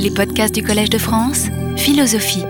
[0.00, 1.46] Les podcasts du Collège de France,
[1.76, 2.44] philosophie.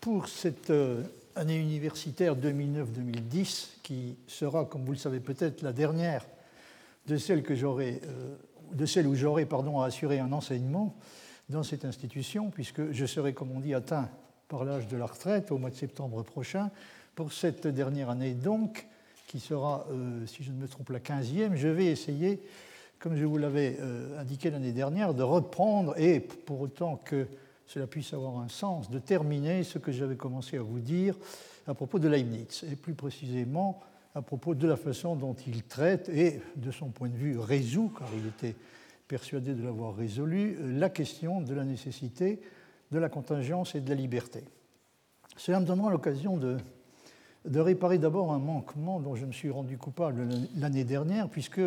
[0.00, 1.02] Pour cette euh,
[1.34, 6.24] année universitaire 2009-2010, qui sera, comme vous le savez peut-être, la dernière
[7.06, 8.36] de celle, que j'aurai, euh,
[8.72, 10.96] de celle où j'aurai pardon, à assurer un enseignement
[11.50, 14.08] dans cette institution, puisque je serai, comme on dit, atteint
[14.48, 16.70] par l'âge de la retraite au mois de septembre prochain.
[17.14, 18.86] Pour cette dernière année, donc,
[19.26, 22.40] qui sera, euh, si je ne me trompe, la 15e, je vais essayer
[22.98, 27.26] comme je vous l'avais euh, indiqué l'année dernière, de reprendre, et pour autant que
[27.66, 31.16] cela puisse avoir un sens, de terminer ce que j'avais commencé à vous dire
[31.66, 33.80] à propos de Leibniz, et plus précisément
[34.14, 37.92] à propos de la façon dont il traite et, de son point de vue, résout,
[37.98, 38.56] car il était
[39.08, 42.40] persuadé de l'avoir résolu, la question de la nécessité
[42.92, 44.44] de la contingence et de la liberté.
[45.36, 50.28] Cela me donnera l'occasion de réparer d'abord un manquement dont je me suis rendu coupable
[50.56, 51.60] l'année dernière, puisque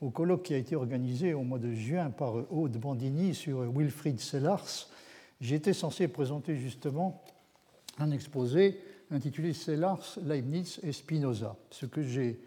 [0.00, 4.20] au colloque qui a été organisé au mois de juin par Aude Bandini sur Wilfried
[4.20, 4.88] Sellars,
[5.40, 7.22] j'étais censé présenter justement
[7.98, 12.40] un exposé intitulé Sellars, Leibniz et Spinoza, ce que j'ai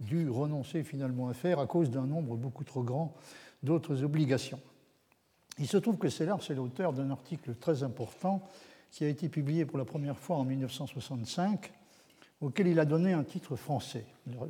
[0.00, 3.14] dû renoncer finalement à faire à cause d'un nombre beaucoup trop grand
[3.62, 4.60] d'autres obligations.
[5.58, 8.42] Il se trouve que Sellars est l'auteur d'un article très important
[8.90, 11.72] qui a été publié pour la première fois en 1965
[12.40, 14.04] auquel il a donné un titre français.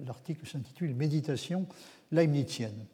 [0.06, 1.66] L'article s'intitule Méditation
[2.10, 2.86] leibnizienne.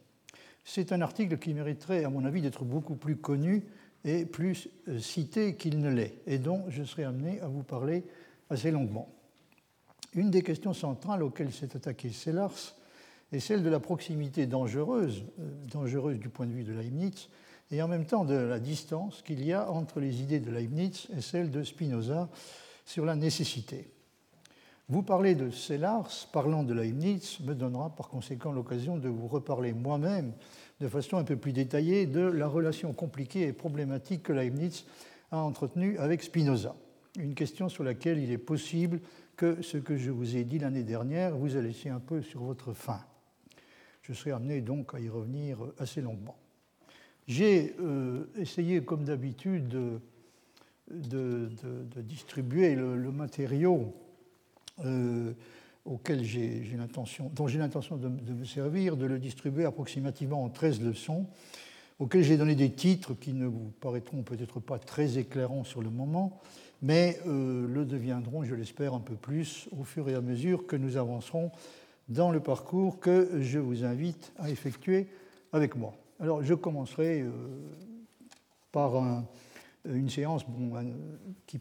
[0.63, 3.63] C'est un article qui mériterait, à mon avis, d'être beaucoup plus connu
[4.03, 8.03] et plus euh, cité qu'il ne l'est, et dont je serai amené à vous parler
[8.49, 9.09] assez longuement.
[10.13, 12.75] Une des questions centrales auxquelles s'est attaqué Sellars
[13.31, 17.29] est celle de la proximité dangereuse, euh, dangereuse du point de vue de Leibniz,
[17.71, 21.07] et en même temps de la distance qu'il y a entre les idées de Leibniz
[21.15, 22.29] et celles de Spinoza
[22.85, 23.87] sur la nécessité.
[24.87, 29.73] Vous parler de Sellars, parlant de Leibniz, me donnera par conséquent l'occasion de vous reparler
[29.73, 30.31] moi-même
[30.79, 34.85] de façon un peu plus détaillée de la relation compliquée et problématique que Leibniz
[35.31, 36.75] a entretenue avec Spinoza.
[37.17, 39.01] Une question sur laquelle il est possible
[39.35, 42.43] que ce que je vous ai dit l'année dernière vous a laissé un peu sur
[42.43, 43.01] votre faim.
[44.03, 46.37] Je serai amené donc à y revenir assez longuement.
[47.27, 49.67] J'ai euh, essayé, comme d'habitude,
[50.91, 51.49] de,
[52.03, 53.95] distribuer le matériau
[54.83, 55.33] euh,
[55.85, 60.81] auquel j'ai l'intention, dont j'ai l'intention de, me servir, de le distribuer approximativement en 13
[60.81, 61.27] leçons,
[61.99, 65.89] auxquelles j'ai donné des titres qui ne vous paraîtront peut-être pas très éclairants sur le
[65.89, 66.41] moment,
[66.81, 70.75] mais euh, le deviendront, je l'espère, un peu plus au fur et à mesure que
[70.75, 71.51] nous avancerons
[72.09, 75.07] dans le parcours que je vous invite à effectuer
[75.53, 75.93] avec moi.
[76.19, 77.31] Alors, je commencerai euh,
[78.71, 79.25] par un,
[79.93, 81.57] une séance bon, euh,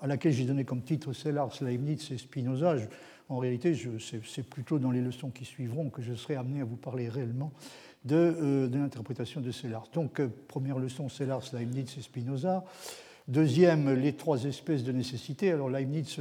[0.00, 2.76] à laquelle j'ai donné comme titre Sellars, Leibniz et Spinoza.
[3.28, 6.76] en réalité, c'est plutôt dans les leçons qui suivront que je serai amené à vous
[6.76, 7.52] parler réellement
[8.04, 9.88] de, euh, de l'interprétation de Sellars.
[9.92, 12.64] Donc, première leçon, Sellars, Leibniz et Spinoza.
[13.28, 15.52] Deuxième, les trois espèces de nécessité.
[15.52, 16.18] Alors, Leibniz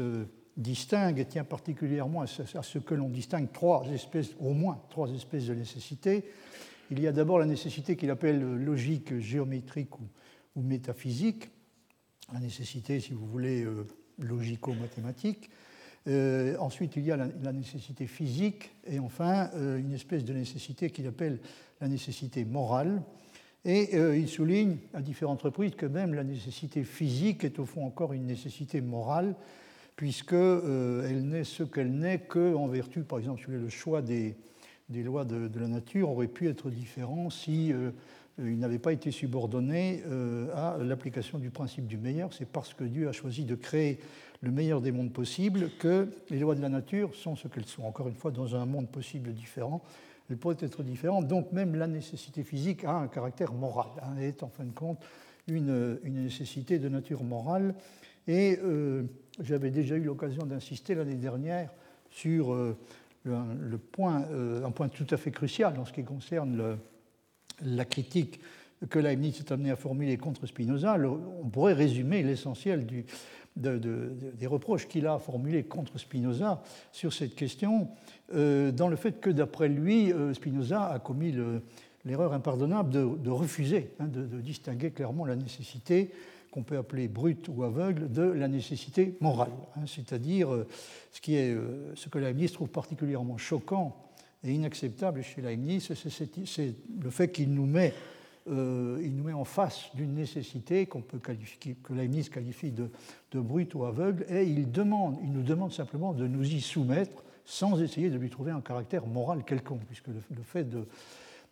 [0.57, 5.47] distingue et tient particulièrement à ce que l'on distingue trois espèces, au moins trois espèces
[5.47, 6.25] de nécessité.
[6.91, 10.03] Il y a d'abord la nécessité qu'il appelle logique, géométrique ou
[10.55, 11.49] ou métaphysique,
[12.33, 13.85] la nécessité, si vous voulez, euh,
[14.19, 15.49] logico-mathématique.
[16.07, 20.89] Euh, ensuite, il y a la, nécessité physique et enfin euh, une espèce de nécessité
[20.89, 21.39] qu'il appelle
[21.79, 23.01] la nécessité morale.
[23.63, 28.11] Et il souligne à différentes reprises que même la nécessité physique est au fond encore
[28.11, 29.35] une nécessité morale,
[29.95, 34.35] puisqu'elle n'est ce qu'elle n'est qu'en vertu, par exemple, le choix des,
[34.89, 37.71] lois de, la nature aurait pu être différent si
[38.39, 42.33] il n'avait pas été subordonné euh, à l'application du principe du meilleur.
[42.33, 43.99] C'est parce que Dieu a choisi de créer
[44.41, 47.83] le meilleur des mondes possibles que les lois de la nature sont ce qu'elles sont.
[47.83, 49.83] Encore une fois, dans un monde possible différent,
[50.29, 51.27] elles pourraient être différentes.
[51.27, 54.99] Donc même la nécessité physique a un caractère moral, hein, est en fin de compte
[55.47, 57.75] une, nécessité de nature morale.
[58.27, 59.03] Et euh,
[59.41, 61.69] j'avais déjà eu l'occasion d'insister l'année dernière
[62.09, 62.77] sur euh,
[63.23, 64.25] le, point,
[64.63, 66.77] un point tout à fait crucial en ce qui concerne le,
[67.63, 68.39] la critique
[68.89, 70.97] que Leibniz est amené à formuler contre Spinoza,
[71.43, 72.87] on pourrait résumer l'essentiel
[73.55, 77.89] des reproches qu'il a formulés contre Spinoza sur cette question,
[78.33, 81.35] euh, dans le fait que, d'après lui, euh, Spinoza a commis
[82.05, 86.11] l'erreur impardonnable de, refuser, hein, de, distinguer clairement la nécessité
[86.49, 90.67] qu'on peut appeler brute ou aveugle de la nécessité morale, hein, c'est-à-dire euh,
[91.11, 91.21] ce,
[91.95, 93.95] ce que Leibniz trouve particulièrement choquant
[94.43, 97.93] et inacceptable chez Leibniz, c'est le fait qu'il nous, met,
[98.49, 102.89] euh, nous met en face d'une nécessité qu'on peut qualifier, que Leibniz qualifie de,
[103.31, 107.23] de brute ou aveugle, et il, demande, il nous demande simplement de nous y soumettre
[107.45, 110.85] sans essayer de lui trouver un caractère moral quelconque, puisque le, fait de,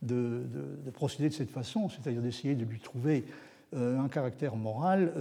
[0.02, 3.26] de, procéder de cette façon, c'est-à-dire d'essayer de lui trouver
[3.74, 5.14] un caractère moral,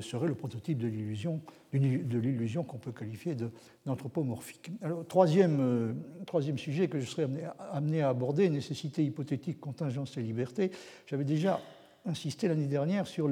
[0.00, 1.40] serait le prototype de l'illusion,
[1.72, 3.36] de l'illusion qu'on peut qualifier
[3.84, 4.70] d'anthropomorphique.
[4.82, 5.98] Alors, troisième,
[6.56, 7.26] sujet que je serais
[7.72, 10.70] amené, à aborder, nécessité hypothétique, contingence et liberté.
[11.06, 11.60] J'avais déjà
[12.04, 13.28] insisté l'année dernière sur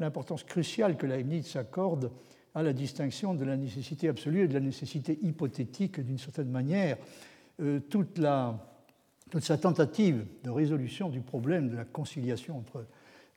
[0.00, 2.10] l'importance cruciale que Leibniz accorde
[2.54, 6.96] à la distinction de la nécessité absolue et de la nécessité hypothétique d'une certaine manière.
[7.60, 8.58] Euh, toute, la,
[9.30, 12.86] toute, sa tentative de résolution du problème de la conciliation entre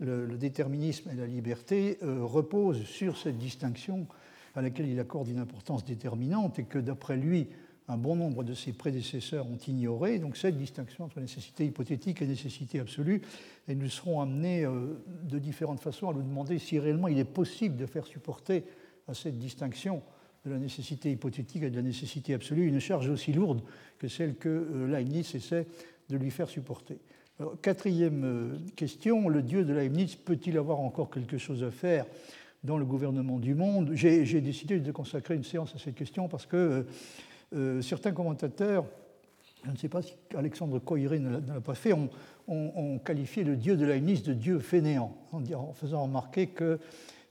[0.05, 4.07] le, déterminisme et la liberté euh, repose sur cette distinction
[4.55, 7.47] à laquelle il accorde une importance déterminante et que d'après lui,
[7.87, 12.27] un bon nombre de ses prédécesseurs ont ignoré, donc cette distinction entre nécessité hypothétique et
[12.27, 13.21] nécessité absolue,
[13.67, 17.25] et nous serons amenés euh, de différentes façons à nous demander si réellement il est
[17.25, 18.63] possible de faire supporter
[19.07, 20.01] à cette distinction
[20.45, 23.61] de la nécessité hypothétique et de la nécessité absolue une charge aussi lourde
[23.97, 25.65] que celle que euh, Leibniz essaie
[26.09, 26.99] de lui faire supporter.
[27.61, 32.05] Quatrième euh, question, le Dieu de Leibniz peut-il avoir encore quelque chose à faire
[32.63, 33.91] dans le gouvernement du monde?
[33.93, 36.85] J'ai décidé de consacrer une séance à cette question parce que
[37.55, 38.85] euh, certains commentateurs,
[39.65, 43.77] je ne sais pas si Alexandre Coiré ne l'a pas fait, ont, qualifié le dieu
[43.77, 46.79] de Leibniz de dieu fainéant, en, faisant remarquer que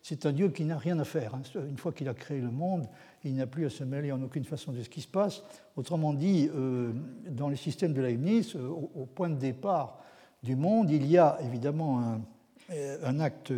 [0.03, 1.35] c'est un dieu qui n'a rien à faire.
[1.35, 1.43] Hein.
[1.55, 2.87] Une fois qu'il a créé le monde,
[3.25, 5.43] il n'a plus à se mêler en aucune façon de ce qui se passe.
[5.77, 6.93] Autrement dit, euh,
[7.29, 10.03] dans les systèmes de Leibniz, euh, au, point de départ
[10.43, 12.21] du monde, il y a évidemment un,
[13.05, 13.53] un acte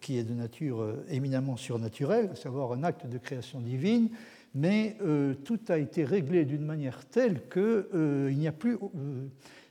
[0.00, 4.10] qui est de nature éminemment surnaturelle, à savoir un acte de création divine,
[4.54, 9.26] mais euh, tout a été réglé d'une manière telle qu'il euh, n'y a plus, euh,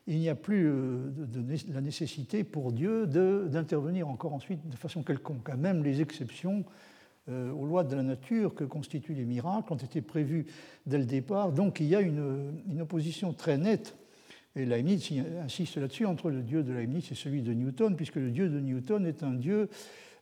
[0.07, 5.49] il n'y a plus de, la nécessité pour Dieu d'intervenir encore ensuite de façon quelconque.
[5.55, 6.65] Même les exceptions
[7.29, 10.45] aux lois de la nature que constituent les miracles ont été prévues
[10.85, 11.53] dès le départ.
[11.53, 13.95] Donc il y a une, une opposition très nette,
[14.55, 15.11] et Leibniz
[15.41, 18.59] insiste là-dessus, entre le Dieu de Leibniz et celui de Newton, puisque le Dieu de
[18.59, 19.69] Newton est un Dieu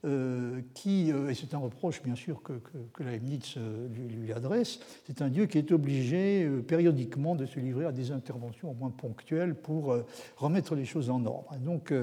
[0.04, 2.54] euh, qui, euh, et c'est un reproche bien sûr que,
[2.92, 7.86] que, Leibniz euh, lui, adresse, c'est un Dieu qui est obligé périodiquement de se livrer
[7.86, 9.96] à des interventions au moins ponctuelles pour
[10.38, 11.56] remettre les choses en ordre.
[11.60, 11.94] donc,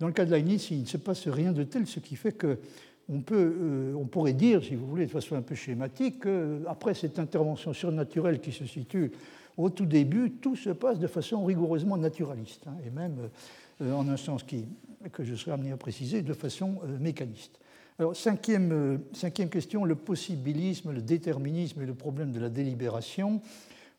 [0.00, 2.32] dans le cas de Leibniz, il ne se passe rien de tel, ce qui fait
[2.32, 2.58] que
[3.10, 7.18] on, peut, on pourrait dire, si vous voulez, de façon un peu schématique, qu'après cette
[7.18, 9.12] intervention surnaturelle qui se situe
[9.58, 13.28] au tout début, tout se passe de façon rigoureusement naturaliste, hein, et même
[13.80, 14.64] en un sens qui,
[15.12, 17.58] que je serai amené à préciser de façon euh, mécaniste.
[17.98, 23.40] Alors, cinquième, euh, cinquième question, le possibilisme, le déterminisme et le problème de la délibération.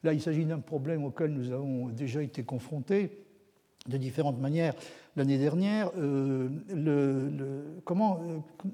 [0.03, 3.25] Là, il s'agit d'un problème auquel nous avons déjà été confrontés
[3.87, 4.75] de différentes manières
[5.15, 5.91] l'année dernière.
[5.97, 8.21] Euh, le, comment,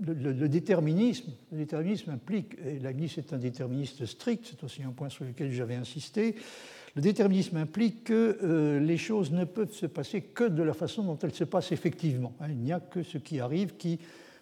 [0.06, 5.10] le, déterminisme, le déterminisme implique, et Leibniz est un déterministe strict, c'est aussi un point
[5.10, 6.36] sur lequel j'avais insisté,
[6.96, 11.04] le déterminisme implique que euh, les choses ne peuvent se passer que de la façon
[11.04, 12.34] dont elles se passent effectivement.
[12.40, 12.48] Hein.
[12.50, 14.00] il n'y a que ce qui arrive qui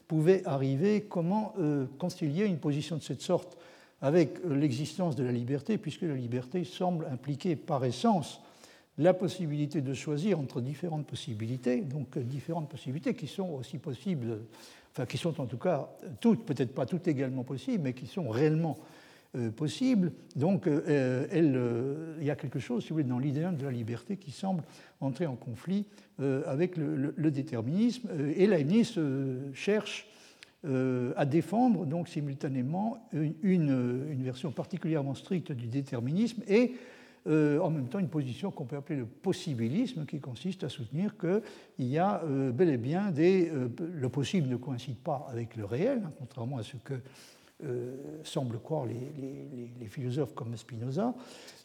[0.08, 1.02] pouvait arriver.
[1.02, 3.58] Comment euh, concilier une position de cette sorte
[4.02, 8.42] avec euh, l'existence de la liberté, puisque la liberté semble impliquer par essence
[8.98, 14.40] la possibilité de choisir entre différentes possibilités, donc différentes possibilités qui sont aussi possibles,
[14.92, 15.90] enfin qui sont en tout cas
[16.20, 18.78] toutes, peut-être pas toutes également possibles, mais qui sont réellement
[19.56, 20.12] possible.
[20.36, 20.82] Donc, euh,
[21.32, 24.32] euh, il y a quelque chose, si vous voulez, dans l'idéal de la liberté qui
[24.32, 24.64] semble
[25.00, 25.86] entrer en conflit
[26.46, 28.10] avec le, déterminisme.
[28.36, 29.00] Et Leibniz
[29.54, 30.08] cherche
[30.64, 33.10] à défendre donc simultanément
[33.42, 36.76] une, version particulièrement stricte du déterminisme et
[37.26, 41.88] en même temps une position qu'on peut appeler le possibilisme, qui consiste à soutenir qu'il
[41.88, 43.52] y a bel et bien des...
[43.80, 47.00] le possible ne coïncide pas avec le réel, hein, contrairement à ce que euh,
[48.24, 51.14] semblent croire les, philosophes comme Spinoza.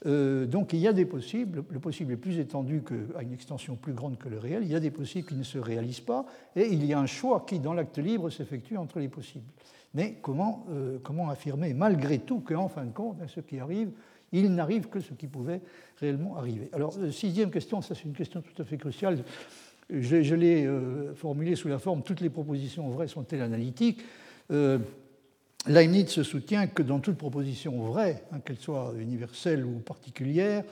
[0.05, 2.83] Euh, donc il y a des possibles, le possible est plus étendu
[3.17, 5.43] à une extension plus grande que le réel, il y a des possibles qui ne
[5.43, 8.99] se réalisent pas, et il y a un choix qui, dans l'acte libre, s'effectue entre
[8.99, 9.47] les possibles.
[9.95, 10.99] Mais comment, euh,
[11.31, 13.91] affirmer malgré tout qu'en fin de compte, ce qui arrive,
[14.33, 15.61] il n'arrive que ce qui pouvait
[15.99, 16.69] réellement arriver?
[16.73, 19.25] Alors, sixième question, ça c'est une question tout à fait cruciale.
[19.89, 20.69] Je, l'ai
[21.15, 24.03] formulée sous la forme toutes les propositions vraies sont-elles analytiques?
[25.69, 30.63] Leibniz soutient que dans toute proposition vraie, hein, qu'elle soit universelle ou particulière,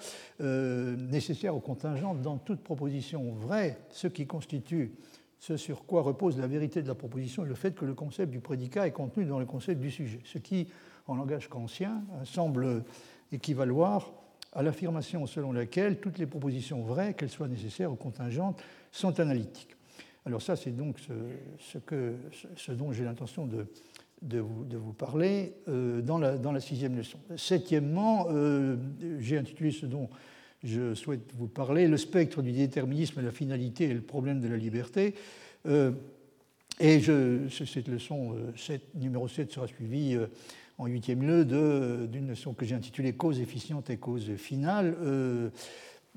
[0.40, 4.92] euh, nécessaire ou contingente, dans toute proposition vraie, ce qui constitue
[5.40, 8.30] ce sur quoi repose la vérité de la proposition est le fait que le concept
[8.30, 10.68] du prédicat est contenu dans le concept du sujet, ce qui,
[11.08, 12.84] en langage kantien, semble
[13.32, 14.12] équivaloir
[14.52, 19.76] à l'affirmation selon laquelle toutes les propositions vraies, qu'elles soient nécessaires ou contingentes, sont analytiques.
[20.24, 20.98] Alors ça, c'est donc
[21.58, 23.66] ce dont j'ai l'intention de,
[24.24, 27.18] de vous, parler euh, dans, la, dans, la, sixième leçon.
[27.36, 28.76] Septièmement, euh,
[29.18, 30.08] j'ai intitulé ce dont
[30.62, 34.56] je souhaite vous parler, le spectre du déterminisme, la finalité et le problème de la
[34.56, 35.14] liberté.
[35.66, 40.16] et je, cette leçon 7, numéro 7 sera suivie
[40.78, 41.44] en huitième lieu
[42.06, 44.96] d'une notion que j'ai intitulée cause efficiente et cause finale.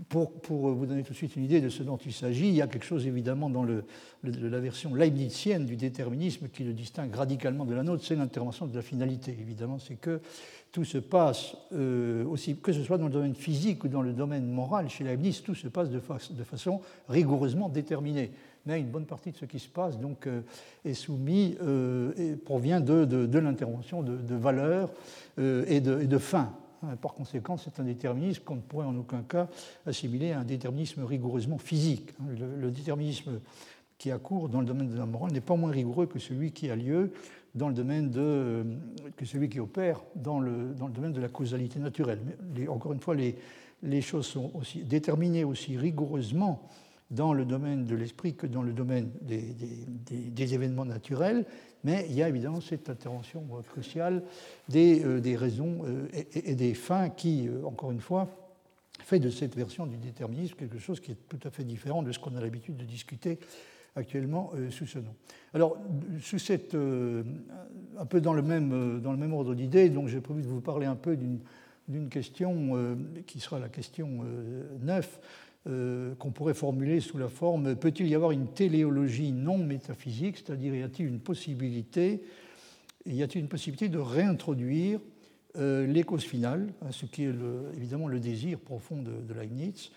[0.09, 2.61] Pour, vous donner tout de suite une idée de ce dont il s'agit, il y
[2.61, 7.73] a quelque chose évidemment dans la version leibnizienne du déterminisme qui le distingue radicalement de
[7.73, 9.35] la nôtre, c'est l'intervention de la finalité.
[9.39, 10.21] Évidemment, c'est que
[10.71, 14.13] tout se passe, euh, aussi, que ce soit dans le domaine physique ou dans le
[14.13, 18.31] domaine moral, chez Leibniz, tout se passe de, façon rigoureusement déterminée
[18.67, 20.41] mais une bonne partie de ce qui se passe donc, euh,
[20.83, 24.91] est soumis euh, et provient de, l'intervention de, valeurs
[25.37, 26.53] et, de, et de fins.
[26.83, 29.47] Hein, par conséquent, c'est un déterminisme qu'on ne pourrait en aucun cas
[29.85, 32.11] assimiler à un déterminisme rigoureusement physique.
[32.21, 33.39] Hein, le, déterminisme
[33.97, 36.51] qui a cours dans le domaine de la morale n'est pas moins rigoureux que celui
[36.51, 37.11] qui a lieu
[37.55, 38.63] dans le domaine de,
[39.15, 42.19] que celui qui opère dans le, dans le domaine de la causalité naturelle.
[42.69, 43.35] Encore une fois, les,
[43.81, 46.61] les choses sont aussi déterminées aussi rigoureusement
[47.09, 51.45] dans le domaine de l'esprit que dans le domaine des, événements naturels,
[51.83, 54.23] mais il y a évidemment cette intervention cruciale
[54.67, 58.29] des, euh, raisons euh, et, des fins qui, euh, encore une fois,
[58.99, 62.11] fait de cette version du déterminisme quelque chose qui est tout à fait différent de
[62.11, 63.39] ce qu'on a l'habitude de discuter
[63.95, 65.15] actuellement sous ce nom.
[65.55, 65.77] Alors,
[66.21, 70.47] sous cette, un peu dans le même, dans le même ordre d'idées, j'ai prévu de
[70.47, 72.95] vous parler un peu d'une question
[73.25, 74.23] qui sera la question
[74.81, 75.19] 9
[75.67, 80.75] euh, qu'on pourrait formuler sous la forme peut-il y avoir une téléologie non métaphysique, c'est-à-dire
[80.75, 82.21] y a-t-il une possibilité,
[83.05, 84.99] y a-t-il une possibilité de réintroduire
[85.59, 87.33] les causes finales, ce qui est
[87.75, 89.89] évidemment le désir profond de Leibniz,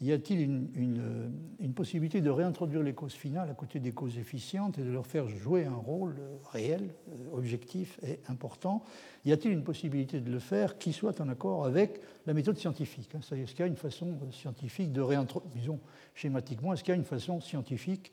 [0.00, 4.82] y a-t-il une, possibilité de réintroduire les causes finales à côté des causes efficientes et
[4.82, 6.16] de leur faire jouer un rôle
[6.52, 8.82] réel, euh, objectif et important?
[9.26, 13.14] Y a-t-il une possibilité de le faire qui soit en accord avec la méthode scientifique
[13.14, 13.20] hein?
[13.22, 15.80] C'est-à-dire, est-ce qu'il y a une façon euh, scientifique de réintroduire, disons
[16.14, 18.12] schématiquement, est-ce qu'il y a une façon scientifique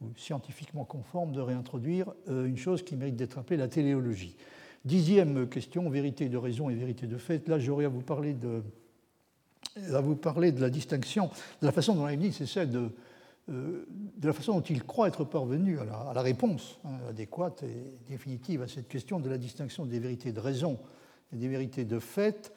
[0.00, 4.36] ou scientifiquement conforme de réintroduire euh, une chose qui mérite d'être appelée la téléologie?
[4.84, 7.46] Dixième question, vérité de raison et vérité de fait.
[7.48, 8.62] Là, j'aurais à vous parler de
[9.92, 12.90] à vous parler de la distinction, de la façon dont Leibniz essaie de,
[13.50, 17.98] euh, de la façon dont il croit être parvenu à la, réponse hein, adéquate et
[18.08, 20.78] définitive à cette question de la distinction des vérités de raison
[21.32, 22.52] et des vérités de fait.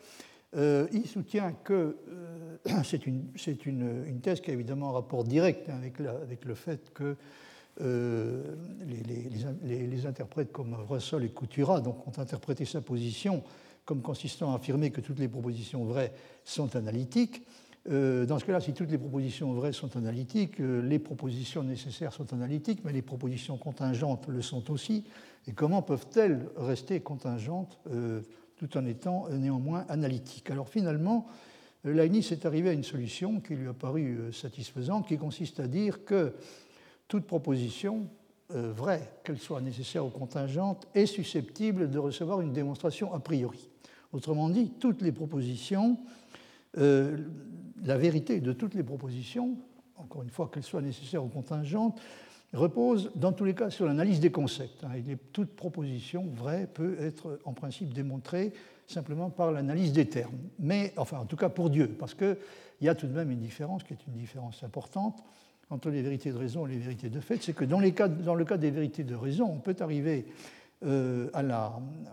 [0.56, 3.32] Euh, il soutient que euh, c'est une,
[3.66, 7.16] une, une, thèse qui a évidemment un rapport direct avec, avec le fait que
[7.82, 9.04] les,
[9.64, 13.44] les, les, interprètes comme Russell et Coutura donc, ont interprété sa position
[13.86, 16.12] comme consistant à affirmer que toutes les propositions vraies
[16.44, 17.44] sont analytiques.
[17.92, 22.14] Euh, dans ce cas-là, si toutes les propositions vraies sont analytiques, euh, les propositions nécessaires
[22.14, 25.04] sont analytiques, mais les propositions contingentes le sont aussi.
[25.48, 28.22] Et comment peuvent-elles rester contingentes euh,
[28.58, 30.50] tout en étant néanmoins analytiques?
[30.50, 31.28] Alors finalement,
[31.84, 36.04] Leibniz est arrivé à une solution qui lui a paru satisfaisante, qui consiste à dire
[36.04, 36.34] que
[37.08, 38.08] toute proposition
[38.50, 43.70] vraie, qu'elle soit nécessaire ou contingente, est susceptible de recevoir une démonstration a priori.
[44.16, 45.98] Autrement dit, toutes les propositions,
[46.78, 47.18] euh,
[47.84, 49.58] la vérité de toutes les propositions,
[49.98, 52.00] encore une fois qu'elles soient nécessaires ou contingentes,
[52.54, 54.86] repose dans tous les cas sur l'analyse des concepts.
[54.86, 55.02] Hein.
[55.34, 58.54] toute proposition vraie peut être en principe démontrée
[58.88, 60.38] simplement par l'analyse des termes.
[60.60, 62.38] Mais, enfin, en tout cas pour Dieu, parce qu'il
[62.80, 65.26] y a tout de même une différence qui est une différence importante
[65.70, 67.82] entre les vérités de raison et les vérités de fait, c'est que dans,
[68.24, 70.26] dans, le cas des vérités de raison, on peut arriver
[70.86, 71.30] euh,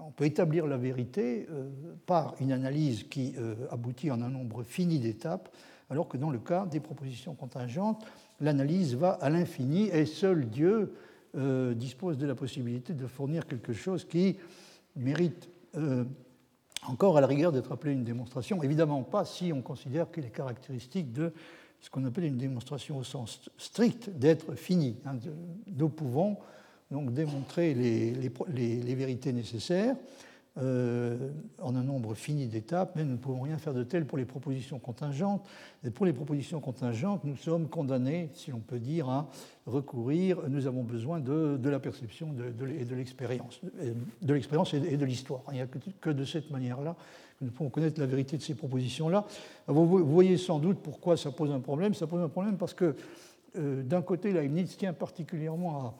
[0.07, 1.69] on peut établir la vérité euh,
[2.07, 5.51] par une analyse qui euh, aboutit en un nombre fini d'étapes,
[5.91, 8.05] alors que dans le cas des propositions contingentes,
[8.41, 10.95] l'analyse va à l'infini et seul Dieu
[11.77, 14.37] dispose de la possibilité de fournir quelque chose qui
[14.97, 15.49] mérite
[16.87, 18.63] encore à la rigueur d'être appelé une démonstration.
[18.63, 21.33] Évidemment pas si on considère qu'il est caractéristique de
[21.81, 24.99] ce qu'on appelle une démonstration au sens strict d'être fini.
[25.07, 25.17] Hein,
[25.67, 26.37] nous pouvons
[26.93, 29.97] donc démontrer les, vérités nécessaires
[30.59, 31.31] euh,
[31.63, 34.27] en un nombre fini d'étapes, mais nous ne pouvons rien faire de tel pour les
[34.27, 35.49] propositions contingentes.
[35.83, 39.31] Et pour les propositions contingentes, nous sommes condamnés, si l'on peut dire, à
[39.65, 42.35] recourir, nous avons besoin de, la perception
[42.79, 43.63] et de l'expérience,
[44.21, 45.41] de l'expérience et de l'histoire.
[45.49, 46.97] Il n'y a que de cette manière-là
[47.39, 49.25] que nous pouvons connaître la vérité de ces propositions-là.
[49.69, 51.95] Vous, voyez sans doute pourquoi ça pose un problème.
[51.95, 52.95] Ça pose un problème parce que,
[53.57, 55.95] euh, d'un côté, Leibniz tient particulièrement à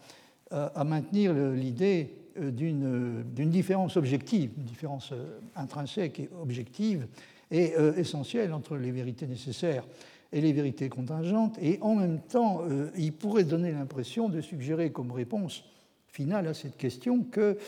[0.53, 7.07] à maintenir l'idée euh, d'une différence objective, une différence euh, intrinsèque et objective
[7.51, 9.85] et euh, essentielle entre les vérités nécessaires
[10.33, 12.63] et les vérités contingentes, et en même temps,
[12.97, 15.63] il pourrait donner l'impression de suggérer comme réponse
[16.07, 17.59] finale à cette question que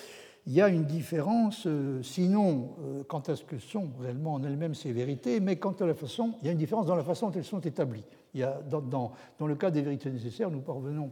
[0.47, 1.69] il y a une différence,
[2.01, 2.71] sinon
[3.07, 6.37] quant à ce que sont réellement en elles-mêmes ces vérités, mais quant à la façon,
[6.41, 8.05] il y a une différence dans la façon dont elles sont établies.
[8.33, 11.11] Il y a, dans le cas des vérités nécessaires, nous parvenons,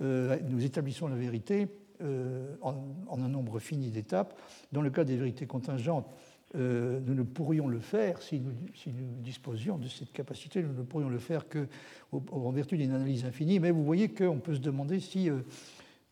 [0.00, 1.68] nous établissons la vérité
[2.00, 2.74] en,
[3.08, 4.38] en, un nombre fini d'étapes.
[4.72, 6.06] Dans le cas des vérités contingentes,
[6.56, 10.72] euh, nous ne pourrions le faire, si nous, si nous, disposions de cette capacité, nous
[10.72, 13.60] ne pourrions le faire qu'en vertu d'une analyse infinie.
[13.60, 15.42] Mais vous voyez qu'on peut se demander si, euh,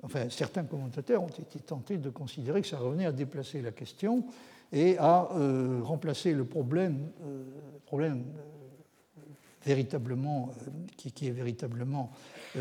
[0.03, 4.27] enfin, certains commentateurs ont été tentés de considérer que ça revenait à déplacer la question
[4.73, 7.43] et à euh, remplacer le problème, euh,
[7.87, 8.68] problème euh,
[9.65, 10.51] véritablement,
[10.97, 12.11] qui, qui, est véritablement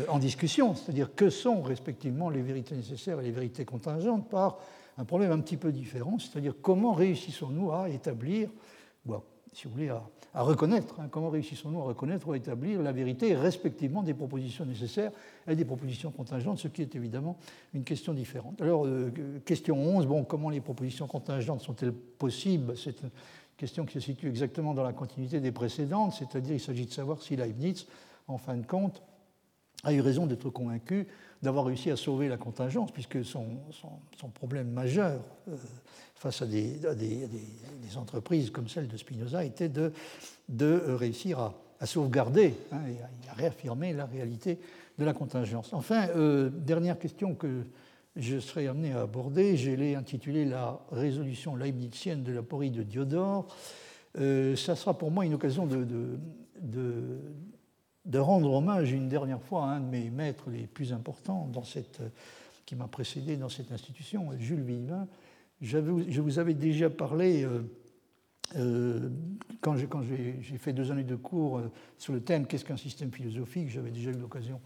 [0.08, 4.58] en discussion, c'est-à-dire que sont respectivement les vérités nécessaires et les vérités contingentes, par
[4.98, 8.50] un problème un petit peu différent, c'est-à-dire comment réussissons-nous à établir,
[9.52, 13.34] si vous voulez, à, reconnaître, hein, comment réussissons-nous à reconnaître ou à établir la vérité
[13.34, 15.12] respectivement des propositions nécessaires
[15.46, 17.38] et des propositions contingentes, ce qui est évidemment
[17.74, 18.60] une question différente.
[18.60, 19.10] Alors, euh,
[19.44, 22.74] question 11, bon, comment les propositions contingentes sont-elles possibles?
[23.58, 27.20] Question qui se situe exactement dans la continuité des précédentes, c'est-à-dire il s'agit de savoir
[27.20, 27.86] si Leibniz,
[28.26, 29.02] en fin de compte,
[29.84, 31.06] a eu raison d'être convaincu
[31.42, 33.46] d'avoir réussi à sauver la contingence, puisque son,
[34.18, 35.56] son, problème majeur euh,
[36.16, 39.92] face à, des, des, entreprises comme celle de Spinoza était de,
[40.48, 44.58] de réussir à, à sauvegarder hein, et à, réaffirmer la réalité
[44.98, 45.72] de la contingence.
[45.72, 47.62] Enfin, euh, dernière question que
[48.18, 52.82] je serai amené à aborder, je l'ai intitulée La résolution leibnizienne de la porie de
[52.82, 53.46] Diodore.
[54.18, 56.18] Euh, ça sera pour moi une occasion de,
[58.18, 62.02] rendre hommage une dernière fois à un de mes maîtres les plus importants dans cette,
[62.68, 65.08] qui m'a précédé dans cette institution, Jules Villevin.
[65.62, 67.62] Je vous avais déjà parlé, euh,
[68.56, 69.08] euh,
[69.62, 73.70] quand j'ai fait deux années de cours euh, sur le thème Qu'est-ce qu'un système philosophique?
[73.70, 74.60] J'avais déjà eu l'occasion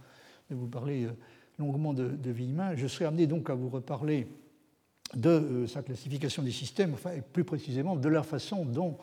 [0.50, 1.06] de vous parler
[1.59, 2.76] longuement de, de Villemin.
[2.76, 4.26] Je serai amené donc à vous reparler
[5.14, 8.97] de sa classification des systèmes, enfin, et plus précisément de la façon dont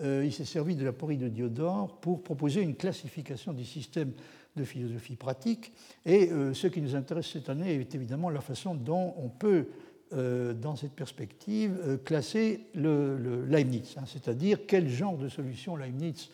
[0.00, 4.12] euh, il s'est servi de la porie de Diodore pour proposer une classification des systèmes
[4.56, 5.72] de philosophie pratique.
[6.06, 9.66] Et euh, ce qui nous intéresse cette année est évidemment la façon dont on peut,
[10.12, 16.30] euh, dans cette perspective, classer le, Leibniz, hein, c'est-à-dire quel genre de solution Leibniz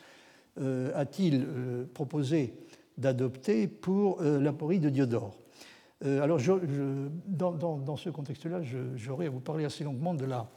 [0.95, 1.45] a-t-il
[1.95, 2.55] proposé
[2.97, 5.35] d'adopter pour la porie de Diodore.
[6.05, 6.39] Alors,
[7.27, 8.61] dans, ce contexte-là,
[8.95, 10.49] j'aurais à vous parler assez longuement de la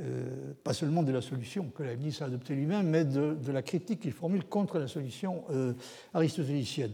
[0.00, 4.00] euh, pas seulement de la solution que Leibniz a adoptée lui-même, mais de, la critique
[4.00, 5.72] qu'il formule contre la solution euh,
[6.14, 6.92] aristotélicienne.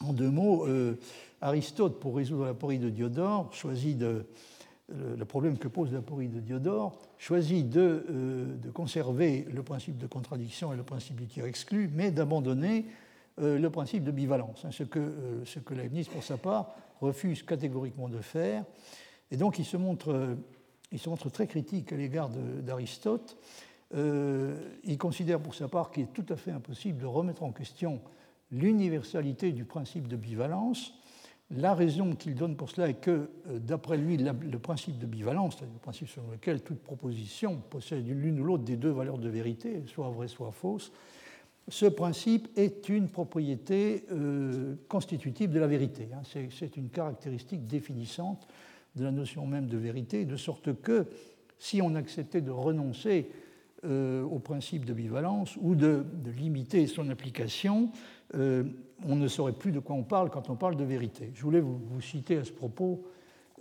[0.00, 0.98] En deux mots, euh,
[1.40, 4.26] Aristote, pour résoudre la porie de Diodore, choisit de,
[4.88, 8.04] le problème que pose la porie de Diodore, choisit de,
[8.60, 12.86] de, conserver le principe de contradiction et le principe du tiers exclu, mais d'abandonner
[13.38, 18.08] le principe de bivalence, hein, ce, que, ce que Leibniz, pour sa part, refuse catégoriquement
[18.08, 18.64] de faire.
[19.30, 20.36] Et donc il se montre
[20.92, 23.36] il se montre très critique à l'égard d'Aristote.
[23.94, 27.52] Euh, il considère pour sa part qu'il est tout à fait impossible de remettre en
[27.52, 28.00] question
[28.50, 30.94] l'universalité du principe de bivalence.
[31.50, 35.56] La raison qu'il donne pour cela est que, euh, d'après lui, le principe de bivalence,
[35.56, 39.28] c'est-à-dire le principe selon lequel toute proposition possède l'une ou l'autre des deux valeurs de
[39.28, 40.90] vérité, soit vraie, soit fausse,
[41.68, 46.08] ce principe est une propriété euh, constitutive de la vérité.
[46.14, 46.22] Hein.
[46.50, 48.46] C'est une caractéristique définissante
[48.94, 51.06] de la notion même de vérité, de sorte que
[51.58, 53.30] si on acceptait de renoncer
[53.84, 56.04] euh, au principe de bivalence ou de,
[56.38, 57.90] limiter son application,
[58.34, 58.62] euh,
[59.04, 61.32] on ne saurait plus de quoi on parle quand on parle de vérité.
[61.34, 63.04] Je voulais vous, citer à ce propos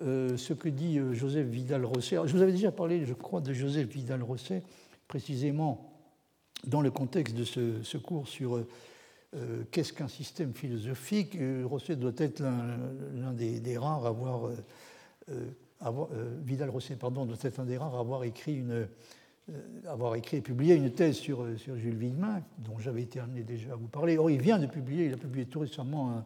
[0.02, 2.18] ce que dit Joseph Vidal-Rosset.
[2.26, 4.62] Je vous avais déjà parlé, je crois, de Joseph Vidal-Rosset,
[5.08, 5.95] précisément
[6.66, 8.66] dans le contexte de ce, cours sur
[9.72, 11.38] qu'est-ce qu'un système philosophique.
[11.66, 14.50] Rosset doit être l'un des, rares avoir
[15.32, 15.50] euh,
[16.12, 18.86] euh, Vidal Rosset pardon, doit être un des rares à avoir écrit, une, euh,
[19.88, 23.74] avoir écrit et publié une thèse sur, sur Jules Villemin, dont j'avais été amené déjà
[23.74, 24.18] à vous parler.
[24.18, 26.24] Or, il vient de publier, il a publié tout récemment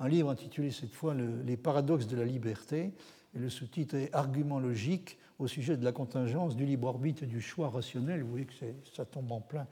[0.00, 1.14] un, livre intitulé cette fois
[1.44, 2.92] Les paradoxes de la liberté.
[3.34, 7.26] Et le sous-titre est Arguments logiques au sujet de la contingence, du libre arbitre et
[7.26, 8.22] du choix rationnel.
[8.22, 8.54] Vous voyez que
[8.92, 9.66] ça tombe en plein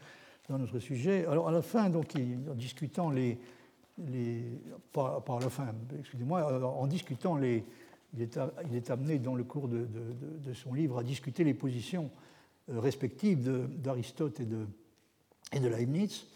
[0.48, 1.26] dans notre sujet.
[1.26, 3.38] Alors, à la fin, donc, en discutant les.
[3.98, 7.64] à la fin, excusez-moi, en discutant les,
[8.16, 8.22] il
[8.76, 9.86] est, amené dans le cours de,
[10.54, 12.10] son livre à discuter les positions
[12.70, 14.66] euh, respectives d'Aristote et de,
[15.52, 16.26] et de Leibniz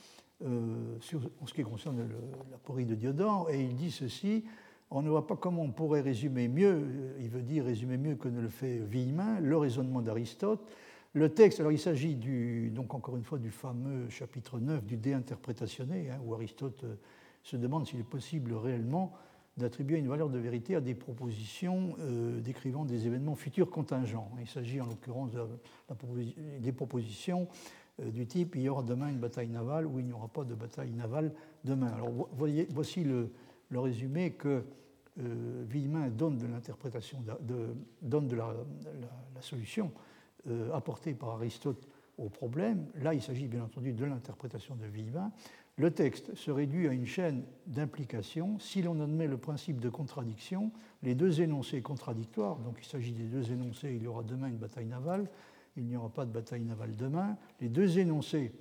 [0.43, 2.09] euh, sur, en ce qui concerne
[2.51, 4.45] la porie de Diodore, et il dit ceci
[4.91, 8.17] on ne voit pas comment on pourrait résumer mieux, euh, il veut dire résumer mieux
[8.17, 10.61] que ne le fait Villemin, le raisonnement d'Aristote.
[11.13, 12.15] Le texte, alors il s'agit
[12.71, 16.85] donc encore une fois du fameux chapitre 9 du De Interpretationné, hein, où Aristote
[17.43, 19.13] se demande s'il est possible réellement
[19.57, 24.31] d'attribuer une valeur de vérité à des propositions euh, décrivant des événements futurs contingents.
[24.41, 25.33] Il s'agit en l'occurrence
[26.61, 27.49] des propositions
[28.01, 30.45] euh, du type il y aura demain une bataille navale ou il n'y aura pas
[30.45, 31.33] de bataille navale
[31.65, 31.89] demain.
[31.89, 32.29] Alors
[32.71, 33.31] voici le,
[33.73, 34.65] résumé que
[35.21, 37.23] euh, Villemin donne de l'interprétation,
[38.03, 38.55] donne de la,
[39.41, 39.91] solution
[40.49, 42.87] euh, apportée par Aristote au problème.
[42.97, 45.33] Là, il s'agit bien entendu de l'interprétation de Villemin.
[45.77, 48.59] Le texte se réduit à une chaîne d'implications.
[48.59, 53.25] Si l'on admet le principe de contradiction, les deux énoncés contradictoires, donc il s'agit des
[53.25, 55.31] deux énoncés, il y aura demain une bataille navale,
[55.77, 58.53] il n'y aura pas de bataille navale demain, les deux énoncés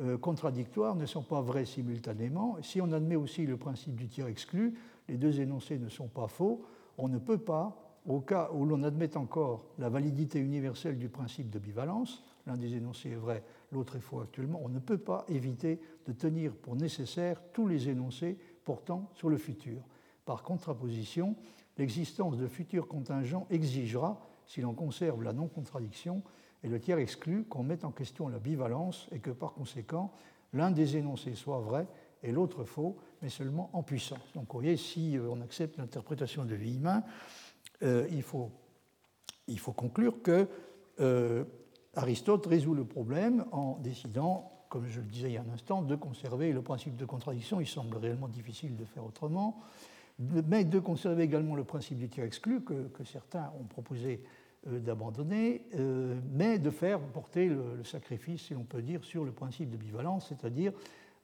[0.00, 2.56] euh, contradictoires ne sont pas vrais simultanément.
[2.62, 4.74] Si on admet aussi le principe du tiers exclu,
[5.08, 6.64] les deux énoncés ne sont pas faux.
[6.96, 11.50] On ne peut pas, au cas où l'on admet encore la validité universelle du principe
[11.50, 15.24] de bivalence, l'un des énoncés est vrai, l'autre est faux actuellement, on ne peut pas
[15.28, 19.82] éviter de tenir pour nécessaire tous les énoncés portant sur le futur.
[20.24, 21.36] Par contraposition,
[21.76, 26.22] l'existence de futurs contingents exigera, si l'on conserve la non-contradiction,
[26.64, 30.12] et le tiers exclut qu'on mette en question la bivalence et que par conséquent,
[30.52, 31.86] l'un des énoncés soit vrai
[32.22, 34.32] et l'autre faux, mais seulement en puissance.
[34.34, 37.02] Donc vous voyez, si euh, on accepte l'interprétation de Villemin,
[37.82, 38.50] euh, il, faut,
[39.46, 40.48] il faut conclure que
[41.00, 41.44] euh,
[41.94, 45.82] Aristote résout le problème en décidant, comme je le disais il y a un instant,
[45.82, 47.60] de conserver le principe de contradiction.
[47.60, 49.60] Il semble réellement difficile de faire autrement,
[50.18, 54.24] mais de conserver également le principe du tiers exclu que, certains ont proposé
[54.66, 55.62] euh, d'abandonner,
[56.32, 60.28] mais de faire porter le, sacrifice, si l'on peut dire, sur le principe de bivalence,
[60.28, 60.72] c'est-à-dire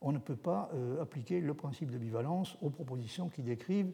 [0.04, 3.92] on ne peut pas euh, appliquer le principe de bivalence aux propositions qui décrivent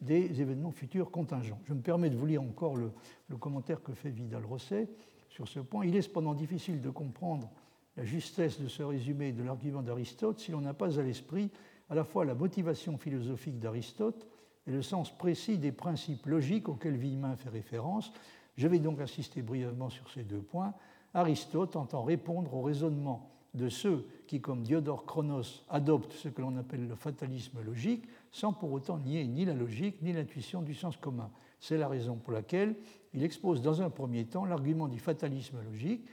[0.00, 1.60] des événements futurs contingents.
[1.64, 2.90] Je me permets de vous lire encore le,
[3.38, 4.88] commentaire que fait Vidal-Rosset
[5.30, 5.86] sur ce point.
[5.86, 7.48] Il est cependant difficile de comprendre
[7.96, 11.50] la justesse de ce résumé de l'argument d'Aristote si l'on n'a pas à l'esprit
[11.88, 14.26] à la fois la motivation philosophique d'Aristote
[14.66, 18.12] et le sens précis des principes logiques auxquels Villemin fait référence.
[18.56, 20.74] Je vais donc insister brièvement sur ces deux points.
[21.14, 26.56] Aristote entend répondre au raisonnement de ceux qui, comme Diodore Chronos, adoptent ce que l'on
[26.56, 30.96] appelle le fatalisme logique, sans pour autant nier ni la logique ni l'intuition du sens
[30.96, 31.30] commun.
[31.60, 32.74] C'est la raison pour laquelle
[33.12, 36.06] il expose dans un premier temps l'argument du fatalisme logique,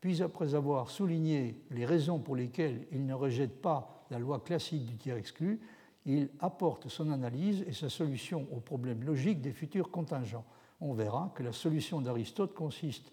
[0.00, 4.86] puis après avoir souligné les raisons pour lesquelles il ne rejette pas la loi classique
[4.86, 5.60] du tiers exclu,
[6.06, 10.44] il apporte son analyse et sa solution au problème logique des futurs contingents.
[10.80, 13.12] On verra que la solution d'Aristote consiste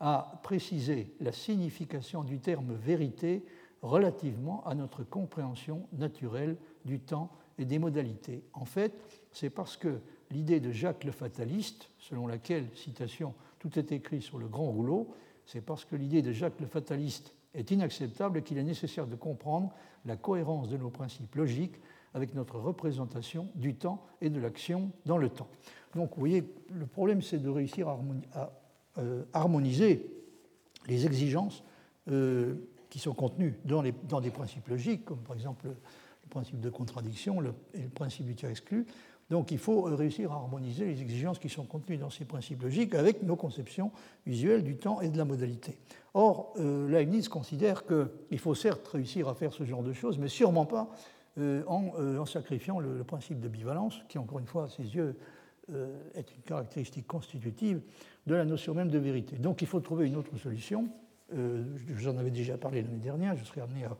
[0.00, 3.44] à préciser la signification du terme vérité
[3.82, 8.42] relativement à notre compréhension naturelle du temps et des modalités.
[8.52, 8.92] En fait,
[9.30, 14.38] c'est parce que l'idée de Jacques le fataliste, selon laquelle, citation, tout est écrit sur
[14.38, 15.14] le grand rouleau,
[15.46, 19.72] c'est parce que l'idée de Jacques le fataliste est inacceptable qu'il est nécessaire de comprendre
[20.04, 21.80] la cohérence de nos principes logiques
[22.14, 25.48] avec notre représentation du temps et de l'action dans le temps.
[25.94, 27.98] Donc vous voyez, le problème c'est de réussir à,
[29.32, 30.06] harmoniser
[30.86, 31.62] les exigences
[32.10, 32.54] euh,
[32.90, 35.74] qui sont contenues dans, des principes logiques, comme par exemple le,
[36.30, 37.40] principe de contradiction
[37.74, 38.86] et le principe du tiers exclu.
[39.30, 42.62] Donc il faut euh, réussir à harmoniser les exigences qui sont contenues dans ces principes
[42.62, 43.90] logiques avec nos conceptions
[44.26, 45.76] visuelles du temps et de la modalité.
[46.14, 50.64] Or, Leibniz considère qu'il faut certes réussir à faire ce genre de choses, mais sûrement
[50.64, 50.88] pas
[51.66, 55.16] en, sacrifiant le, principe de bivalence, qui encore une fois à ses yeux
[56.14, 57.80] est une caractéristique constitutive
[58.26, 59.36] de la notion même de vérité.
[59.36, 60.88] Donc il faut trouver une autre solution.
[61.34, 61.64] Euh,
[61.96, 63.96] J'en avais déjà parlé l'année dernière, je serai amené à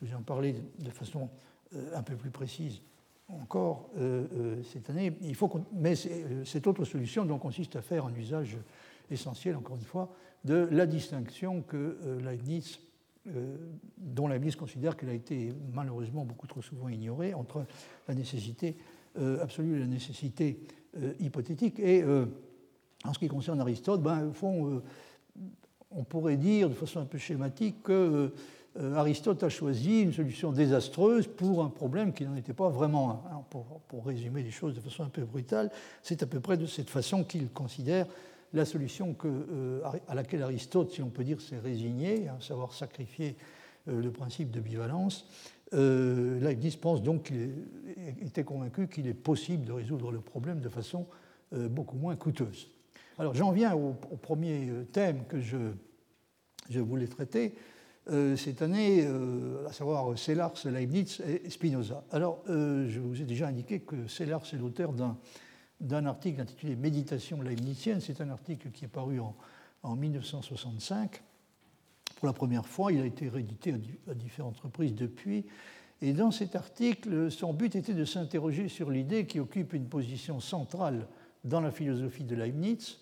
[0.00, 1.28] vous en parler de façon
[1.74, 2.80] euh, un peu plus précise
[3.28, 5.12] encore euh, euh, cette année.
[5.22, 5.94] Il faut mais
[6.44, 8.56] cette autre solution consiste à faire un usage
[9.10, 10.12] essentiel, encore une fois,
[10.44, 12.78] de la distinction que Leibniz,
[13.98, 17.66] dont Leibniz considère qu'elle a été malheureusement beaucoup trop souvent ignorée entre
[18.06, 18.76] la nécessité
[19.40, 20.60] absolue et la nécessité
[21.18, 21.78] hypothétique.
[21.80, 22.04] Et
[23.06, 24.82] en ce qui concerne Aristote, ben, au fond, euh,
[25.90, 28.32] on pourrait dire de façon un peu schématique que
[28.78, 33.24] euh, Aristote a choisi une solution désastreuse pour un problème qui n'en était pas vraiment
[33.32, 33.36] un.
[33.88, 35.70] Pour, résumer les choses de façon un peu brutale,
[36.02, 38.06] c'est à peu près de cette façon qu'il considère
[38.52, 43.36] la solution euh, à laquelle Aristote, si on peut dire, s'est résigné, à savoir sacrifier
[43.86, 45.26] le principe de bivalence.
[45.72, 47.52] Leibniz pense donc qu'il
[48.20, 51.06] était convaincu qu'il est possible de résoudre le problème de façon
[51.52, 52.68] beaucoup moins coûteuse.
[53.18, 55.58] Alors j'en viens au, premier euh, thème que je,
[56.78, 57.54] voulais traiter
[58.10, 62.04] euh, cette année, euh, à savoir Sellars, Leibniz et Spinoza.
[62.10, 64.92] Alors je vous ai déjà indiqué que Sellars est l'auteur
[65.80, 68.00] d'un article intitulé Méditation leibnizienne.
[68.02, 69.34] C'est un article qui est paru en,
[69.96, 71.22] 1965.
[72.16, 73.72] Pour la première fois, il a été réédité
[74.08, 75.46] à, différentes reprises depuis.
[76.02, 80.40] Et dans cet article, son but était de s'interroger sur l'idée qui occupe une position
[80.40, 81.06] centrale
[81.44, 82.98] dans la philosophie de Leibniz,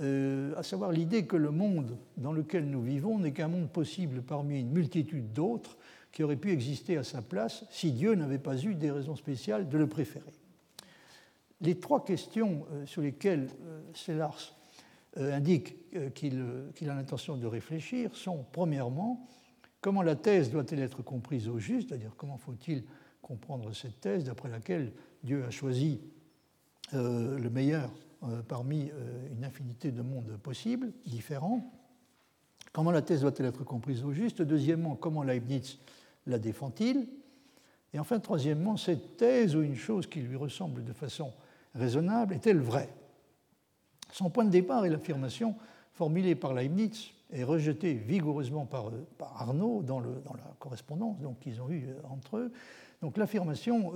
[0.00, 4.22] euh, à savoir l'idée que le monde dans lequel nous vivons n'est qu'un monde possible
[4.22, 5.76] parmi une multitude d'autres
[6.12, 9.68] qui auraient pu exister à sa place si Dieu n'avait pas eu des raisons spéciales
[9.68, 10.32] de le préférer.
[11.60, 14.56] Les trois questions euh, sur lesquelles euh, Sellars
[15.14, 15.74] indique
[16.14, 16.40] qu'il
[16.88, 19.28] a l'intention de réfléchir sont, premièrement,
[19.82, 22.82] comment la thèse doit-elle être comprise au juste, c'est-à-dire comment faut-il
[23.20, 26.00] comprendre cette thèse d'après laquelle Dieu a choisi
[26.94, 27.90] le meilleur
[28.46, 31.72] parmi euh, une infinité de mondes possibles, différents.
[32.72, 34.42] Comment la thèse doit-elle être comprise au juste?
[34.42, 35.78] Deuxièmement, comment Leibniz
[36.26, 37.08] la défend-il?
[37.92, 41.32] Et enfin, troisièmement, cette thèse ou une chose qui lui ressemble de façon
[41.74, 42.94] raisonnable est-elle vraie?
[44.12, 45.56] Son point de départ est l'affirmation
[45.92, 49.06] formulée par Leibniz et rejetée vigoureusement par, euh,
[49.36, 52.52] Arnaud dans, la correspondance qu'ils ont eue entre eux.
[53.00, 53.92] Donc l'affirmation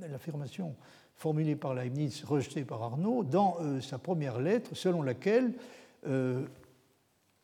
[0.00, 0.76] l'affirmation
[1.16, 5.52] formulée par Leibniz, rejetée par Arnaud, dans euh, sa première lettre, selon laquelle,
[6.06, 6.44] euh,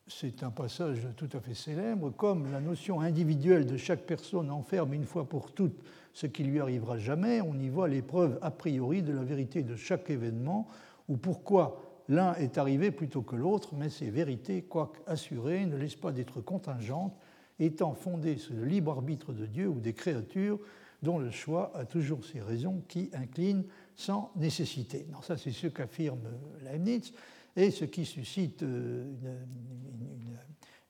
[0.06, 4.92] c'est un passage tout à fait célèbre, comme la notion individuelle de chaque personne enferme
[4.94, 5.80] une fois pour toutes
[6.12, 9.76] ce qui lui arrivera jamais, on y voit l'épreuve a priori de la vérité de
[9.76, 10.66] chaque événement,
[11.08, 15.94] ou pourquoi l'un est arrivé plutôt que l'autre, mais ces vérités, quoique assurées, ne laissent
[15.94, 17.16] pas d'être contingentes,
[17.60, 20.58] étant fondées sur le libre arbitre de Dieu ou des créatures,
[21.02, 23.64] dont le choix a toujours ses raisons qui inclinent
[23.96, 25.06] sans nécessité.
[25.22, 26.20] ça, c'est ce qu'affirme
[26.62, 27.12] Leibniz
[27.56, 29.04] et ce qui suscite euh,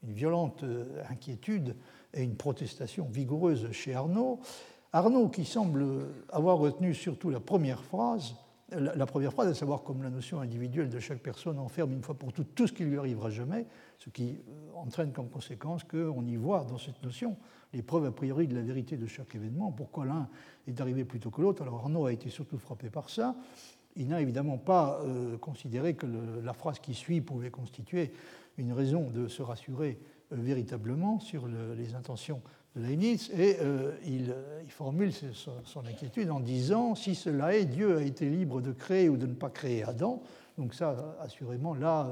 [0.02, 1.76] une, violente euh, inquiétude
[2.12, 4.40] et une protestation vigoureuse chez Arnaud.
[4.92, 5.84] Arnaud, qui semble
[6.30, 8.34] avoir retenu surtout la première phrase,
[8.72, 12.14] la première phrase, à savoir comme la notion individuelle de chaque personne enferme une fois
[12.14, 13.66] pour toutes tout ce qui lui arrivera jamais,
[13.98, 17.36] ce qui euh, entraîne comme conséquence qu'on y voit dans cette notion
[17.72, 19.70] les preuves a priori de la vérité de chaque événement.
[19.70, 20.28] Pourquoi l'un
[20.66, 21.62] est arrivé plutôt que l'autre?
[21.62, 23.36] Alors Arnaud a été surtout frappé par ça.
[23.96, 26.06] Il n'a évidemment pas euh, considéré que
[26.42, 28.12] la phrase qui suit pouvait constituer
[28.56, 29.98] une raison de se rassurer
[30.32, 32.40] euh, véritablement sur les intentions
[32.76, 34.32] de Leibniz, et euh, il,
[34.70, 39.16] formule son, inquiétude en disant si cela est, Dieu a été libre de créer ou
[39.16, 40.22] de ne pas créer Adam.
[40.56, 42.08] Donc ça, assurément, là,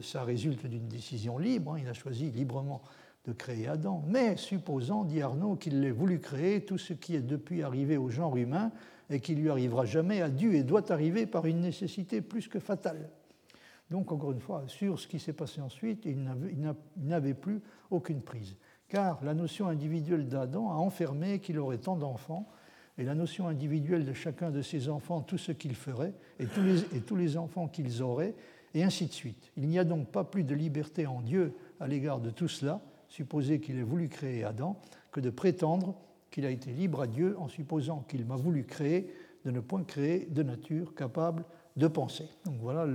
[0.00, 1.74] ça résulte d'une décision libre.
[1.74, 1.80] Hein.
[1.80, 2.82] il a choisi librement
[3.24, 4.02] de créer Adam.
[4.08, 8.08] Mais supposons, dit Arnaud, qu'il l'ait voulu créer, tout ce qui est depuis arrivé au
[8.08, 8.72] genre humain
[9.10, 12.58] et qui lui arrivera jamais a dû et doit arriver par une nécessité plus que
[12.58, 13.10] fatale.
[13.90, 16.18] Donc, encore une fois, sur ce qui s'est passé ensuite, il
[16.96, 18.56] n'avait plus aucune prise.
[18.88, 22.48] Car la notion individuelle d'Adam a enfermé qu'il aurait tant d'enfants,
[22.98, 26.62] et la notion individuelle de chacun de ses enfants, tout ce qu'il ferait, et tous
[26.62, 28.34] les, et tous les enfants qu'ils auraient,
[28.74, 29.52] et ainsi de suite.
[29.56, 32.82] Il n'y a donc pas plus de liberté en Dieu à l'égard de tout cela,
[33.12, 35.94] supposer qu'il ait voulu créer Adam que de prétendre
[36.30, 39.12] qu'il a été libre à Dieu en supposant qu'il m'a voulu créer
[39.44, 41.44] de ne point créer de nature capable
[41.76, 42.26] de penser.
[42.46, 42.86] Donc voilà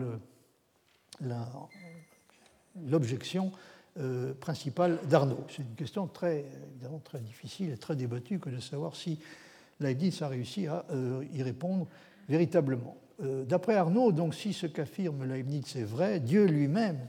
[2.84, 3.52] l'objection
[4.00, 5.46] euh, principale d'Arnaud.
[5.50, 6.46] C'est une question très,
[7.22, 9.20] difficile et très débattue que de savoir si
[9.80, 11.86] Leibniz a réussi à euh, y répondre
[12.28, 12.98] véritablement.
[13.22, 17.08] Euh, d'après Arnaud, donc, si ce qu'affirme Leibniz est vrai, Dieu lui-même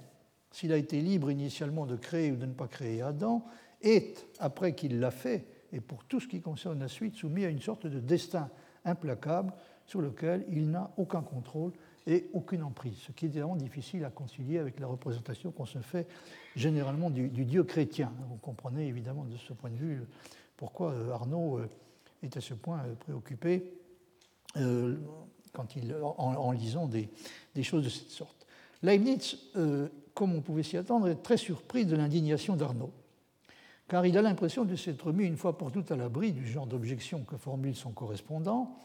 [0.51, 3.45] s'il a été libre initialement de créer ou de ne pas créer Adam,
[3.83, 7.49] est, après qu'il l'a fait, et pour tout ce qui concerne la suite, soumis à
[7.49, 8.51] une sorte de destin
[8.85, 9.53] implacable
[9.87, 11.73] sur lequel il n'a aucun contrôle
[12.07, 15.79] et aucune emprise, ce qui est évidemment difficile à concilier avec la représentation qu'on se
[15.79, 16.07] fait
[16.57, 18.13] généralement du, Dieu chrétien.
[18.31, 20.03] Vous comprenez évidemment de ce point de vue
[20.57, 21.69] pourquoi euh, Arnaud euh,
[22.23, 23.75] est à ce point euh, préoccupé
[25.53, 27.09] quand il, en, lisant des,
[27.63, 28.47] choses de cette sorte.
[28.83, 29.37] Leibniz
[30.19, 32.91] comme on pouvait s'y attendre, est très surpris de l'indignation d'Arnaud,
[33.87, 36.67] car il a l'impression de s'être mis une fois pour toutes à l'abri du genre
[36.67, 38.81] d'objection que formule son correspondant,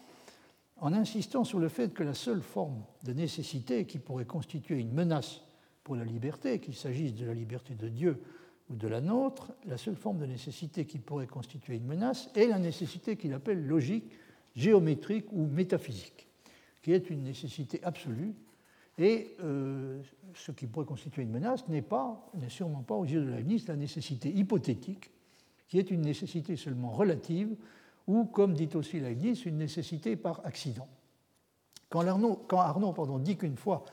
[0.76, 4.92] en insistant sur le fait que la seule forme de nécessité qui pourrait constituer une
[4.92, 5.40] menace
[5.82, 8.22] pour la liberté, qu'il s'agisse de la liberté de Dieu
[8.70, 12.46] ou de la nôtre, la seule forme de nécessité qui pourrait constituer une menace est
[12.46, 14.12] la nécessité qu'il appelle logique,
[14.54, 16.28] géométrique ou métaphysique,
[16.80, 18.36] qui est une nécessité absolue
[18.98, 20.00] et euh,
[20.34, 23.66] ce qui pourrait constituer une menace n'est pas, n'est sûrement pas aux yeux de Leibniz
[23.66, 25.10] la nécessité hypothétique,
[25.68, 27.56] qui est une nécessité seulement relative,
[28.06, 30.86] ou, comme dit aussi Leibniz, une nécessité par accident.
[31.88, 33.84] Quand Arnaud, quand Arnaud pardon, dit qu'une fois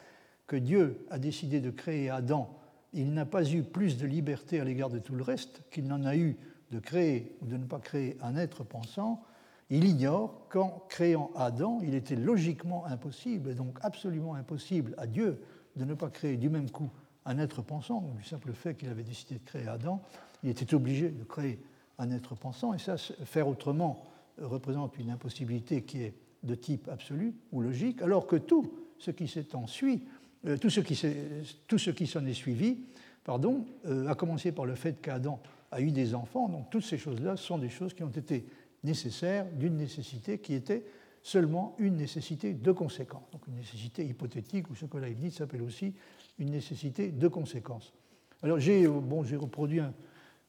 [0.47, 2.57] que Dieu a décidé de créer Adam,
[2.93, 6.03] il n'a pas eu plus de liberté à l'égard de tout le reste qu'il n'en
[6.03, 6.37] a eu
[6.71, 9.23] de créer ou de ne pas créer un être pensant,
[9.71, 15.41] il ignore qu'en créant Adam, il était logiquement impossible, et donc absolument impossible à Dieu
[15.77, 16.89] de ne pas créer du même coup
[17.25, 20.01] un être pensant, du simple fait qu'il avait décidé de créer Adam,
[20.43, 21.63] il était obligé de créer
[21.97, 24.03] un être pensant, et ça, faire autrement
[24.41, 29.31] représente une impossibilité qui est de type absolu ou logique, alors que tout ce qui
[29.53, 30.05] ensuite,
[30.47, 32.79] euh, tout, ce qui s'en est suivi,
[33.23, 35.39] pardon, euh, a commencé par le fait qu'Adam
[35.71, 38.45] a eu des enfants, donc toutes ces choses-là sont des choses qui ont été
[38.83, 40.85] nécessaires d'une nécessité qui était
[41.23, 45.93] seulement une nécessité de conséquence, donc une nécessité hypothétique, ou ce que Leibniz s'appelle aussi
[46.39, 47.93] une nécessité de conséquence.
[48.41, 49.93] Alors j'ai bon, reproduit un,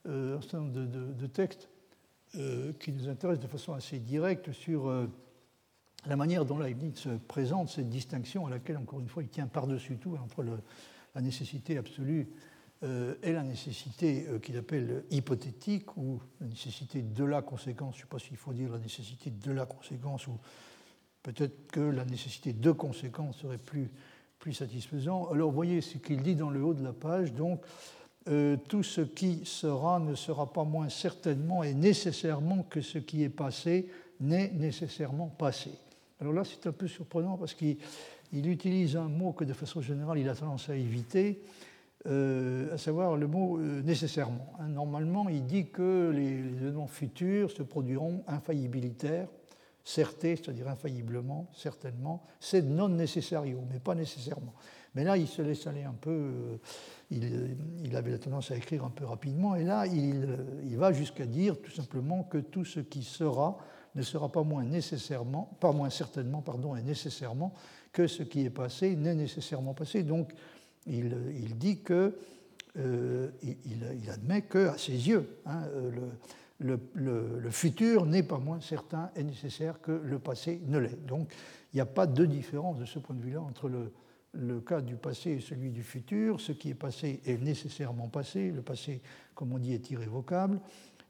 [0.09, 1.69] euh, un certain nombre de, textes
[2.37, 5.07] euh, qui nous intéressent de façon assez directe sur euh,
[6.07, 9.99] la manière dont Leibniz présente cette distinction à laquelle, encore une fois, il tient par-dessus
[9.99, 10.45] tout entre
[11.15, 12.27] la nécessité absolue
[12.83, 17.95] et la nécessité qu'il appelle hypothétique ou la nécessité de la conséquence.
[17.95, 20.39] Je ne sais pas s'il faut dire la nécessité de la conséquence ou
[21.23, 23.91] peut-être que la nécessité de conséquence serait plus,
[24.39, 25.31] plus satisfaisant.
[25.31, 27.33] Alors, voyez ce qu'il dit dans le haut de la page.
[27.33, 27.63] Donc,
[28.29, 33.25] euh, tout ce qui sera ne sera pas moins certainement et nécessairement que ce qui
[33.25, 33.89] est passé
[34.21, 35.71] n'est nécessairement passé.
[36.21, 37.77] Alors là, c'est un peu surprenant parce qu'il
[38.33, 41.43] utilise un mot que de façon générale, il a tendance à éviter,
[42.07, 44.55] euh, à savoir le mot euh, nécessairement.
[44.59, 49.29] Hein, normalement, il dit que les, événements futurs se produiront infaillibilitaires,
[49.85, 54.55] certé, c'est-à-dire infailliblement, certainement, c'est non necessario, mais pas nécessairement.
[54.95, 56.59] Mais là, il se laisse aller un peu
[57.13, 61.61] il, avait la tendance à écrire un peu rapidement, et là, il, va jusqu'à dire
[61.61, 63.59] tout simplement que tout ce qui sera
[63.95, 67.53] ne sera pas moins nécessairement, pas moins certainement, pardon, et nécessairement
[67.93, 70.03] que ce qui est passé n'est nécessairement passé.
[70.03, 70.33] Donc,
[70.87, 72.17] il, dit que
[72.79, 75.63] euh, il, admet que, à ses yeux, hein,
[76.59, 81.07] le, futur n'est pas moins certain et nécessaire que le passé ne l'est.
[81.07, 81.33] Donc,
[81.73, 83.93] il n'y a pas de différence de ce point de vue-là entre le,
[84.33, 86.41] le cas du passé et celui du futur.
[86.41, 88.51] Ce qui est passé est nécessairement passé.
[88.51, 89.03] Le passé,
[89.35, 90.61] comme on dit, est irrévocable.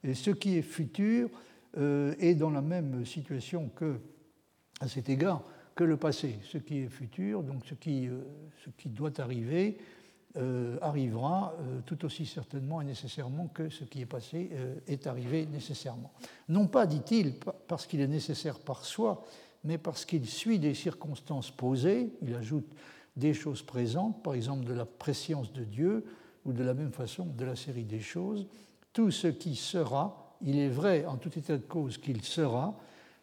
[0.05, 1.31] Et ce qui est futur
[1.79, 4.01] euh, est dans la même situation que,
[4.81, 5.43] à cet égard,
[5.75, 6.39] que le passé.
[6.43, 8.21] Ce qui est futur, donc ce qui, euh,
[8.65, 9.79] ce qui doit arriver,
[10.37, 11.55] euh, arrivera
[11.85, 14.51] tout aussi certainement et nécessairement que ce qui est passé
[14.87, 16.13] est arrivé nécessairement.
[16.49, 17.35] Non pas, dit-il,
[17.69, 19.25] parce qu'il est nécessaire par soi,
[19.65, 22.15] mais parce qu'il suit des circonstances posées.
[22.23, 22.67] Il ajoute
[23.17, 26.05] des choses présentes, par exemple de la préscience de Dieu,
[26.45, 28.47] ou de la même façon de la série des choses.
[28.93, 32.77] Tout ce qui sera, il est vrai en tout état de cause qu'il sera,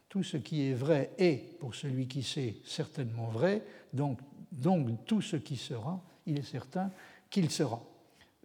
[0.10, 4.19] tout ce qui est vrai est, pour celui qui sait, certainement vrai, donc,
[4.52, 6.91] donc tout ce qui sera, il est certain
[7.30, 7.82] qu'il sera.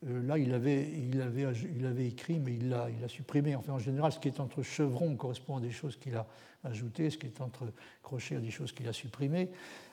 [0.07, 1.47] Euh, là, il avait, il, avait,
[1.77, 3.57] il avait écrit, mais il l'a il a supprimé.
[3.57, 6.27] Enfin, en général, ce qui est entre chevrons correspond à des choses qu'il a
[6.65, 7.65] ajoutées, ce qui est entre
[8.03, 9.51] crochets à des choses qu'il a supprimées.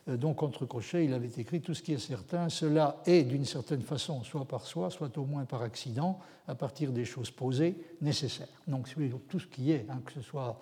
[0.10, 2.50] Euh, donc, entre crochets, il avait écrit tout ce qui est certain.
[2.50, 6.92] Cela est, d'une certaine façon, soit par soi, soit au moins par accident, à partir
[6.92, 8.62] des choses posées, nécessaires.
[8.68, 8.90] Donc,
[9.30, 10.60] tout ce qui est, hein, que ce soit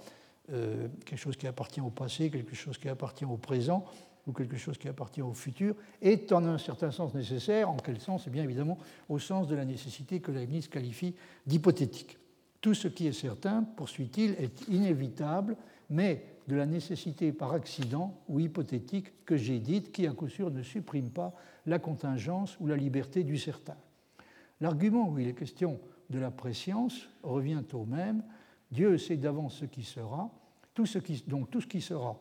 [0.51, 3.85] euh, quelque chose qui appartient au passé, quelque chose qui appartient au présent,
[4.27, 7.69] ou quelque chose qui appartient au futur, est en un certain sens nécessaire.
[7.69, 8.25] En quel sens?
[8.27, 12.17] Eh bien évidemment au sens de la nécessité que Leibniz qualifie d'hypothétique.
[12.61, 15.55] Tout ce qui est certain, poursuit-il, est inévitable,
[15.89, 20.51] mais de la nécessité par accident ou hypothétique que j'ai dite, qui à coup sûr
[20.51, 21.33] ne supprime pas
[21.65, 23.77] la contingence ou la liberté du certain.
[24.59, 28.23] L'argument où il est question de la préscience revient au même.
[28.71, 30.31] Dieu sait d'avance ce qui sera,
[30.73, 32.17] tout ce qui, donc tout ce qui sera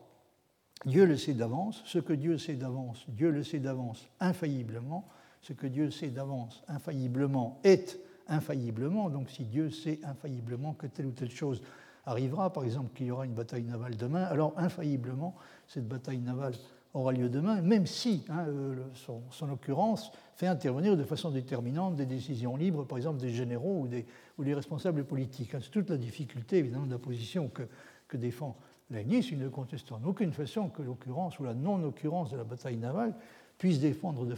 [0.85, 5.07] Dieu le sait d'avance, ce que Dieu sait d'avance, Dieu le sait d'avance infailliblement,
[5.41, 11.07] ce que Dieu sait d'avance infailliblement est infailliblement, donc si Dieu sait infailliblement que telle
[11.07, 11.61] ou telle chose
[12.05, 15.35] arrivera, par exemple qu'il y aura une bataille navale demain, alors infailliblement
[15.67, 16.53] cette bataille navale
[16.93, 22.05] aura lieu demain, même si hein, euh, son, occurrence fait intervenir de façon déterminante des
[22.05, 24.05] décisions libres, par exemple des généraux ou des,
[24.37, 25.51] ou des responsables politiques.
[25.61, 27.63] C'est toute la difficulté évidemment de la position que,
[28.09, 28.57] que défend
[28.91, 32.75] Leibniz, il ne conteste en aucune façon que l'occurrence ou la non-occurrence de la bataille
[32.75, 33.13] navale
[33.57, 34.35] puisse, dépendre de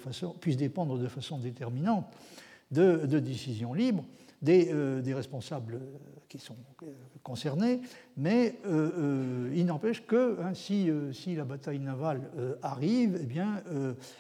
[1.08, 2.06] façon, déterminante
[2.72, 4.04] de, décisions libres
[4.42, 5.80] des, des, responsables
[6.28, 6.56] qui sont
[7.24, 7.82] concernés,
[8.18, 12.30] mais euh, il n'empêche que hein, si, si, la bataille navale
[12.62, 13.62] arrive, eh bien,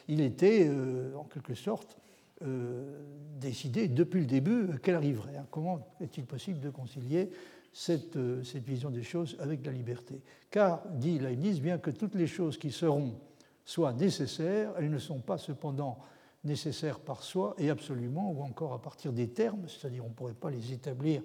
[0.07, 0.69] il était
[1.17, 1.97] en quelque sorte
[3.39, 5.37] décidé depuis le début qu'elle arriverait.
[5.37, 5.45] Hein.
[5.51, 7.31] Comment est-il possible de concilier
[7.89, 10.21] euh, cette, vision des choses avec la liberté.
[10.49, 13.13] Car, dit Leibniz, bien que toutes les choses qui seront
[13.63, 15.99] soient nécessaires, elles ne sont pas cependant
[16.43, 20.33] nécessaires par soi et absolument, ou encore à partir des termes, c'est-à-dire on ne pourrait
[20.33, 21.21] pas les établir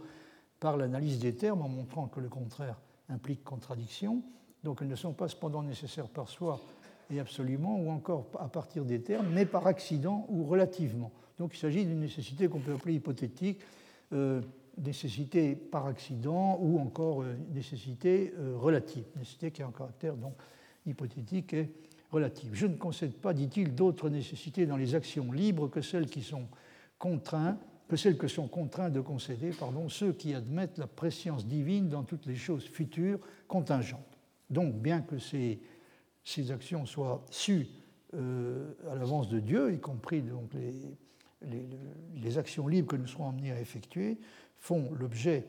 [0.60, 4.22] par l'analyse des termes en montrant que le contraire implique contradiction.
[4.62, 6.60] Donc elles ne sont pas cependant nécessaires par soi
[7.10, 11.10] et absolument, ou encore à partir des termes, mais par accident ou relativement.
[11.38, 13.60] Donc il s'agit d'une nécessité qu'on peut appeler hypothétique.
[14.12, 14.40] Euh,
[14.78, 17.24] nécessité par accident ou encore
[17.54, 20.34] nécessité relative, nécessité qui a un caractère donc
[20.84, 21.70] hypothétique et
[22.10, 22.50] relative.
[22.52, 26.46] Je ne concède pas, dit-il, d'autres nécessités dans les actions libres que celles qui sont
[26.98, 27.58] contraintes
[27.88, 32.02] que celles que sont contraints de concéder pardon, ceux qui admettent la préscience divine dans
[32.02, 34.18] toutes les choses futures contingentes.
[34.50, 35.60] Donc, bien que ces,
[36.24, 37.68] ces actions soient sues
[38.14, 40.74] euh, à l'avance de Dieu, y compris donc les,
[42.14, 44.18] les, actions libres que nous serons amenés à effectuer,
[44.58, 45.46] font l'objet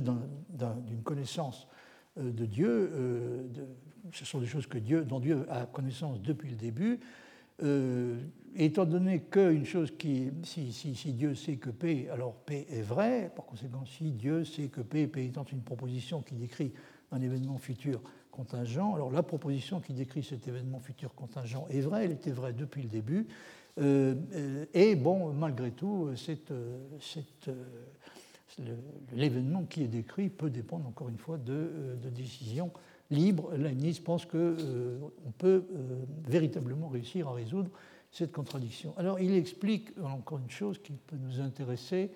[0.00, 1.68] d'une connaissance
[2.18, 2.90] euh, de Dieu.
[2.92, 3.42] Euh,
[4.12, 7.00] ce sont des choses que Dieu, dont Dieu a connaissance depuis le début.
[8.56, 13.32] étant donné qu'une chose qui, si, si, Dieu sait que P, alors P est vrai,
[13.34, 16.72] par conséquent, si Dieu sait que P, P étant une proposition qui décrit
[17.12, 18.02] un événement futur,
[18.34, 18.94] contingent.
[18.94, 22.82] Alors la proposition qui décrit cet événement futur contingent est vraie, elle était vraie depuis
[22.82, 23.26] le début.
[23.80, 27.54] Euh, euh, et bon, malgré tout, euh,
[29.12, 32.70] l'événement qui est décrit peut dépendre encore une fois de, décisions
[33.10, 33.52] libres.
[33.56, 35.64] Leibniz pense qu'on peut
[36.26, 37.70] véritablement réussir à résoudre
[38.10, 38.94] cette contradiction.
[38.96, 42.12] Alors il explique encore une chose qui peut nous intéresser,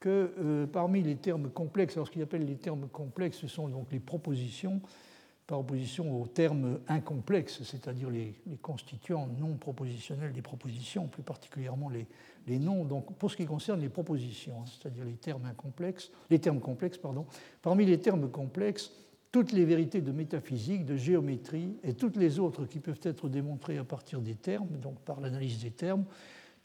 [0.00, 3.92] que parmi les termes complexes, alors ce qu'il appelle les termes complexes, ce sont donc
[3.92, 4.82] les propositions
[5.46, 12.58] par opposition aux termes incomplexes, c'est-à-dire les, constituants non propositionnels des propositions, plus particulièrement les,
[12.58, 12.84] noms.
[12.84, 16.98] Donc, pour ce qui concerne les propositions, hein, c'est-à-dire les termes incomplexes, les termes complexes,
[16.98, 17.26] pardon,
[17.60, 18.92] parmi les termes complexes,
[19.32, 23.78] toutes les vérités de métaphysique, de géométrie et toutes les autres qui peuvent être démontrées
[23.78, 26.04] à partir des termes, donc par l'analyse des termes,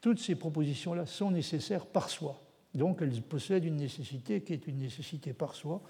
[0.01, 2.41] toutes ces propositions-là sont nécessaires par soi.
[2.73, 5.81] Donc elles possèdent une nécessité qui est une nécessité par soi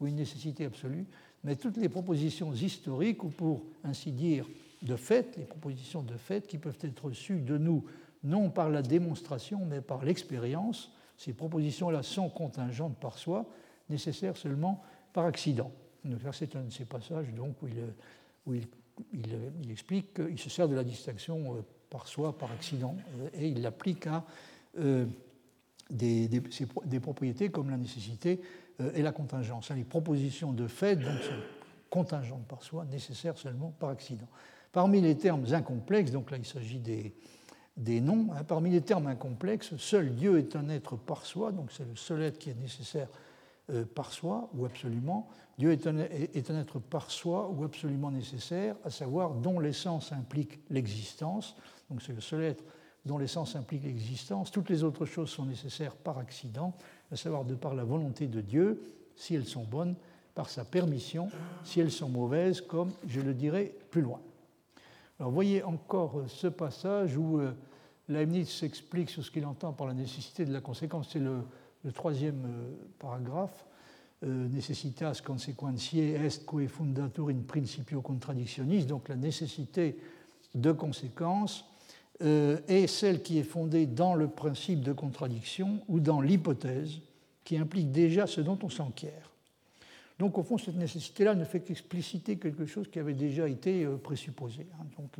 [0.00, 1.06] ou une nécessité absolue,
[1.44, 4.46] mais toutes les propositions historiques, ou pour ainsi dire
[4.82, 7.84] de fait, les propositions de fait qui peuvent être reçues de nous
[8.24, 13.46] non par la démonstration, mais par l'expérience, ces propositions-là sont contingentes par soi,
[13.88, 14.82] nécessaires seulement
[15.12, 15.70] par accident.
[16.32, 17.26] C'est un de ces passages
[18.46, 23.28] où, il, explique qu'il se sert de la distinction euh, par soi, par accident, euh,
[23.34, 24.24] et il l'applique à
[24.78, 25.06] euh,
[25.90, 26.28] des,
[27.00, 28.40] propriétés comme la nécessité
[28.94, 29.70] et la contingence.
[29.70, 31.34] Hein, les propositions de fait donc, sont
[31.90, 34.26] contingentes par soi, nécessaires seulement par accident.
[34.72, 37.14] Parmi les termes incomplexes, donc là il s'agit des,
[37.76, 41.70] des noms, hein, parmi les termes incomplexes, seul Dieu est un être par soi, donc
[41.70, 43.08] c'est le seul être qui est nécessaire
[43.70, 45.28] euh, par soi ou absolument.
[45.58, 50.12] Dieu est un, est un, être par soi ou absolument nécessaire, à savoir dont l'essence
[50.12, 51.56] implique l'existence,
[51.90, 52.64] donc c'est le seul être
[53.04, 54.50] dont l'essence implique l'existence.
[54.50, 56.72] Toutes les autres choses sont nécessaires par accident,
[57.12, 58.80] à savoir de par la volonté de Dieu,
[59.16, 59.94] si elles sont bonnes,
[60.34, 61.28] par sa permission,
[61.62, 64.20] si elles sont mauvaises, comme je le dirai plus loin.
[65.20, 67.52] Alors voyez encore ce passage où euh,
[68.08, 71.10] Leibniz s'explique sur ce qu'il entend par la nécessité de la conséquence.
[71.12, 71.42] C'est le,
[71.92, 73.66] troisième euh, paragraphe.
[74.24, 79.98] Euh, necessitas consequentiae est quae fundatur in principio contradictionis, donc la nécessité
[80.54, 81.64] de conséquence
[82.20, 87.00] euh, est celle qui est fondée dans le principe de contradiction ou dans l'hypothèse
[87.44, 89.30] qui implique déjà ce dont on s'enquiert.
[90.18, 93.96] Donc au fond, cette nécessité-là ne fait qu'expliciter quelque chose qui avait déjà été euh,
[93.96, 94.66] présupposé.
[94.74, 94.84] Hein.
[94.98, 95.10] Donc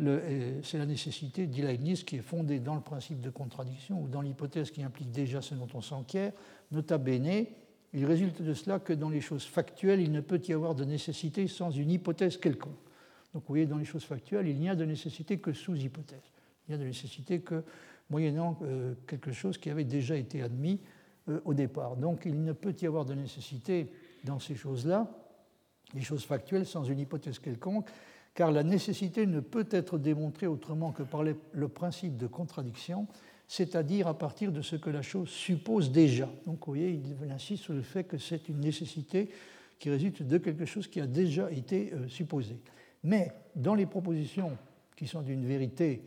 [0.00, 4.08] euh, c'est la nécessité, dit Leibniz, qui est fondée dans le principe de contradiction ou
[4.08, 6.32] dans l'hypothèse qui implique déjà ce dont on s'enquiert.
[6.70, 7.46] Nota bene,
[7.92, 10.84] il résulte de cela que dans les choses factuelles, il ne peut y avoir de
[10.84, 12.76] nécessité sans une hypothèse quelconque.
[13.32, 16.32] Donc vous voyez, dans les choses factuelles, il n'y a de nécessité que sous hypothèse.
[16.66, 17.62] Il n'y a de nécessité que
[18.08, 20.80] moyennant euh, quelque chose qui avait déjà été admis
[21.28, 21.96] euh, au départ.
[21.96, 23.90] Donc il ne peut y avoir de nécessité
[24.24, 25.08] dans ces choses-là,
[25.94, 27.88] les choses factuelles, sans une hypothèse quelconque,
[28.34, 33.06] car la nécessité ne peut être démontrée autrement que par le principe de contradiction,
[33.50, 36.30] c'est-à-dire à partir de ce que la chose suppose déjà.
[36.46, 39.28] Donc vous voyez, il insiste sur le fait que c'est une nécessité
[39.80, 42.60] qui résulte de quelque chose qui a déjà été euh, supposé.
[43.02, 44.56] Mais dans les propositions
[44.96, 46.02] qui sont d'une vérité,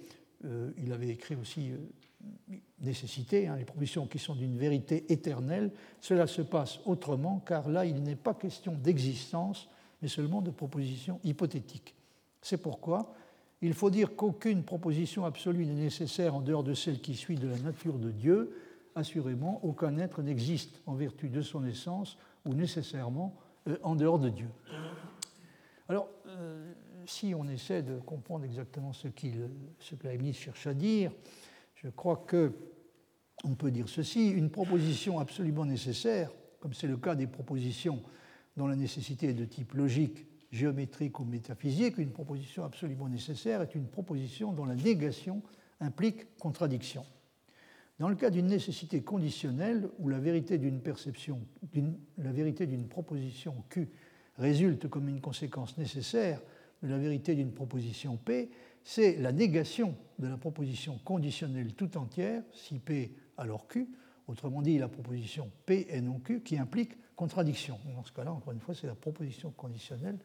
[0.45, 5.71] euh, il avait écrit aussi euh, nécessité, hein, les propositions qui sont d'une vérité éternelle,
[5.99, 9.69] cela se passe autrement, car là, il n'est pas question d'existence,
[10.01, 11.95] mais seulement de propositions hypothétiques.
[12.41, 13.15] C'est pourquoi
[13.63, 17.47] il faut dire qu'aucune proposition absolue n'est nécessaire en dehors de celle qui suit de
[17.47, 18.57] la nature de Dieu.
[18.93, 23.33] Assurément, aucun être n'existe en vertu de son essence ou nécessairement
[23.69, 24.49] euh, en dehors de Dieu.
[25.89, 26.09] Alors,
[27.05, 29.07] si on essaie de comprendre exactement ce,
[29.79, 31.11] ce que Leibniz cherche à dire,
[31.75, 32.53] je crois que
[33.43, 38.01] on peut dire ceci une proposition absolument nécessaire, comme c'est le cas des propositions
[38.55, 43.75] dont la nécessité est de type logique, géométrique ou métaphysique, une proposition absolument nécessaire est
[43.75, 45.41] une proposition dont la négation
[45.79, 47.05] implique contradiction.
[47.99, 51.41] Dans le cas d'une nécessité conditionnelle où la vérité d'une perception,
[52.17, 53.89] la vérité d'une proposition Q
[54.37, 56.41] résulte comme une conséquence nécessaire
[56.81, 58.49] de la vérité d'une proposition P,
[58.83, 63.87] c'est la négation de la proposition conditionnelle tout entière, si P alors Q,
[64.27, 67.79] autrement dit la proposition P et non Q, qui implique contradiction.
[67.95, 70.17] Dans ce cas-là, encore une fois, c'est la proposition conditionnelle,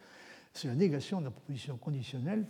[0.52, 2.46] c'est la négation de la proposition conditionnelle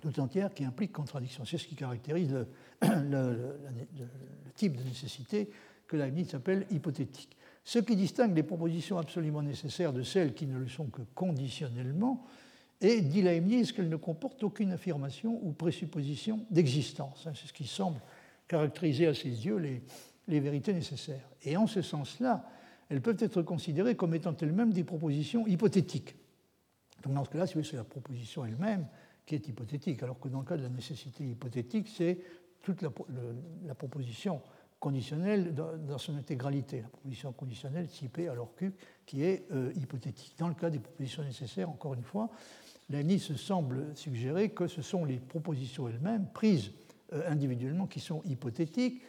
[0.00, 1.44] tout entière qui implique contradiction.
[1.44, 2.46] C'est ce qui caractérise
[2.82, 3.58] le,
[4.54, 5.50] type de nécessité
[5.86, 7.36] que Leibniz appelle hypothétique.
[7.64, 12.24] Ce qui distingue les propositions absolument nécessaires de celles qui ne le sont que conditionnellement,
[12.80, 17.26] et dit Leibniz qu'elles ne comportent aucune affirmation ou présupposition d'existence.
[17.26, 17.98] Hein, c'est ce qui semble
[18.46, 19.82] caractériser à ses yeux les,
[20.28, 21.28] les vérités nécessaires.
[21.42, 22.44] Et en ce sens-là,
[22.90, 26.14] elles peuvent être considérées comme étant elles-mêmes des propositions hypothétiques.
[27.02, 28.86] Donc dans ce cas-là, c'est la proposition elle-même
[29.26, 32.18] qui est hypothétique, alors que dans le cas de la nécessité hypothétique, c'est
[32.62, 32.90] toute la,
[33.66, 34.40] la, proposition
[34.84, 38.74] conditionnelle dans, son intégralité, la proposition conditionnelle P alors Q,
[39.06, 40.34] qui est euh, hypothétique.
[40.38, 42.28] Dans le cas des propositions nécessaires, encore une fois,
[43.18, 46.72] se semble suggérer que ce sont les propositions elles-mêmes, prises
[47.14, 49.00] euh, individuellement, qui sont hypothétiques.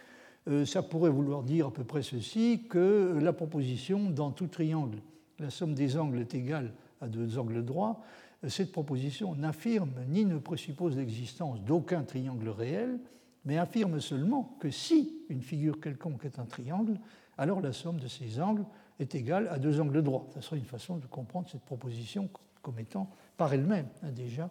[0.48, 5.00] Euh, ça pourrait vouloir dire à peu près ceci, que la proposition, dans tout triangle,
[5.40, 6.72] la somme des angles est égale
[7.02, 8.02] à deux angles droits,
[8.48, 12.98] cette proposition n'affirme ni ne présuppose l'existence d'aucun triangle réel,
[13.46, 17.00] mais affirme seulement que si une figure quelconque est un triangle,
[17.38, 18.66] alors la somme de ces angles
[19.00, 20.28] est égale à deux angles droits.
[20.34, 22.30] Ce serait une façon de comprendre cette proposition
[22.62, 24.50] comme étant par elle-même hein, déjà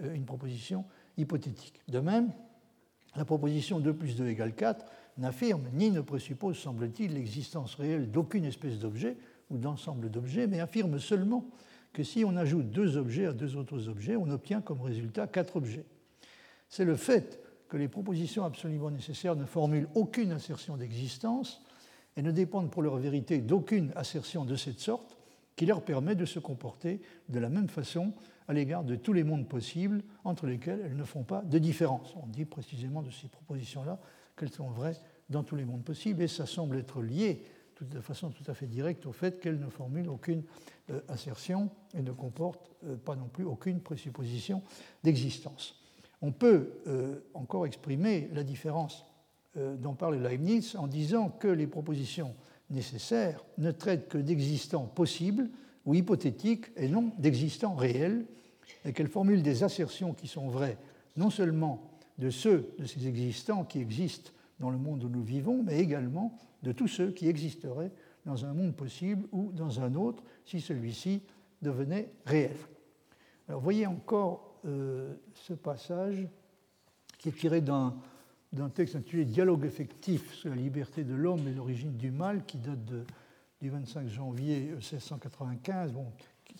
[0.00, 0.84] euh, une proposition
[1.16, 1.80] hypothétique.
[1.88, 2.32] De même,
[3.14, 4.84] la proposition 2 plus 2 égale 4
[5.18, 9.16] n'affirme ni ne présuppose, semble-t-il, l'existence réelle d'aucune espèce d'objet
[9.50, 11.44] ou d'ensemble d'objets, mais affirme seulement
[11.92, 15.56] que si on ajoute deux objets à deux autres objets, on obtient comme résultat quatre
[15.56, 15.84] objets.
[16.70, 17.41] C'est le fait
[17.72, 21.62] que les propositions absolument nécessaires ne formulent aucune assertion d'existence
[22.18, 25.16] et ne dépendent pour leur vérité d'aucune assertion de cette sorte
[25.56, 27.00] qui leur permet de se comporter
[27.30, 28.12] de la même façon
[28.46, 32.14] à l'égard de tous les mondes possibles entre lesquels elles ne font pas de différence.
[32.22, 33.98] On dit précisément de ces propositions-là
[34.36, 35.00] qu'elles sont vraies
[35.30, 37.46] dans tous les mondes possibles et ça semble être lié
[37.80, 40.42] de façon tout à fait directe au fait qu'elles ne formulent aucune
[40.90, 44.62] euh, assertion et ne comportent euh, pas non plus aucune présupposition
[45.02, 45.81] d'existence.
[46.22, 49.04] On peut euh, encore exprimer la différence
[49.54, 52.34] dont parle Leibniz en disant que les propositions
[52.70, 55.50] nécessaires ne traitent que d'existants possibles
[55.84, 58.24] ou hypothétiques et non d'existants réels,
[58.84, 60.78] et qu'elles formulent des assertions qui sont vraies
[61.16, 65.62] non seulement de ceux de ces existants qui existent dans le monde où nous vivons,
[65.62, 67.92] mais également de tous ceux qui existeraient
[68.24, 71.22] dans un monde possible ou dans un autre si celui-ci
[71.60, 72.56] devenait réel.
[73.48, 76.26] Alors voyez encore euh, ce passage
[77.18, 77.94] qui est tiré d'un,
[78.74, 82.78] texte intitulé Dialogue effectif sur la liberté de l'homme et l'origine du mal, qui date
[83.60, 85.92] du 25 janvier 1695.
[85.92, 86.06] Bon,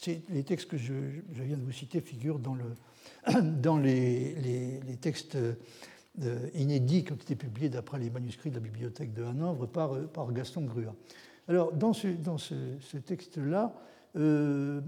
[0.07, 0.95] les textes que je,
[1.31, 7.37] viens de vous citer figurent dans, le, dans les, textes euh, inédits qui ont été
[7.37, 10.95] publiés d'après les manuscrits de la bibliothèque de Hanovre par, euh, Gaston Grua.
[11.49, 13.75] Alors, dans ce, texte-là,
[14.17, 14.81] euh,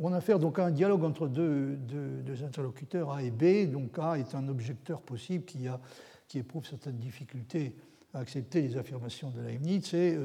[0.00, 3.70] on a affaire donc à un dialogue entre deux, deux, interlocuteurs, A et B.
[3.70, 5.80] Donc A est un objecteur possible qui, a,
[6.28, 7.74] qui éprouve certaines difficultés
[8.12, 9.86] à accepter les affirmations de Leibniz.
[9.86, 10.18] C'est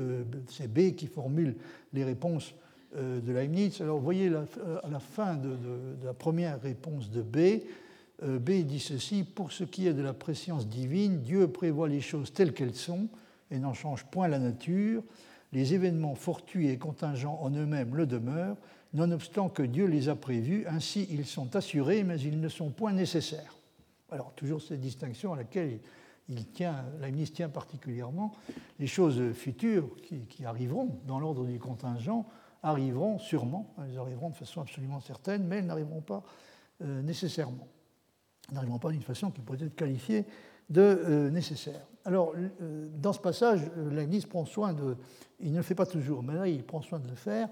[0.49, 1.55] c'est B qui formule
[1.93, 2.53] les réponses
[2.95, 3.79] de Leibniz.
[3.81, 7.63] Alors vous voyez à la fin de, de, la première réponse de B,
[8.23, 12.01] euh, B dit ceci, pour ce qui est de la préscience divine, Dieu prévoit les
[12.01, 13.07] choses telles qu'elles sont
[13.49, 15.03] et n'en change point la nature.
[15.53, 18.57] Les événements fortuits et contingents en eux-mêmes le demeurent,
[18.93, 22.93] nonobstant que Dieu les a prévus, ainsi ils sont assurés, mais ils ne sont point
[22.93, 23.57] nécessaires.
[24.11, 25.79] Alors, toujours cette distinction à laquelle
[26.29, 26.85] il tient,
[27.33, 28.33] tient particulièrement,
[28.79, 32.25] les choses futures qui, arriveront dans l'ordre du contingent
[32.63, 36.23] arriveront sûrement, elles arriveront de façon absolument certaine, mais elles n'arriveront pas
[36.81, 37.67] euh, nécessairement.
[38.51, 40.25] N'arrivons pas d'une façon qui pourrait être qualifiée
[40.71, 41.85] de euh, nécessaire.
[42.05, 44.95] Alors, euh, dans ce passage, euh, Leibniz prend soin de.
[45.39, 47.49] Il ne le fait pas toujours, mais là, il prend soin de le faire.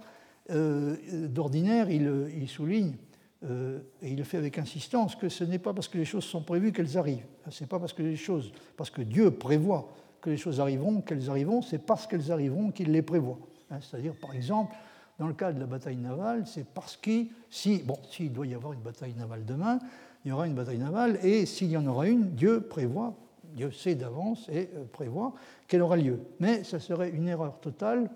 [0.51, 2.95] D'ordinaire, il, souligne,
[3.43, 6.41] et il le fait avec insistance, que ce n'est pas parce que les choses sont
[6.41, 7.25] prévues qu'elles arrivent.
[7.49, 11.01] Ce n'est pas parce que les choses, parce que Dieu prévoit que les choses arriveront
[11.01, 13.37] qu'elles arriveront, c'est parce qu'elles arriveront qu'il les prévoit.
[13.69, 14.75] Hein, c'est-à-dire, par exemple,
[15.19, 18.55] dans le cas de la bataille navale, c'est parce que si, bon, s'il doit y
[18.55, 19.79] avoir une bataille navale demain,
[20.25, 23.15] il y aura une bataille navale, et s'il y en aura une, Dieu prévoit,
[23.53, 25.33] Dieu sait d'avance et euh, prévoit
[25.67, 26.19] qu'elle aura lieu.
[26.39, 28.09] Mais ça serait une erreur totale,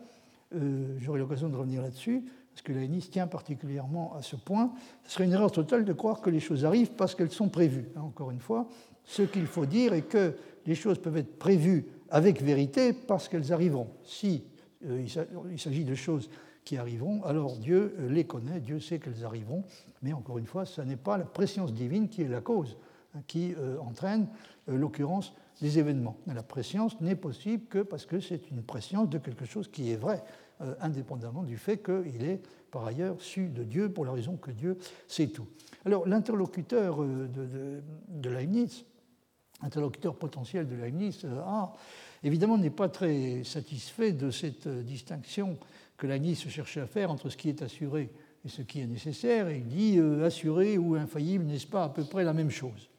[0.56, 4.74] euh, j'aurai l'occasion de revenir là-dessus, parce que l'ANIS tient particulièrement à ce point,
[5.06, 7.90] ce serait une erreur totale de croire que les choses arrivent parce qu'elles sont prévues.
[7.96, 8.68] Hein, encore une fois,
[9.04, 10.36] ce qu'il faut dire est que
[10.66, 13.88] les choses peuvent être prévues avec vérité parce qu'elles arriveront.
[14.04, 14.44] Si
[14.86, 16.30] il s'agit de choses
[16.66, 19.64] qui arriveront, alors Dieu les connaît, Dieu sait qu'elles arriveront,
[20.02, 22.78] mais encore une fois, ce n'est pas la préscience divine qui est la cause,
[23.16, 24.28] hein, qui entraîne
[24.68, 26.18] l'occurrence des événements.
[26.28, 29.96] La préscience n'est possible que parce que c'est une préscience de quelque chose qui est
[29.96, 30.24] vrai,
[30.62, 32.40] euh, indépendamment du fait qu'il est
[32.70, 35.48] par ailleurs su de Dieu pour la raison que Dieu sait tout.
[35.84, 37.28] Alors l'interlocuteur euh,
[38.08, 38.86] de, Leibniz,
[39.62, 41.74] interlocuteur potentiel de Leibniz, euh, a,
[42.24, 45.58] évidemment n'est pas très satisfait de cette distinction
[46.04, 48.10] que Leibniz cherchait à faire entre ce qui est assuré
[48.44, 52.04] et ce qui est nécessaire, et il dit assuré ou infaillible, n'est-ce pas à peu
[52.04, 52.90] près la même chose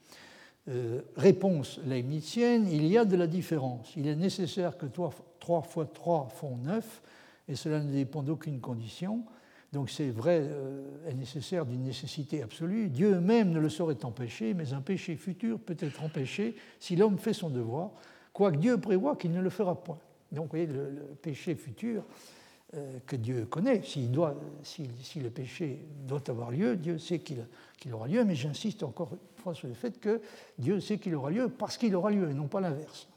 [0.71, 3.93] euh, réponse leibnizienne, il y a de la différence.
[3.99, 7.03] Il est nécessaire que 3 fois 3 font 9,
[7.49, 9.27] et cela ne dépend d'aucune condition.
[9.71, 12.89] Donc c'est vrai, euh, est nécessaire d'une nécessité absolue.
[12.89, 17.19] Dieu même ne le saurait empêcher, mais un péché futur peut être empêché si l'homme
[17.19, 17.91] fait son devoir,
[18.33, 19.99] quoique Dieu prévoit qu'il ne le fera point.
[20.33, 22.44] Donc vous voyez, le péché futur euh,
[23.07, 23.83] que Dieu connaît.
[23.83, 29.43] Si, le péché doit avoir lieu, Dieu sait qu'il aura lieu, mais j'insiste encore une
[29.43, 30.21] fois sur le fait que
[30.59, 33.09] Dieu sait qu'il aura lieu parce qu'il aura lieu et non pas l'inverse.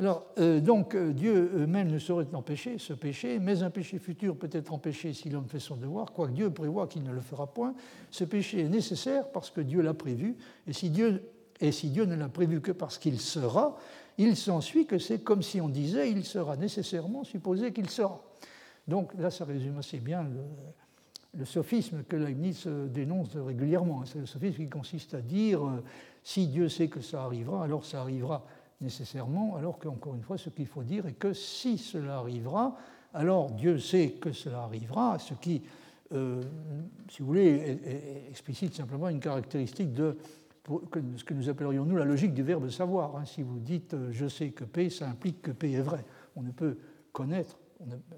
[0.00, 4.34] Alors, euh, donc, euh, Dieu même ne saurait empêcher ce péché, mais un péché futur
[4.34, 7.46] peut être empêché si l'homme fait son devoir, quoique Dieu prévoit qu'il ne le fera
[7.46, 7.74] point.
[8.10, 11.22] Ce péché est nécessaire parce que Dieu l'a prévu, et si Dieu,
[11.60, 13.76] et si Dieu ne l'a prévu que parce qu'il sera,
[14.16, 18.22] il s'ensuit que c'est comme si on disait il sera nécessairement supposé qu'il sera.
[18.88, 20.26] Donc là, ça résume assez bien
[21.34, 24.04] le, sophisme que Leibniz euh, dénonce régulièrement.
[24.04, 25.82] C'est le sophisme qui consiste à dire euh,
[26.24, 28.44] si Dieu sait que ça arrivera, alors ça arrivera
[28.80, 32.76] nécessairement, alors qu'encore une fois, ce qu'il faut dire est que si cela arrivera,
[33.14, 35.62] alors Dieu sait que cela arrivera, ce qui,
[36.12, 36.42] euh,
[37.08, 37.78] si vous voulez,
[38.30, 40.16] explicite simplement une caractéristique de
[41.16, 43.16] ce que nous appellerions nous la logique du verbe savoir.
[43.16, 43.24] Hein.
[43.24, 46.04] Si vous dites je sais que P, ça implique que P est vrai.
[46.36, 46.78] On ne peut
[47.12, 47.58] connaître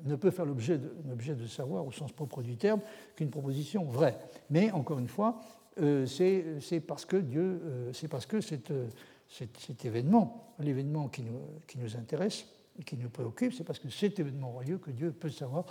[0.04, 2.80] ne peut faire l'objet de, savoir au sens propre du terme
[3.16, 4.18] qu'une proposition vraie.
[4.50, 5.40] Mais encore une fois,
[5.80, 8.36] euh, c'est parce que Dieu, euh, c'est parce que
[8.70, 8.88] euh,
[9.28, 12.46] cet, événement, l'événement qui nous, qui nous, intéresse
[12.78, 15.64] et qui nous préoccupe, c'est parce que cet événement aura lieu que Dieu peut savoir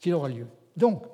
[0.00, 0.46] qu'il aura lieu.
[0.76, 1.04] Donc,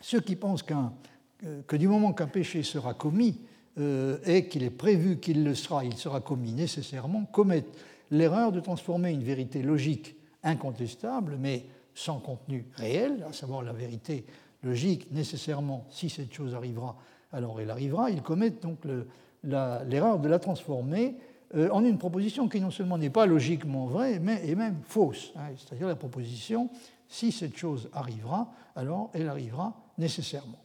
[0.00, 3.40] ceux qui pensent que du moment qu'un péché sera commis
[3.76, 7.76] et qu'il est prévu qu'il le sera, il sera commis nécessairement, commettent
[8.10, 14.24] l'erreur de transformer une vérité logique incontestable, mais sans contenu réel, à savoir la vérité
[14.62, 16.96] logique, nécessairement, si cette chose arrivera,
[17.32, 18.10] alors elle arrivera.
[18.10, 18.78] Ils commettent donc
[19.44, 21.16] l'erreur de la transformer
[21.54, 25.32] euh, en une proposition qui non seulement n'est pas logiquement vraie, mais est même fausse.
[25.36, 25.50] Hein.
[25.56, 26.70] C'est-à-dire la proposition,
[27.08, 30.62] si cette chose arrivera, alors elle arrivera nécessairement.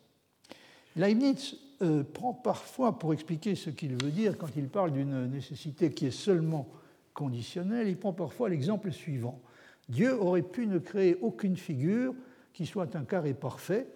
[0.96, 5.92] Leibniz euh, prend parfois, pour expliquer ce qu'il veut dire, quand il parle d'une nécessité
[5.92, 6.68] qui est seulement
[7.14, 9.42] conditionnelle, il prend parfois l'exemple suivant.
[9.90, 12.14] Dieu aurait pu ne créer aucune figure
[12.54, 13.88] qui soit un carré parfait,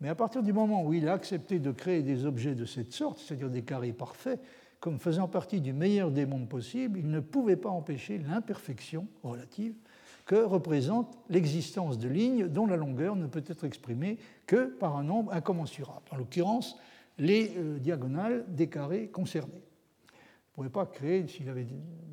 [0.00, 2.92] mais à partir du moment où il a accepté de créer des objets de cette
[2.92, 4.40] sorte, c'est-à-dire des carrés parfaits,
[4.80, 9.74] comme faisant partie du meilleur des mondes possibles, il ne pouvait pas empêcher l'imperfection relative
[10.26, 15.04] que représente l'existence de lignes dont la longueur ne peut être exprimée que par un
[15.04, 16.76] nombre incommensurable, en l'occurrence
[17.18, 19.62] les euh, diagonales des carrés concernés
[20.62, 21.66] ne pouvait pas créer, s'il avait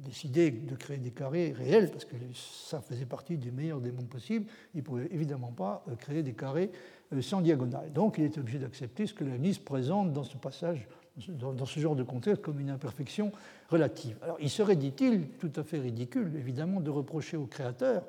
[0.06, 4.80] décidé de créer des carrés réels, parce que ça faisait partie des mondes possibles, il
[4.80, 6.70] ne pouvait évidemment pas euh, créer des carrés
[7.14, 7.92] euh, sans diagonale.
[7.94, 10.88] Donc il est obligé d'accepter ce que la présente dans ce passage,
[11.28, 13.32] dans ce genre de contexte, comme une imperfection
[13.70, 14.18] relative.
[14.22, 18.04] Alors il serait, dit-il, tout à fait ridicule, évidemment, de reprocher au créateur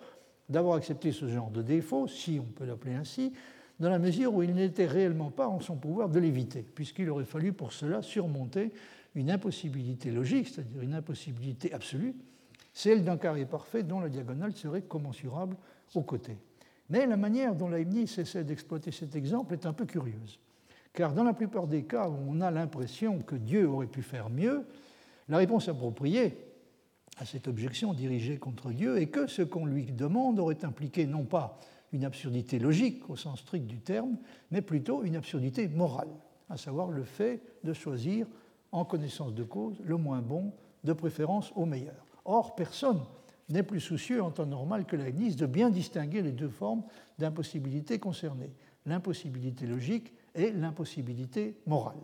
[0.49, 3.33] d'avoir accepté ce genre de défaut, si on peut l'appeler ainsi,
[3.81, 7.25] dans la mesure où il n'était réellement pas en son pouvoir de l'éviter, puisqu'il aurait
[7.25, 8.73] fallu pour cela surmonter
[9.15, 12.15] une impossibilité logique, c'est-à-dire une impossibilité absolue,
[12.73, 15.57] celle d'un carré parfait dont la diagonale serait commensurable
[15.95, 16.39] aux côtés.
[16.91, 20.39] Mais la manière dont Leibniz essaie d'exploiter cet exemple est un peu curieuse,
[20.93, 24.29] car dans la plupart des cas où on a l'impression que Dieu aurait pu faire
[24.29, 24.67] mieux,
[25.29, 26.37] la réponse appropriée
[27.17, 31.25] à cette objection dirigée contre Dieu est que ce qu'on lui demande aurait impliqué non
[31.25, 31.61] pas
[31.93, 34.19] une absurdité logique au sens strict du terme,
[34.51, 36.11] mais plutôt une absurdité morale,
[36.51, 38.27] à savoir le fait de choisir
[38.75, 40.53] en connaissance de cause, le moins bon,
[40.83, 42.05] de préférence au meilleur.
[42.25, 43.01] Or, personne
[43.49, 46.83] n'est plus soucieux en temps normal que Leibniz de bien distinguer les deux formes
[47.19, 48.53] d'impossibilité concernées,
[48.85, 51.95] l'impossibilité logique et l'impossibilité morale.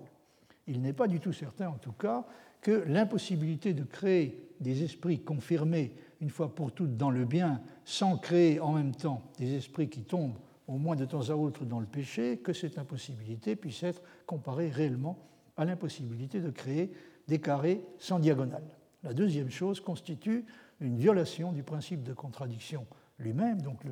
[0.68, 2.24] Il n'est pas du tout certain, en tout cas,
[2.60, 8.16] que l'impossibilité de créer des esprits confirmés une fois pour toutes dans le bien, sans
[8.16, 11.80] créer en même temps des esprits qui tombent au moins de temps à autre dans
[11.80, 15.18] le péché, que cette impossibilité puisse être comparée réellement
[15.60, 16.90] à l'impossibilité de créer
[17.28, 18.64] des carrés sans diagonale.
[19.02, 20.46] La deuxième chose constitue
[20.80, 22.86] une violation du principe de contradiction
[23.18, 23.60] lui-même.
[23.60, 23.82] Donc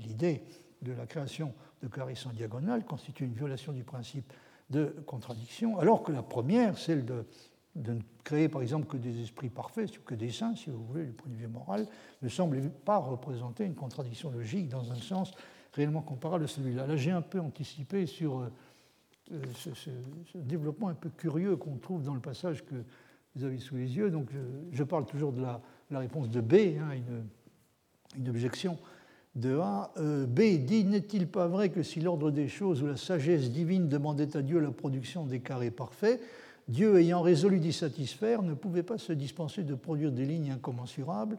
[0.00, 0.42] l'idée
[0.82, 4.32] de la création de carrés sans diagonale constitue une violation du principe
[4.70, 7.26] de contradiction, alors que la première, celle de,
[7.76, 11.12] ne créer par exemple que des esprits parfaits, que des saints, si vous voulez, du
[11.12, 11.86] point de vue moral,
[12.22, 15.30] ne semble pas représenter une contradiction logique dans un sens
[15.74, 16.88] réellement comparable à celui-là.
[16.88, 18.50] Là, j'ai un peu anticipé sur
[19.30, 22.74] euh, euh, ce, développement un peu curieux qu'on trouve dans le passage que
[23.36, 24.10] vous avez sous les yeux.
[24.10, 24.28] Donc,
[24.72, 25.60] je, parle toujours de la,
[25.90, 27.24] réponse de B, hein, une,
[28.18, 28.78] une, objection
[29.34, 29.92] de A.
[29.96, 33.88] Euh, B dit N'est-il pas vrai que si l'ordre des choses ou la sagesse divine
[33.88, 36.20] demandait à Dieu la production des carrés parfaits,
[36.68, 41.38] Dieu ayant résolu d'y satisfaire ne pouvait pas se dispenser de produire des lignes incommensurables,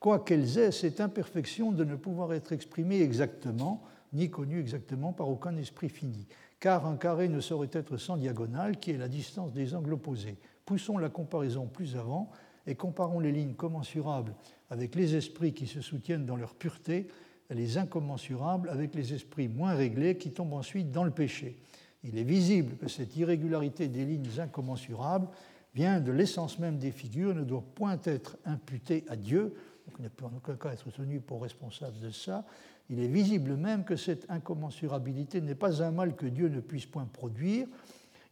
[0.00, 3.82] quoiqu'elles aient cette imperfection de ne pouvoir être exprimées exactement,
[4.12, 6.26] ni connues exactement par aucun esprit fini.
[6.64, 10.38] Car un carré ne saurait être sans diagonale, qui est la distance des angles opposés.
[10.64, 12.30] Poussons la comparaison plus avant
[12.66, 14.34] et comparons les lignes commensurables
[14.70, 17.08] avec les esprits qui se soutiennent dans leur pureté,
[17.50, 21.58] et les incommensurables avec les esprits moins réglés qui tombent ensuite dans le péché
[22.04, 25.28] il est visible que cette irrégularité des lignes incommensurables
[25.74, 29.54] vient de l'essence même des figures, ne doit point être imputée à Dieu,
[29.86, 32.44] donc ne peut en aucun cas être tenu pour responsable de ça.
[32.90, 36.86] Il est visible même que cette incommensurabilité n'est pas un mal que Dieu ne puisse
[36.86, 37.66] point produire.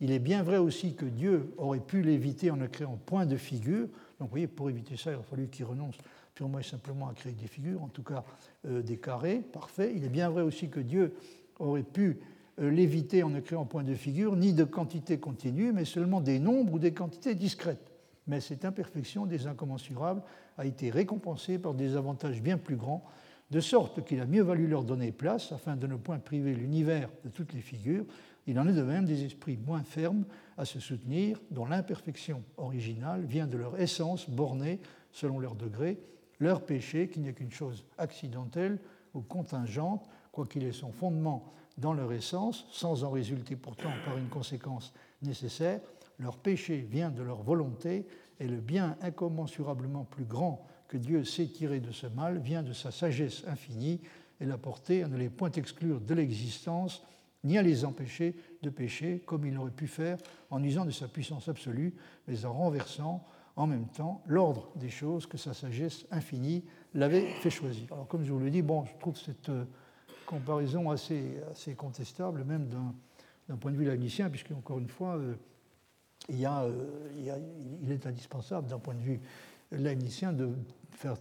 [0.00, 3.36] Il est bien vrai aussi que Dieu aurait pu l'éviter en ne créant point de
[3.36, 3.86] figure.
[4.18, 5.96] Donc vous voyez, pour éviter ça, il a fallu qu'il renonce
[6.34, 8.24] purement et simplement à créer des figures, en tout cas
[8.66, 9.92] euh, des carrés, parfait.
[9.94, 11.14] Il est bien vrai aussi que Dieu
[11.58, 12.18] aurait pu
[12.60, 16.38] euh, l'éviter en ne créant point de figure, ni de quantité continue, mais seulement des
[16.38, 17.92] nombres ou des quantités discrètes.
[18.26, 20.22] Mais cette imperfection des incommensurables
[20.58, 23.04] a été récompensée par des avantages bien plus grands,
[23.52, 27.10] de sorte qu'il a mieux valu leur donner place afin de ne point priver l'univers
[27.22, 28.06] de toutes les figures.
[28.46, 30.24] Il en est de même des esprits moins fermes
[30.56, 34.80] à se soutenir, dont l'imperfection originale vient de leur essence bornée
[35.10, 35.98] selon leur degré,
[36.40, 38.78] leur péché, qui n'est qu'une chose accidentelle
[39.12, 44.30] ou contingente, quoiqu'il ait son fondement dans leur essence, sans en résulter pourtant par une
[44.30, 45.80] conséquence nécessaire,
[46.18, 48.06] leur péché vient de leur volonté
[48.40, 52.74] et le bien incommensurablement plus grand que Dieu sait tirer de ce mal vient de
[52.74, 53.98] sa sagesse infinie
[54.42, 57.02] et la porter à ne les point exclure de l'existence
[57.44, 60.18] ni à les empêcher de pécher comme il aurait pu faire
[60.50, 61.94] en usant de sa puissance absolue,
[62.28, 63.26] mais en renversant
[63.56, 66.62] en même temps l'ordre des choses que sa sagesse infinie
[66.92, 67.90] l'avait fait choisir.
[67.90, 69.64] Alors comme je vous le dis, bon, je trouve cette euh,
[70.26, 71.40] comparaison assez,
[71.74, 72.68] contestable, même
[73.48, 75.36] d'un point de vue laïnicien, puisque, encore une fois, euh,
[76.30, 77.08] euh,
[77.82, 79.20] il, est indispensable, d'un point de vue
[79.70, 80.50] laïnicien, de
[80.94, 81.16] faire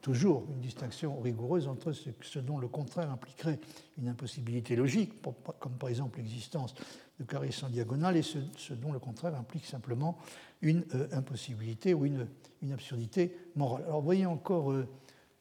[0.00, 3.58] toujours une distinction rigoureuse entre ce, dont le contraire impliquerait
[3.98, 5.12] une impossibilité logique,
[5.58, 6.74] comme par exemple l'existence
[7.18, 10.18] de carrés sans diagonale, et ce, dont le contraire implique simplement
[10.60, 12.26] une euh, impossibilité ou une,
[12.72, 13.82] absurdité morale.
[13.86, 14.72] Alors voyez encore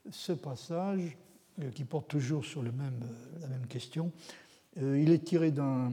[0.10, 1.16] ce passage
[1.62, 4.12] euh, qui porte toujours sur le même, euh, la même question.
[4.82, 5.92] Euh, il est tiré d'un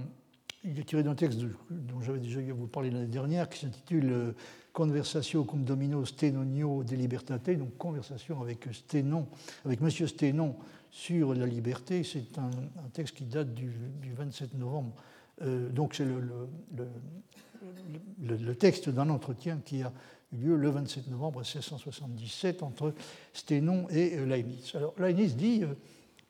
[0.65, 1.39] il est tiré d'un texte
[1.71, 4.35] dont j'avais déjà vous parler l'année dernière, qui s'intitule
[4.79, 9.27] Conversatio cum Domino Stenonio de Libertate, donc conversation avec Stenon,
[9.65, 10.55] avec Monsieur Stenon
[10.89, 12.05] sur la liberté.
[12.05, 12.49] C'est un,
[12.93, 13.73] texte qui date du,
[14.17, 14.95] 27 novembre.
[15.73, 16.05] donc c'est
[18.21, 19.93] le, texte d'un entretien qui a
[20.33, 22.95] lieu le 27 novembre 1677 entre
[23.33, 24.77] Sténon et euh, Leibniz.
[24.77, 25.75] Alors Leibniz dit euh,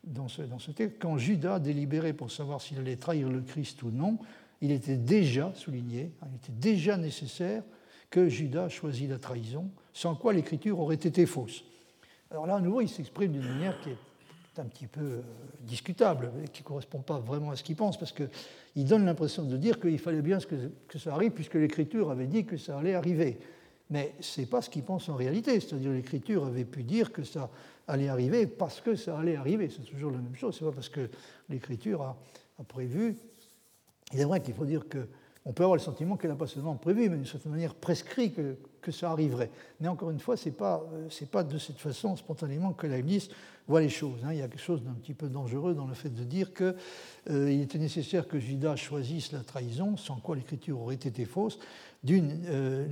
[0.05, 3.83] dans ce, dans ce texte, quand Judas délibérait pour savoir s'il allait trahir le Christ
[3.83, 4.17] ou non,
[4.63, 7.63] il était déjà souligné, hein, il était déjà nécessaire
[8.11, 11.65] que Judas choisisse la trahison, sans quoi l'écriture aurait été fausse.
[12.31, 15.23] Alors là, à nouveau, il s'exprime d'une manière qui est un petit peu euh,
[15.61, 19.57] discutable, qui ne correspond pas vraiment à ce qu'il pense, parce qu'il donne l'impression de
[19.57, 22.95] dire qu'il fallait bien que, que ça arrive, puisque l'écriture avait dit que ça allait
[22.95, 23.39] arriver.
[23.91, 25.59] Mais ce n'est pas ce qu'il pense en réalité.
[25.61, 27.51] C'est-à-dire l'Écriture avait pu dire que ça
[27.87, 29.71] allait arriver parce que ça allait arriver.
[29.71, 30.57] C'est toujours la même chose.
[30.57, 31.09] Ce n'est pas parce que
[31.49, 32.17] l'Écriture a,
[32.67, 33.17] prévu.
[34.13, 34.89] Il est vrai qu'il faut dire
[35.45, 38.33] qu'on peut avoir le sentiment qu'elle n'a pas seulement prévu, mais d'une certaine manière prescrit
[38.33, 38.57] que,
[38.91, 39.51] ça arriverait.
[39.81, 40.83] Mais encore une fois, ce n'est pas,
[41.31, 43.29] pas de cette façon spontanément que Leibniz
[43.67, 44.25] voit les choses.
[44.25, 44.33] Hein.
[44.33, 46.75] Il y a quelque chose d'un petit peu dangereux dans le fait de dire qu'il
[47.29, 51.59] euh, était nécessaire que Judas choisisse la trahison, sans quoi l'écriture aurait été fausse.
[52.09, 52.87] Euh,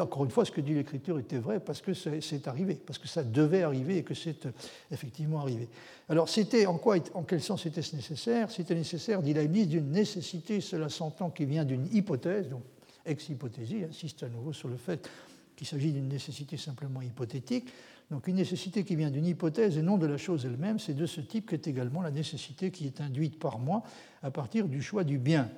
[0.00, 3.06] encore une fois, ce que dit l'écriture était vrai parce que c'est arrivé, parce que
[3.06, 4.52] ça devait arriver et que c'est euh,
[4.90, 5.68] effectivement arrivé.
[6.08, 8.50] Alors, c'était en quoi, en quel sens était-ce nécessaire?
[8.50, 12.62] C'était nécessaire, dit Leibniz, d'une nécessité, cela s'entend, qui vient d'une hypothèse, donc
[13.06, 15.08] ex-hypothésie, insiste à nouveau sur le fait
[15.54, 17.68] qu'il s'agit d'une nécessité simplement hypothétique.
[18.10, 21.06] Donc une nécessité qui vient d'une hypothèse et non de la chose elle-même, c'est de
[21.06, 23.82] ce type qu'est également la nécessité qui est induite par moi
[24.22, 25.48] à partir du choix du bien.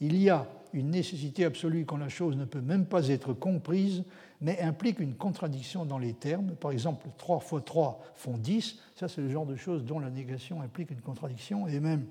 [0.00, 4.04] Il y a une nécessité absolue quand la chose ne peut même pas être comprise,
[4.40, 6.52] mais implique une contradiction dans les termes.
[6.56, 8.78] Par exemple, 3 fois 3 font 10.
[8.96, 12.06] Ça, c'est le genre de choses dont la négation implique une contradiction et même,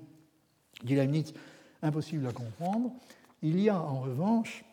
[0.84, 1.32] dit Leibniz,
[1.82, 2.92] impossible à comprendre.
[3.42, 4.64] Il y a en revanche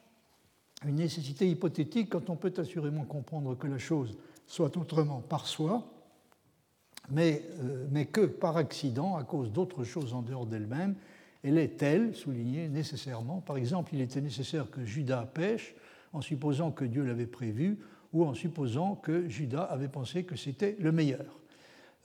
[0.86, 5.86] une nécessité hypothétique quand on peut assurément comprendre que la chose soit autrement par soi,
[7.10, 10.96] mais, euh, mais que par accident, à cause d'autres choses en dehors d'elle-même,
[11.44, 13.42] elle est telle, soulignée nécessairement.
[13.42, 15.76] Par exemple, il était nécessaire que Judas pêche
[16.14, 17.80] en supposant que Dieu l'avait prévu
[18.14, 21.40] ou en supposant que Judas avait pensé que c'était le meilleur.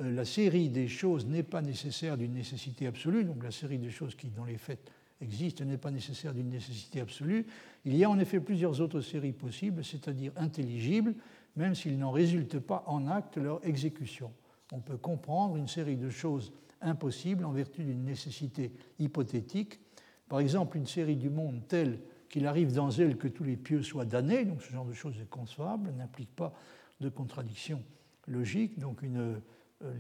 [0.01, 3.91] Euh, la série des choses n'est pas nécessaire d'une nécessité absolue, donc la série des
[3.91, 7.47] choses qui, dans les faits, existent n'est pas nécessaire d'une nécessité absolue.
[7.85, 11.15] Il y a en effet plusieurs autres séries possibles, c'est-à-dire intelligibles,
[11.57, 14.33] même s'il n'en résulte pas en acte leur exécution.
[14.73, 16.53] On peut comprendre une série de choses
[16.83, 19.81] impossibles en vertu d'une nécessité hypothétique.
[20.29, 23.83] Par exemple, une série du monde telle qu'il arrive dans elle que tous les pieux
[23.83, 26.55] soient damnés, donc ce genre de choses est concevable, n'implique pas
[27.01, 27.83] de contradiction
[28.27, 28.79] logique.
[28.79, 29.37] Donc euh,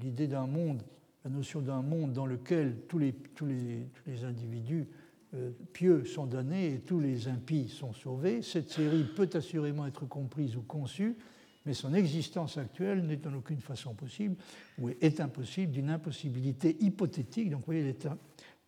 [0.00, 0.82] l'idée d'un monde,
[1.24, 4.88] la notion d'un monde dans lequel tous les, tous les, tous les individus
[5.34, 10.06] euh, pieux sont damnés et tous les impies sont sauvés, cette série peut assurément être
[10.06, 11.16] comprise ou conçue
[11.64, 14.36] mais son existence actuelle n'est en aucune façon possible,
[14.78, 17.50] ou est impossible, d'une impossibilité hypothétique.
[17.50, 17.96] Donc, vous voyez,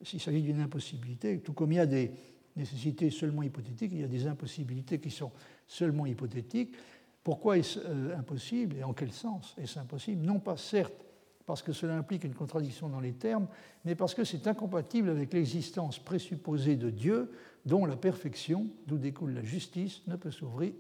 [0.03, 2.13] s'il s'agit d'une impossibilité, tout comme il y a des
[2.57, 5.33] nécessités seulement hypothétiques, il y a des impossibilités qui sont
[5.67, 6.75] seulement hypothétiques.
[7.23, 10.25] Pourquoi est-ce euh, impossible et en quel sens est-ce impossible?
[10.25, 11.05] Non pas certes
[11.47, 13.47] parce que cela implique une contradiction dans les termes,
[13.85, 17.31] mais parce que c'est incompatible avec l'existence présupposée de Dieu,
[17.67, 20.31] dont la perfection, d'où découle la justice, ne peut,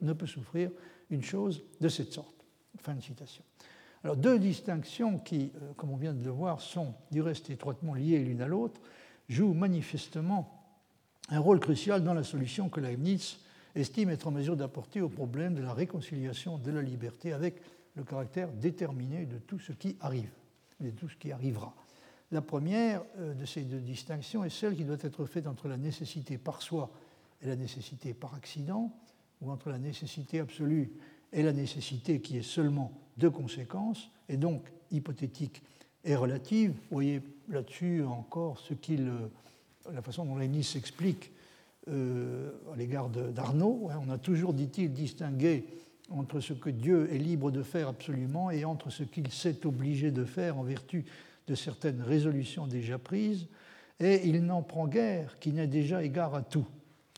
[0.01, 0.71] ne peut souffrir
[1.15, 2.45] une chose de cette sorte.
[2.81, 3.43] Fin de citation.
[4.03, 7.95] Alors deux distinctions qui, euh, comme on vient de le voir, sont du reste étroitement
[7.95, 8.81] liées l'une à l'autre,
[9.29, 10.61] jouent manifestement
[11.31, 13.39] un rôle crucial dans la solution que Leibniz
[13.75, 17.63] estime être en mesure d'apporter au problème de la réconciliation de la liberté avec
[17.97, 20.31] le caractère déterminé de tout ce qui arrive,
[20.81, 21.75] de tout ce qui arrivera.
[22.31, 25.77] La première euh, de ces deux distinctions est celle qui doit être faite entre la
[25.77, 26.91] nécessité par soi
[27.41, 28.93] et la nécessité par accident,
[29.41, 30.91] ou entre la nécessité absolue
[31.33, 35.63] et la nécessité qui est seulement de conséquence, et donc hypothétique
[36.05, 36.73] et relative.
[36.73, 39.11] Vous voyez là-dessus encore ce qu'il,
[39.93, 41.33] la façon dont Lénis s'explique
[41.89, 43.91] euh, à l'égard d'Arnaud.
[44.07, 45.65] On a toujours, dit-il, distingué
[46.11, 50.11] entre ce que Dieu est libre de faire absolument et entre ce qu'il s'est obligé
[50.11, 51.05] de faire en vertu
[51.47, 53.47] de certaines résolutions déjà prises,
[54.01, 56.67] et il n'en prend guère qui n'est déjà égard à tout.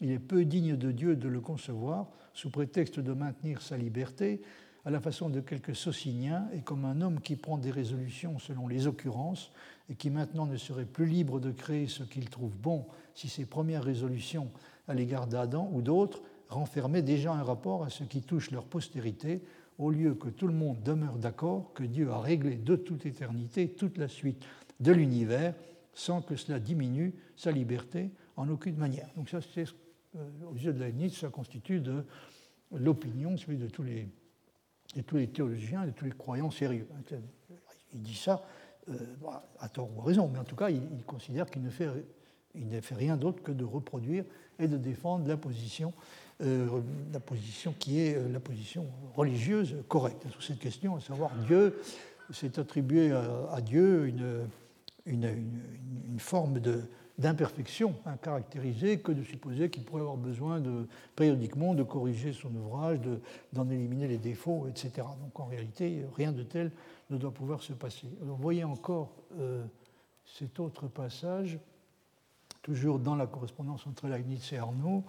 [0.00, 4.42] Il est peu digne de Dieu de le concevoir sous prétexte de maintenir sa liberté,
[4.84, 8.68] à la façon de quelques sociniens et comme un homme qui prend des résolutions selon
[8.68, 9.50] les occurrences
[9.90, 13.46] et qui maintenant ne serait plus libre de créer ce qu'il trouve bon si ses
[13.46, 14.48] premières résolutions
[14.86, 19.42] à l'égard d'Adam ou d'autres renfermaient déjà un rapport à ce qui touche leur postérité,
[19.78, 23.68] au lieu que tout le monde demeure d'accord que Dieu a réglé de toute éternité
[23.68, 24.44] toute la suite
[24.78, 25.54] de l'univers
[25.94, 29.08] sans que cela diminue sa liberté en aucune manière.
[29.16, 29.85] Donc ça, c'est euh,
[30.48, 31.82] aux yeux de Leibniz, ça constitue
[32.72, 34.08] l'opinion celui de tous les,
[34.94, 36.88] de tous théologiens de tous les croyants sérieux.
[37.92, 38.42] Il dit ça
[38.88, 38.94] euh,
[39.58, 43.16] à tort ou à raison, mais en tout cas, il, considère qu'il ne fait, rien
[43.16, 44.24] d'autre que de reproduire
[44.58, 45.92] et de défendre la position,
[46.42, 46.80] euh,
[47.12, 51.80] la position qui est la position religieuse correcte sur cette question, à savoir Dieu,
[52.30, 54.12] c'est attribué à, Dieu
[55.06, 56.82] une forme de,
[57.18, 60.62] d'imperfection incaractérisée que de supposer qu'il pourrait avoir besoin
[61.14, 62.98] périodiquement de corriger son ouvrage,
[63.52, 65.06] d'en éliminer les défauts, etc.
[65.22, 66.70] Donc en réalité, rien de tel
[67.10, 68.08] ne doit pouvoir se passer.
[68.22, 69.64] Alors, voyez encore euh,
[70.26, 71.58] cet autre passage,
[72.62, 75.04] toujours dans la correspondance entre Leibniz et Arnaud.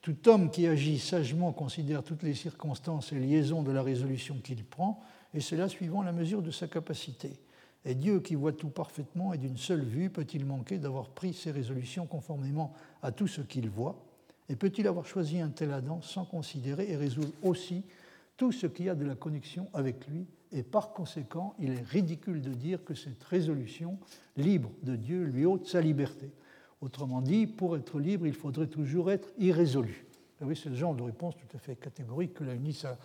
[0.00, 4.64] Tout homme qui agit sagement considère toutes les circonstances et liaisons de la résolution qu'il
[4.64, 5.00] prend,
[5.32, 7.38] et cela suivant la mesure de sa capacité.
[7.84, 11.50] Et Dieu qui voit tout parfaitement et d'une seule vue peut-il manquer d'avoir pris ses
[11.50, 12.72] résolutions conformément
[13.02, 14.02] à tout ce qu'il voit
[14.48, 17.82] Et peut-il avoir choisi un tel Adam sans considérer et résoudre aussi
[18.36, 22.40] tout ce qui a de la connexion avec lui Et par conséquent, il est ridicule
[22.40, 23.98] de dire que cette résolution,
[24.36, 26.30] libre de Dieu, lui ôte sa liberté.
[26.80, 30.06] Autrement dit, pour être libre, il faudrait toujours être irrésolu.
[30.40, 32.96] oui, c'est le genre de réponse tout à fait catégorique que UNIS a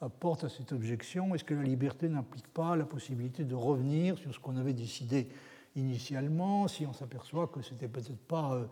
[0.00, 4.34] apporte à cette objection Est-ce que la liberté n'implique pas la possibilité de revenir sur
[4.34, 5.28] ce qu'on avait décidé
[5.76, 8.64] initialement, si on s'aperçoit que ce n'était peut-être pas euh,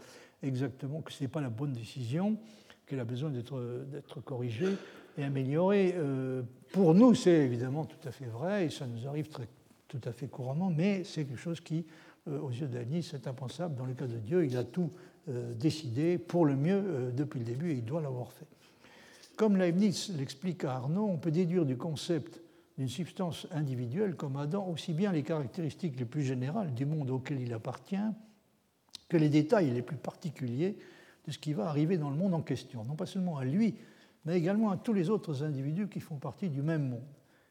[0.43, 2.37] exactement, que ce pas la bonne décision,
[2.87, 4.77] qu'elle a besoin d'être corrigée
[5.18, 6.43] et améliorée euh,
[6.73, 9.49] Pour nous, c'est évidemment tout à fait vrai, et ça nous arrive très,
[9.89, 11.85] tout à fait couramment, mais c'est quelque chose qui,
[12.27, 13.75] aux yeux Leibniz, c'est impensable.
[13.75, 14.91] Dans le cas de Dieu, il a tout
[15.27, 18.47] décidé pour le mieux depuis le début et il doit l'avoir fait.
[19.37, 22.41] Comme Leibniz l'explique à Arnaud, on peut déduire du concept
[22.78, 27.41] d'une substance individuelle comme Adam aussi bien les caractéristiques les plus générales du monde auquel
[27.41, 27.97] il appartient
[29.09, 30.78] que les détails les plus particuliers
[31.26, 33.76] de ce qui va arriver dans le monde en question, non pas seulement à lui,
[34.24, 37.05] mais également à tous les autres individus qui font partie du même monde.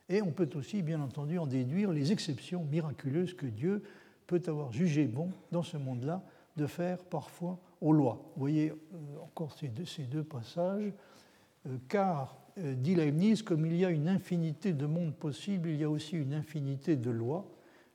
[0.10, 3.84] Et on peut aussi, bien entendu, en déduire les exceptions miraculeuses que Dieu
[4.28, 6.24] peut avoir jugé bon dans ce monde-là
[6.58, 8.22] de faire parfois aux lois.
[8.36, 8.76] Vous voyez euh,
[9.24, 10.92] encore ces deux, passages,
[11.88, 15.84] car euh, dit Leibniz, comme il y a une infinité de mondes possibles, il y
[15.84, 17.46] a aussi une infinité de lois,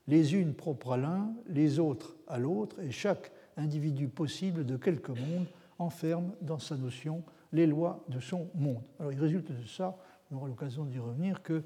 [0.08, 5.12] les unes propres à l'un, les autres à l'autre, et chaque individu possible de quelque
[5.12, 5.46] monde
[5.78, 8.82] enferme dans sa notion les lois de son monde.
[8.98, 9.96] Alors il résulte de ça,
[10.30, 11.62] on aura l'occasion d'y revenir, que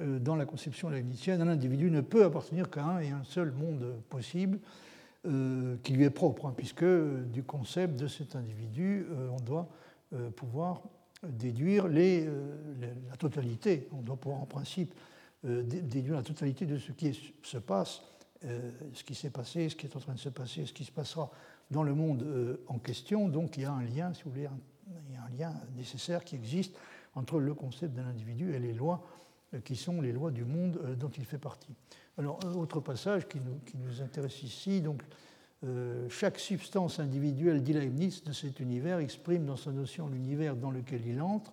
[0.00, 3.52] euh, dans la conception leibnizienne, un individu ne peut appartenir qu'à un et un seul
[3.52, 4.58] monde possible
[5.26, 9.68] euh, qui lui est propre, hein, puisque du concept de cet individu, on doit
[10.36, 10.82] pouvoir
[11.28, 12.64] déduire euh,
[13.08, 14.94] la totalité, on doit pouvoir en principe
[15.44, 18.02] euh, déduire la totalité de ce qui se passe,
[18.44, 20.84] euh, ce qui s'est passé, ce qui est en train de se passer, ce qui
[20.84, 21.30] se passera
[21.70, 23.28] dans le monde en question.
[23.28, 24.48] Donc il y a un lien, si vous voulez,
[25.08, 26.76] il y a un lien nécessaire qui existe
[27.14, 29.02] entre le concept d'un individu et les lois
[29.64, 31.74] qui sont les lois du monde dont il fait partie.
[32.18, 35.02] Alors, autre passage qui nous, qui nous intéresse ici, donc
[35.64, 40.70] euh, chaque substance individuelle, dit Leibniz, de cet univers exprime dans sa notion l'univers dans
[40.70, 41.52] lequel il entre,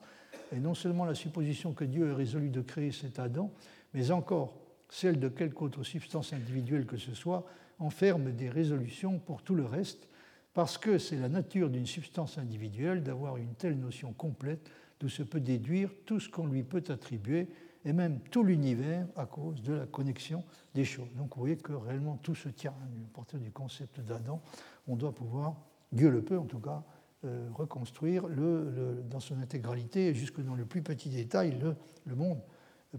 [0.54, 3.52] et non seulement la supposition que Dieu ait résolu de créer cet Adam,
[3.94, 4.54] mais encore
[4.90, 7.46] celle de quelque autre substance individuelle que ce soit,
[7.80, 10.10] enferme des résolutions pour tout le reste,
[10.54, 15.24] parce que c'est la nature d'une substance individuelle d'avoir une telle notion complète d'où se
[15.24, 17.48] peut déduire tout ce qu'on lui peut attribuer
[17.86, 21.10] et même tout l'univers à cause de la connexion des choses.
[21.16, 24.42] Donc vous voyez que réellement tout se tient à partir du concept d'Adam.
[24.88, 25.56] On doit pouvoir,
[25.92, 26.84] Dieu le peut en tout cas,
[27.24, 32.40] euh, reconstruire le, dans son intégralité, jusque dans le plus petit détail, le, monde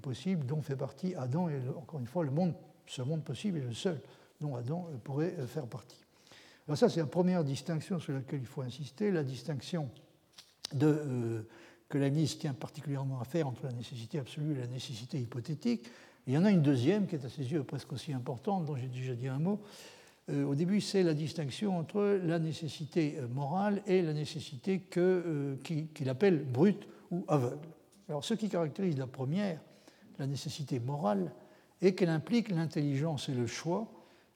[0.00, 1.48] possible dont fait partie Adam.
[1.48, 2.54] Et encore une fois, le monde,
[2.86, 4.00] ce monde possible est le seul
[4.40, 6.04] dont Adam pourrait faire partie.
[6.66, 9.90] Alors ça, c'est la première distinction sur laquelle il faut insister, la distinction
[10.72, 10.86] de...
[10.86, 11.48] Euh,
[11.92, 15.90] que la mise tient particulièrement à faire entre la nécessité absolue et la nécessité hypothétique.
[16.26, 18.76] il y en a une deuxième qui est à ses yeux presque aussi importante, dont
[18.76, 19.60] j'ai déjà dit un mot.
[20.30, 25.56] Euh, au début, c'est la distinction entre la nécessité euh, morale et la nécessité euh,
[25.62, 27.68] qu'il appelle brute ou aveugle.
[28.08, 29.60] Alors, ce qui caractérise la première,
[30.18, 31.30] la nécessité morale,
[31.82, 33.86] est qu'elle implique l'intelligence et le choix,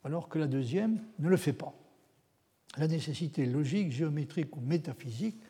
[0.05, 1.73] alors que la deuxième ne le fait pas.
[2.77, 5.41] La nécessité logique, géométrique ou métaphysique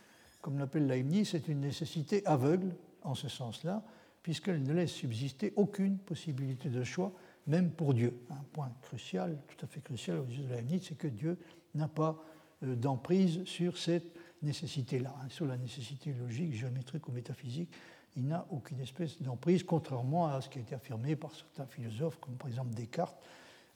[0.46, 3.82] comme l'appelle Leibniz, c'est une nécessité aveugle en ce sens-là,
[4.22, 7.12] puisqu'elle ne laisse subsister aucune possibilité de choix,
[7.48, 8.16] même pour Dieu.
[8.30, 11.36] Un point crucial, tout à fait crucial aux yeux de Leibniz, c'est que Dieu
[11.74, 12.22] n'a pas
[12.62, 17.74] euh, d'emprise sur cette nécessité-là, hein, sur la nécessité logique, géométrique ou métaphysique.
[18.16, 22.20] Il n'a aucune espèce d'emprise, contrairement à ce qui a été affirmé par certains philosophes,
[22.20, 23.20] comme par exemple Descartes,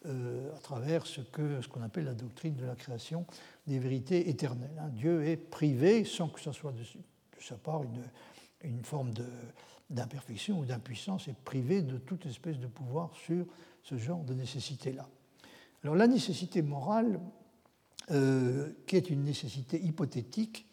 [0.07, 3.26] euh, à travers ce qu'on appelle la doctrine de la création
[3.66, 4.78] des vérités éternelles.
[4.80, 4.88] Hein.
[4.94, 6.82] Dieu est privé, sans que ce soit de,
[7.38, 8.03] sa part une,
[8.62, 9.11] une forme
[9.90, 13.44] d'imperfection ou d'impuissance, est privé de toute espèce de pouvoir sur
[13.82, 15.07] ce genre de nécessité-là.
[15.84, 17.20] Alors la nécessité morale,
[18.11, 20.66] euh, qui est une nécessité hypothétique,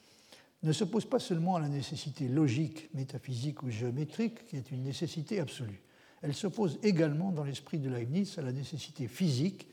[0.64, 5.42] ne s'oppose pas seulement à la nécessité logique, métaphysique ou géométrique, qui est une nécessité
[5.42, 5.82] absolue
[6.22, 9.68] elle s'oppose également dans l'esprit de Leibniz à la nécessité physique,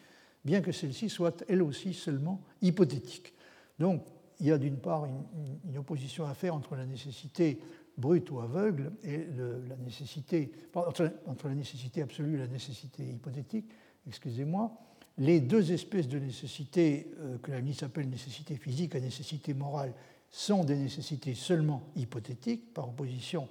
[0.45, 3.33] bien que celle-ci soit elle aussi seulement hypothétique.
[3.79, 4.05] Donc
[4.41, 7.59] il y a d'une part une, opposition à faire entre la nécessité
[7.97, 9.27] brute ou aveugle et
[9.69, 11.11] la nécessité, entre,
[11.45, 13.67] la nécessité absolue et la nécessité hypothétique,
[14.07, 14.73] excusez-moi.
[15.19, 19.93] Les deux espèces de nécessité euh, que Leibniz appelle nécessité physique et nécessité morale
[20.29, 23.49] sont des nécessités seulement hypothétiques, par opposition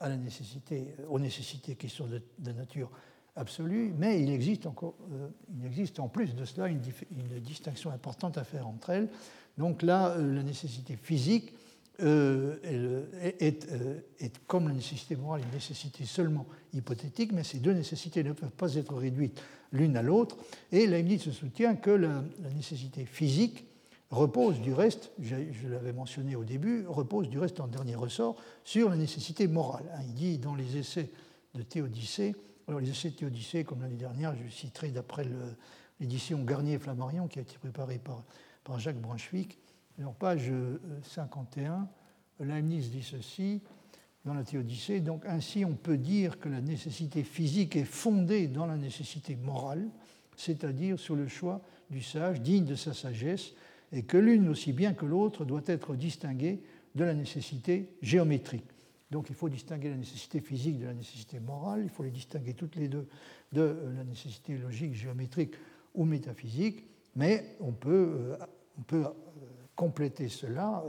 [0.00, 2.90] la nécessité, aux nécessités qui sont de, nature
[3.36, 5.28] absolue, mais il existe, encore, euh,
[5.58, 6.80] il existe en plus de cela une,
[7.40, 9.08] distinction importante à faire entre elles.
[9.58, 11.52] Donc là, euh, la nécessité physique
[12.02, 13.06] euh,
[13.38, 18.50] est, comme la nécessité morale, une nécessité seulement hypothétique, mais ces deux nécessités ne peuvent
[18.50, 19.40] pas être réduites
[19.70, 20.36] l'une à l'autre.
[20.72, 22.22] Et Leibniz se soutient que la
[22.54, 23.64] nécessité physique
[24.14, 28.88] repose du reste, je l'avais mentionné au début, repose du reste en dernier ressort sur
[28.88, 29.84] la nécessité morale.
[29.94, 30.02] Hein.
[30.06, 31.10] Il dit dans les essais
[31.54, 32.34] de Théodicée,
[32.68, 35.26] alors les essais de Théodicée, comme l'année dernière, je citerai d'après
[36.00, 38.24] l'édition Garnier-Flammarion qui a été préparée par,
[38.62, 39.58] par Jacques Brunswick,
[40.02, 40.50] en page
[41.02, 41.88] 51,
[42.40, 43.62] euh, Leibniz dit ceci
[44.24, 48.66] dans la Théodicée, donc ainsi on peut dire que la nécessité physique est fondée dans
[48.66, 49.86] la nécessité morale,
[50.36, 51.60] c'est-à-dire sur le choix
[51.90, 53.52] du sage digne de sa sagesse,
[53.92, 56.60] et que l'une aussi bien que l'autre doit être distinguée
[56.94, 58.66] de la nécessité géométrique.
[59.10, 62.54] Donc il faut distinguer la nécessité physique de la nécessité morale, il faut les distinguer
[62.54, 63.06] toutes les deux
[63.52, 65.54] de euh, la nécessité logique, géométrique
[65.94, 68.36] ou métaphysique, mais on peut, euh,
[68.78, 69.10] on peut euh,
[69.76, 70.84] compléter cela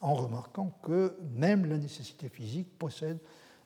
[0.00, 3.18] en remarquant que même la nécessité physique possède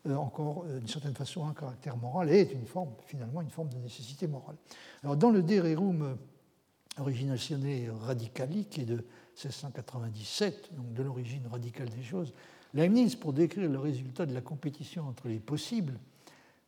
[0.08, 2.56] encore d'une certaine façon un caractère moral et est
[3.06, 4.56] finalement une forme de nécessité morale.
[5.02, 5.60] Alors dans le De
[6.98, 12.32] Originatione Radicali, qui est de 1697, donc de l'origine radicale des choses,
[12.72, 15.98] Leibniz, pour décrire le résultat de la compétition entre les possibles,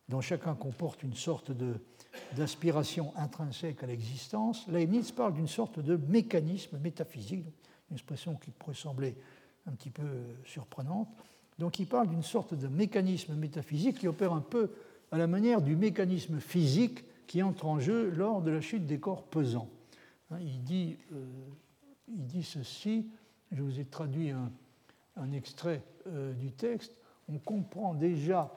[0.08, 1.50] dont chacun comporte une sorte
[2.36, 7.44] d'aspiration intrinsèque à l'existence, Leibniz parle d'une sorte de mécanisme métaphysique,
[7.90, 9.16] une expression qui pourrait sembler
[9.66, 10.06] un petit peu
[10.44, 11.08] surprenante.
[11.58, 14.70] Donc il parle d'une sorte de mécanisme métaphysique qui opère un peu
[15.10, 19.00] à la manière du mécanisme physique qui entre en jeu lors de la chute des
[19.00, 19.68] corps pesants.
[20.30, 21.24] Hein, il dit, euh,
[22.08, 23.06] il dit ceci,
[23.52, 24.50] je vous ai traduit un,
[25.32, 26.92] extrait euh, du texte,
[27.28, 28.52] on comprend déjà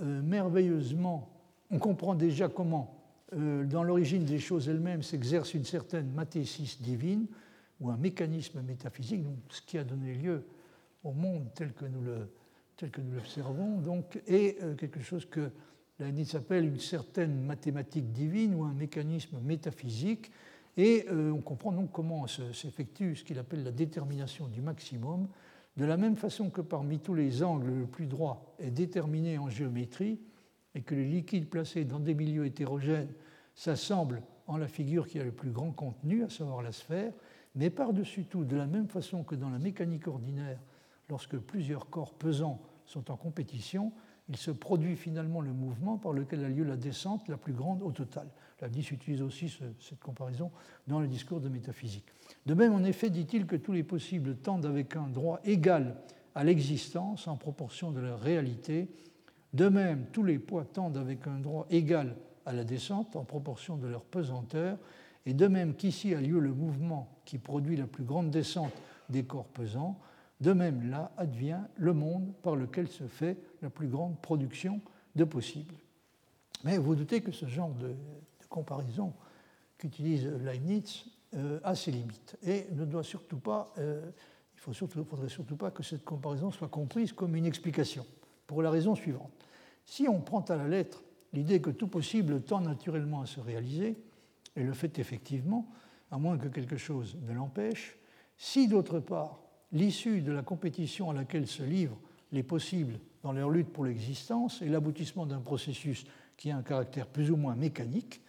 [0.00, 1.28] euh, merveilleusement,
[1.70, 2.96] on comprend déjà comment,
[3.32, 7.26] dans l'origine des choses elles-mêmes, s'exerce une certaine mathésis divine
[7.80, 10.44] ou un mécanisme métaphysique, donc ce qui a donné lieu
[11.04, 12.04] au monde tel que nous
[12.76, 15.52] tel que nous l'observons, donc, est quelque chose que
[16.00, 20.32] Leibniz appelle une certaine mathématique divine ou un mécanisme métaphysique,
[20.80, 25.28] et on comprend donc comment s'effectue ce qu'il appelle la détermination du maximum,
[25.76, 29.50] de la même façon que parmi tous les angles, le plus droit est déterminé en
[29.50, 30.18] géométrie
[30.74, 33.12] et que les liquides placés dans des milieux hétérogènes
[33.54, 37.12] s'assemblent en la figure qui a le plus grand contenu, à savoir la sphère,
[37.54, 40.60] mais par-dessus tout, de la même façon que dans la mécanique ordinaire,
[41.10, 43.92] lorsque plusieurs corps pesants sont en compétition,
[44.30, 47.82] il se produit finalement le mouvement par lequel a lieu la descente la plus grande
[47.82, 48.28] au total.
[48.62, 50.52] Leibniz utilise aussi cette comparaison
[50.86, 52.06] dans le discours de métaphysique.
[52.46, 55.96] De même, en effet, dit-il que tous les possibles tendent avec un droit égal
[56.36, 58.88] à l'existence en proportion de leur réalité.
[59.52, 62.14] De même, tous les poids tendent avec un droit égal
[62.46, 64.78] à la descente en proportion de leur pesanteur.
[65.26, 68.72] Et de même qu'ici a lieu le mouvement qui produit la plus grande descente
[69.08, 69.98] des corps pesants,
[70.40, 74.80] de même là advient le monde par lequel se fait la plus grande production
[75.14, 75.74] de possibles.
[76.64, 77.94] Mais vous doutez que ce genre de,
[78.48, 79.12] comparaison
[79.78, 84.10] qu'utilise Leibniz euh, a ses limites et ne doit surtout pas, euh,
[84.66, 88.04] il ne faudrait surtout pas que cette comparaison soit comprise comme une explication,
[88.48, 89.30] pour la raison suivante.
[89.86, 93.96] Si on prend à la lettre l'idée que tout possible tend naturellement à se réaliser,
[94.56, 95.70] et le fait effectivement,
[96.10, 97.96] à moins que quelque chose ne l'empêche,
[98.36, 99.38] si d'autre part
[99.72, 101.98] l'issue de la compétition à laquelle se livrent
[102.32, 106.04] les possibles dans leur lutte pour l'existence est l'aboutissement d'un processus
[106.36, 108.22] qui a un caractère plus ou moins mécanique,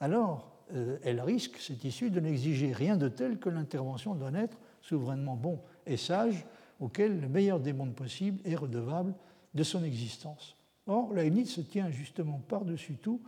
[0.00, 4.58] alors euh, elle risque, cette issue, de n'exiger rien de tel que l'intervention d'un être
[4.82, 6.46] souverainement bon et sage,
[6.80, 9.14] auquel le meilleur des mondes possibles est redevable
[9.54, 10.56] de son existence.
[10.86, 13.20] Or, Leibniz se tient justement par-dessus tout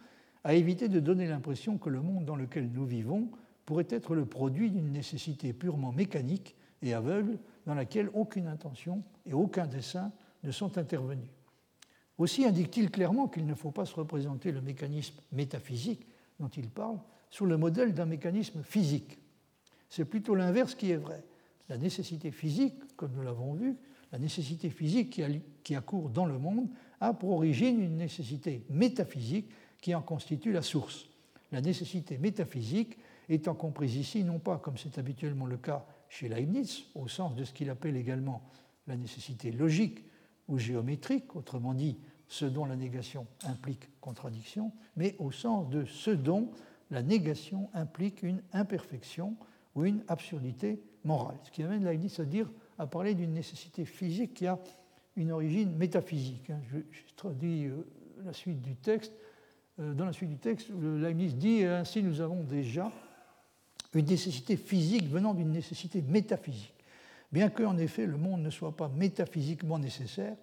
[0.45, 3.29] à éviter de donner l'impression que le monde dans lequel nous vivons
[3.64, 9.33] pourrait être le produit d'une nécessité purement mécanique et aveugle dans laquelle aucune intention et
[9.33, 10.12] aucun dessein
[10.43, 11.31] ne sont intervenus.
[12.18, 16.07] Aussi indique-t-il clairement qu'il ne faut pas se représenter le mécanisme métaphysique
[16.41, 16.99] dont il parle
[17.31, 19.18] sur le modèle d'un mécanisme physique.
[19.89, 21.24] C'est plutôt l'inverse qui est vrai.
[21.68, 23.76] La nécessité physique, comme nous l'avons vu,
[24.11, 25.20] la nécessité physique
[25.62, 26.68] qui accourt dans le monde
[27.01, 29.51] a pour origine une nécessité métaphysique
[29.81, 31.07] qui en constitue la source.
[31.53, 32.99] La nécessité métaphysique
[33.29, 37.44] étant comprise ici non pas comme c'est habituellement le cas chez Leibniz, au sens de
[37.44, 38.42] ce qu'il appelle également
[38.86, 40.04] la nécessité logique
[40.48, 46.10] ou géométrique, autrement dit ce dont la négation implique contradiction, mais au sens de ce
[46.10, 46.51] dont
[46.90, 49.36] la négation implique une imperfection
[49.74, 51.36] ou une absurdité morale.
[51.44, 54.59] Ce qui amène Leibniz à dire, à parler d'une nécessité physique qui a
[55.16, 56.51] une origine métaphysique.
[56.51, 56.60] Hein.
[56.70, 56.78] Je,
[57.16, 57.86] traduis euh,
[58.24, 59.12] la suite du texte.
[59.80, 62.93] Euh, dans la suite du texte, Leibniz dit ainsi nous avons déjà
[63.94, 66.74] une nécessité physique venant d'une nécessité métaphysique.
[67.32, 70.36] Bien que, en effet, le monde ne soit pas métaphysiquement nécessaire,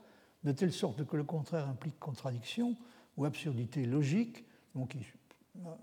[0.43, 2.75] de telle sorte que le contraire implique contradiction
[3.17, 4.45] ou absurdité logique,
[4.75, 4.95] donc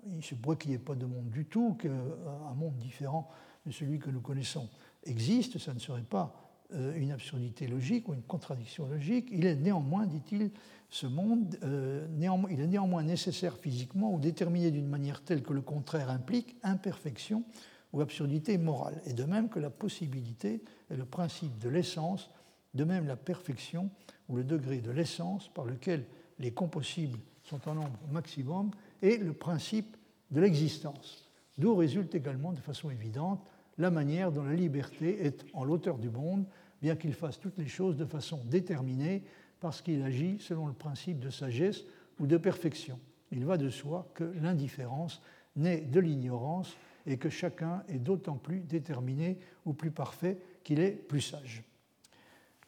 [0.06, 3.28] il, se pourrait qu'il n'y ait pas de monde du tout, qu'un monde différent
[3.66, 4.68] de celui que nous connaissons
[5.04, 9.28] existe, ça ne serait pas euh, une absurdité logique ou une contradiction logique.
[9.30, 10.50] Il est néanmoins, dit-il,
[10.88, 12.06] ce monde, euh,
[12.50, 17.44] il est néanmoins nécessaire physiquement ou déterminé d'une manière telle que le contraire implique imperfection
[17.92, 19.00] ou absurdité morale.
[19.06, 22.30] Et de même que la possibilité est le principe de l'essence,
[22.74, 23.90] de même la perfection
[24.28, 26.04] ou le degré de l'essence par lequel
[26.38, 28.70] les compossibles sont en nombre maximum
[29.02, 29.96] est le principe
[30.30, 31.28] de l'existence.
[31.58, 33.40] D'où résulte également de façon évidente
[33.78, 36.46] la manière dont la liberté est en l'auteur du monde,
[36.82, 39.22] bien qu'il fasse toutes les choses de façon déterminée,
[39.60, 41.84] parce qu'il agit selon le principe de sagesse
[42.18, 42.98] ou de perfection.
[43.30, 45.22] Il va de soi que l'indifférence
[45.54, 46.76] naît de l'ignorance
[47.06, 51.62] et que chacun est d'autant plus déterminé ou plus parfait qu'il est plus sage.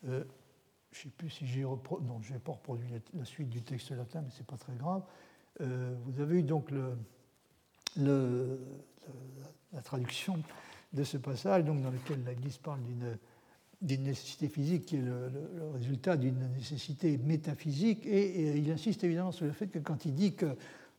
[0.06, 0.24] Euh,
[0.92, 3.90] je ne sais plus si j'ai non, je n'ai pas reproduit la suite du texte
[3.90, 5.02] latin, mais ce n'est pas très grave.
[5.60, 6.70] Euh, vous avez eu donc
[7.96, 8.56] la
[9.82, 10.40] traduction
[10.92, 13.18] de ce passage, donc dans lequel l'Église parle d'une
[13.84, 15.30] nécessité physique qui est le,
[15.74, 20.34] résultat d'une nécessité métaphysique, et, il insiste évidemment sur le fait que quand il dit
[20.34, 20.46] que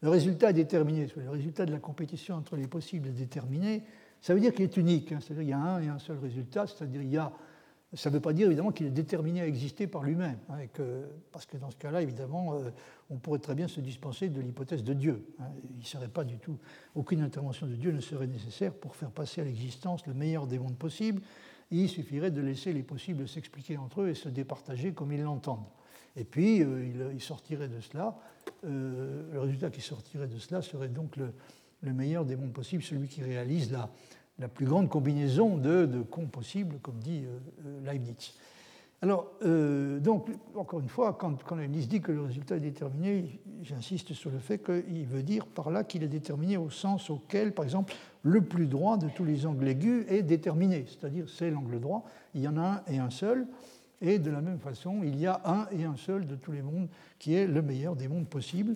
[0.02, 3.84] le résultat est déterminé, le résultat de la compétition entre les possibles est déterminé,
[4.22, 5.20] ça veut dire qu'il est unique, hein.
[5.22, 7.32] c'est-à-dire qu'il y a un et un seul résultat, c'est-à-dire il y a
[7.96, 10.58] ça ne veut pas dire évidemment qu'il est déterminé à exister par lui-même, hein,
[11.32, 12.70] parce que dans ce cas-là, évidemment, euh,
[13.10, 15.26] on pourrait très bien se dispenser de l'hypothèse de Dieu.
[15.40, 15.46] Hein.
[15.78, 16.58] il serait pas du tout,
[16.94, 20.60] aucune intervention de Dieu ne serait nécessaire pour faire passer à l'existence le meilleur des
[20.60, 21.22] mondes possibles.
[21.72, 25.66] Il suffirait de laisser les possibles s'expliquer entre eux et se départager comme ils l'entendent.
[26.18, 28.18] Et puis, euh, il, sortirait de cela,
[28.66, 31.34] euh, le résultat qui sortirait de cela serait donc le,
[31.82, 36.28] le meilleur des mondes possibles, celui qui réalise la, plus grande combinaison de, de cons
[36.28, 37.24] possibles, comme dit
[37.66, 38.34] euh, Leibniz.
[39.02, 44.32] Alors, donc, encore une fois, quand, Leibniz dit que le résultat est déterminé, j'insiste sur
[44.32, 47.94] le fait qu'il veut dire par là qu'il est déterminé au sens auquel, par exemple,
[48.26, 52.04] le plus droit de tous les angles aigus est déterminé, c'est-à-dire c'est l'angle droit,
[52.34, 53.48] il y en a un et un seul,
[54.02, 56.62] et de la même façon, il y a un et un seul de tous les
[56.62, 56.90] mondes
[57.20, 58.76] qui est le meilleur des mondes possibles.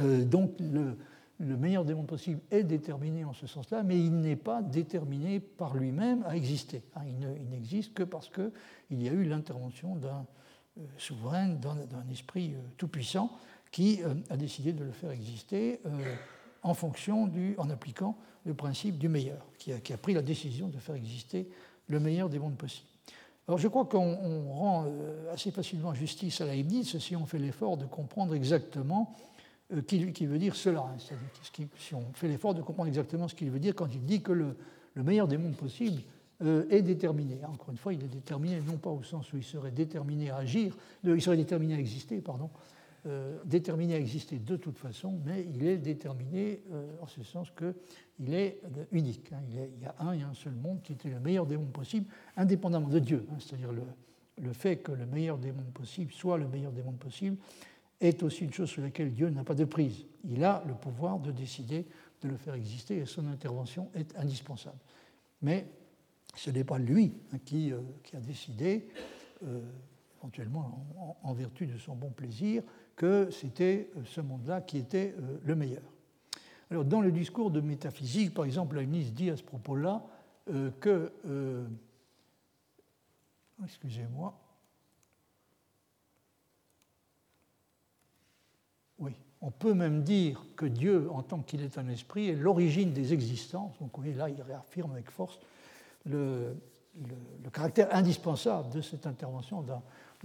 [0.00, 0.96] donc, le,
[1.42, 5.40] le meilleur des mondes possibles est déterminé en ce sens-là, mais il n'est pas déterminé
[5.40, 6.82] par lui-même à exister.
[6.94, 7.02] Hein,
[7.36, 10.24] il n'existe que parce qu'il y a eu l'intervention d'un
[10.78, 13.30] euh, souverain, d'un esprit euh, tout-puissant
[13.70, 15.80] qui euh, a décidé de le faire exister
[16.62, 20.22] en fonction du, en appliquant le principe du meilleur, qui a, qui a, pris la
[20.22, 21.48] décision de faire exister
[21.88, 22.88] le meilleur des mondes possibles.
[23.48, 24.86] Alors je crois qu'on rend
[25.32, 29.16] assez facilement justice à Leibniz si on fait l'effort de comprendre exactement
[29.72, 30.80] euh, qui, veut dire cela.
[30.80, 30.96] Hein,
[31.78, 34.32] si on fait l'effort de comprendre exactement ce qu'il veut dire quand il dit que
[34.32, 34.56] le,
[34.96, 36.02] meilleur des mondes possibles
[36.42, 37.38] euh, est déterminé.
[37.44, 40.36] Encore une fois, il est déterminé non pas au sens où il serait déterminé à
[40.36, 42.50] agir, il serait déterminé à exister, pardon,
[43.06, 46.62] euh, déterminé à exister de toute façon, mais il est déterminé
[47.00, 48.60] en ce sens qu'il est
[48.92, 49.32] unique.
[49.32, 49.40] Hein.
[49.48, 52.06] il, y a un seul monde qui était le meilleur des mondes possibles,
[52.36, 53.26] indépendamment de Dieu.
[53.30, 53.36] Hein.
[53.38, 53.82] C'est-à-dire le,
[54.40, 57.36] le, fait que le meilleur des mondes possibles soit le meilleur des mondes possibles
[58.00, 60.04] est aussi une chose sur laquelle Dieu n'a pas de prise.
[60.24, 61.86] Il a le pouvoir de décider
[62.20, 64.78] de le faire exister et son intervention est indispensable.
[65.42, 65.66] Mais
[66.34, 68.88] ce n'est pas lui hein, qui, euh, qui, a décidé,
[69.44, 69.60] euh,
[70.22, 70.86] éventuellement
[71.22, 72.62] en, vertu de son bon plaisir,
[72.96, 75.82] que c'était euh, ce monde-là qui était le meilleur.
[76.70, 80.02] Alors, dans le discours de métaphysique, par exemple, Leibniz dit à ce propos-là
[80.80, 81.12] que.
[83.64, 84.34] Excusez-moi.
[88.98, 92.92] Oui, on peut même dire que Dieu, en tant qu'il est un esprit, est l'origine
[92.92, 93.76] des existences.
[93.80, 95.38] Donc oui, là, il réaffirme avec force
[96.06, 96.56] le,
[97.52, 99.82] caractère indispensable de cette intervention d'un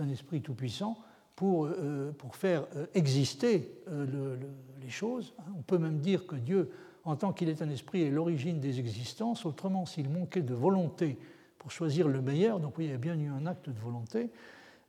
[0.09, 0.97] esprit tout-puissant
[1.37, 4.35] pour, euh, pour, faire euh, exister euh,
[4.81, 5.33] les choses.
[5.57, 6.71] On peut même dire que Dieu,
[7.05, 9.45] en tant qu'il est un esprit, est l'origine des existences.
[9.45, 11.17] Autrement, s'il manquait de volonté
[11.59, 14.31] pour choisir le meilleur, donc oui, il y a bien eu un acte de volonté,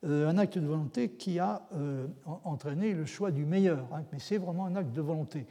[0.04, 1.68] un acte de volonté qui a
[2.44, 3.84] entraîné le choix du meilleur.
[3.92, 5.46] Hein, mais c'est vraiment un acte de volonté.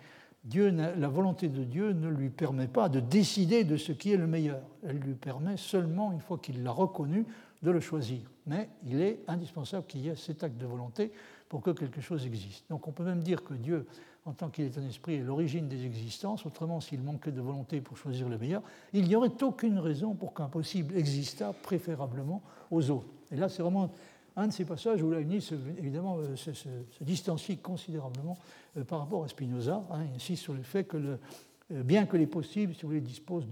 [0.45, 4.17] Dieu, la volonté de Dieu ne lui permet pas de décider de ce qui est
[4.17, 4.61] le meilleur.
[4.84, 7.25] Elle lui permet seulement, une fois qu'il l'a reconnu,
[7.61, 8.21] de le choisir.
[8.48, 11.11] Mais il est indispensable qu'il y ait cet acte de volonté
[11.49, 12.65] pour que quelque chose existe.
[12.69, 13.86] Donc on peut même dire que Dieu,
[14.26, 16.45] en tant qu'il est un esprit, est l'origine des existences.
[16.45, 18.64] Autrement, s'il manquait de volonté pour choisir le meilleur,
[18.94, 22.41] il n'y aurait aucune raison pour qu'un possible existât préférablement
[22.72, 23.07] aux autres.
[23.32, 23.91] Et là, c'est vraiment
[24.38, 26.52] un de ces passages où Leibniz, évidemment, euh, se,
[27.02, 28.38] distancie considérablement
[28.78, 29.84] euh, par rapport à Spinoza.
[29.91, 33.48] Hein, insiste sur le fait que, euh, bien que les possibles, si vous voulez, disposent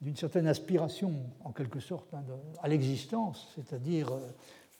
[0.00, 1.12] d'une certaine aspiration,
[1.44, 2.22] en quelque sorte, hein,
[2.62, 4.12] à l'existence, c'est-à-dire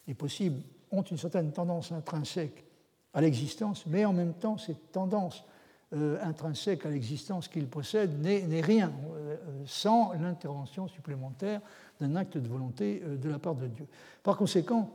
[0.07, 0.61] les possibles
[0.91, 2.65] ont une certaine tendance intrinsèque
[3.15, 5.45] à l'existence, mais en même temps, cette tendance
[6.23, 8.93] intrinsèque à l'existence qu'ils possèdent n'est rien
[9.65, 11.61] sans l'intervention supplémentaire
[12.01, 13.87] d'un acte de volonté de la part de Dieu.
[14.23, 14.91] Par conséquent,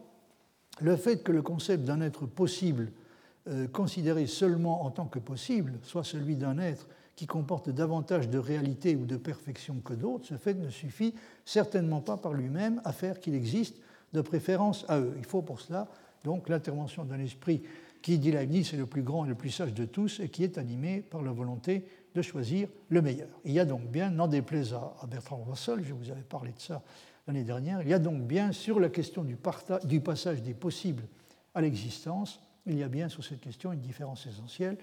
[0.80, 2.91] le fait que le concept d'un être possible,
[3.48, 6.88] euh, considéré seulement en tant que possible, soit celui d'un être
[7.22, 11.14] qui comporte davantage de réalité ou de perfection que d'autres, ce fait ne suffit
[11.45, 13.76] certainement pas par lui-même à faire qu'il existe
[14.14, 15.14] de préférence à eux.
[15.19, 15.88] Il faut pour cela
[16.23, 17.61] donc l'intervention d'un esprit
[18.02, 20.43] qui, dit Leibniz, est le plus grand et le plus sage de tous et qui
[20.43, 21.85] est animé par la volonté
[22.15, 23.30] de choisir le meilleur.
[23.45, 26.60] Il y a donc bien, n'en déplaise à, Bertrand Russell, je vous avais parlé de
[26.60, 26.81] ça
[27.27, 29.38] l'année dernière, il y a donc bien sur la question du,
[29.84, 31.03] du passage des possibles
[31.53, 34.80] à l'existence, il y a bien sur cette question une différence essentielle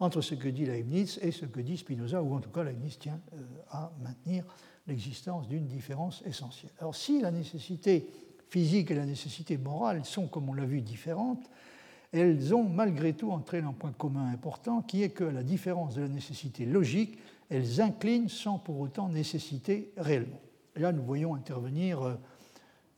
[0.00, 2.98] entre ce que dit Leibniz et ce que dit Spinoza, ou en tout cas Leibniz
[2.98, 4.44] tient euh, à maintenir
[4.86, 6.72] l'existence d'une différence essentielle.
[6.78, 8.08] Alors si la nécessité
[8.48, 11.50] physique et la nécessité morale sont, comme on l'a vu, différentes,
[12.12, 16.02] elles ont malgré tout entraîné un point commun important qui est que, la différence de
[16.02, 17.18] la nécessité logique,
[17.50, 20.40] elles inclinent sans pour autant nécessiter réellement.
[20.74, 22.14] Et là, nous voyons intervenir euh,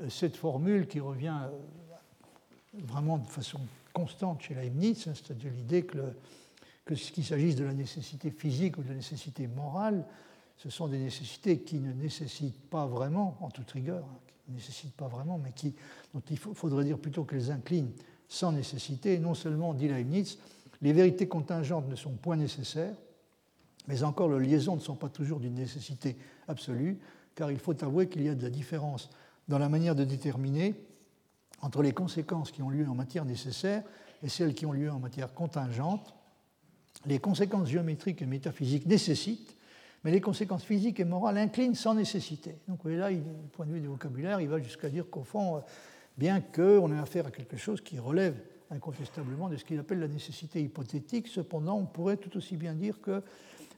[0.08, 3.60] cette formule qui revient euh, vraiment de façon
[3.92, 5.98] constante chez Leibniz, hein, c'est-à-dire l'idée que,
[6.84, 10.04] que qu'il s'agisse de la nécessité physique ou de la nécessité morale,
[10.56, 14.56] ce sont des nécessités qui ne nécessitent pas vraiment, en toute rigueur, hein, qui ne
[14.56, 15.74] nécessitent pas vraiment, mais qui,
[16.12, 17.92] dont il faudrait dire plutôt qu'elles inclinent
[18.28, 19.18] sans nécessité.
[19.18, 20.38] non seulement, dit Leibniz,
[20.82, 22.94] les vérités contingentes ne sont point nécessaires,
[23.88, 26.16] mais encore les liaisons ne sont pas toujours d'une nécessité
[26.48, 26.98] absolue,
[27.34, 29.10] car il faut avouer qu'il y a de la différence
[29.48, 30.74] dans la manière de déterminer
[31.62, 33.82] entre les conséquences qui ont lieu en matière nécessaire
[34.22, 36.14] et celles qui ont lieu en matière contingente.
[37.06, 39.56] Les conséquences géométriques et métaphysiques nécessitent,
[40.04, 42.56] mais les conséquences physiques et morales inclinent sans nécessité.
[42.68, 43.20] Donc vous voyez là, du
[43.52, 45.62] point de vue du vocabulaire, il va jusqu'à dire qu'au fond,
[46.16, 48.34] bien qu'on ait affaire à quelque chose qui relève
[48.70, 51.28] incontestablement de ce qu'il appelle la nécessité hypothétique.
[51.28, 53.22] Cependant, on pourrait tout aussi bien dire qu'on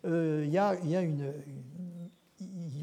[0.05, 1.33] euh, y a, une,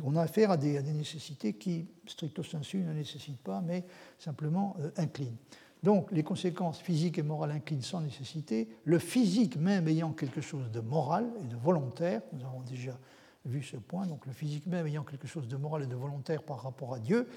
[0.03, 3.84] on a affaire à des, nécessités qui, stricto sensu, ne nécessitent pas, mais
[4.18, 5.38] simplement euh, inclinent.
[5.84, 10.70] Donc, les conséquences physiques et morales inclinent sans nécessité, le physique même ayant quelque chose
[10.72, 12.98] de moral et de volontaire, nous avons déjà
[13.46, 16.44] vu ce point, donc le physique même ayant quelque chose de moral et de volontaire
[16.44, 17.28] par rapport à Dieu,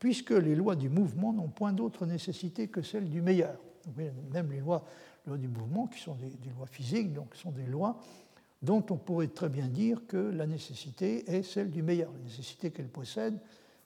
[0.00, 3.56] puisque les lois du mouvement n'ont point d'autre nécessité que celle du meilleur.
[3.96, 4.84] même les lois,
[5.28, 8.00] du mouvement, qui sont des, lois physiques, donc sont des lois
[8.62, 12.10] dont on pourrait très bien dire que la nécessité est celle du meilleur.
[12.12, 13.38] La nécessité qu'elles possèdent,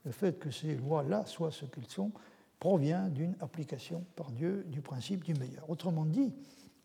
[0.04, 2.12] le fait que ces lois-là soient ce qu'elles sont,
[2.58, 5.68] provient d'une application par Dieu du principe du meilleur.
[5.68, 6.32] Autrement dit,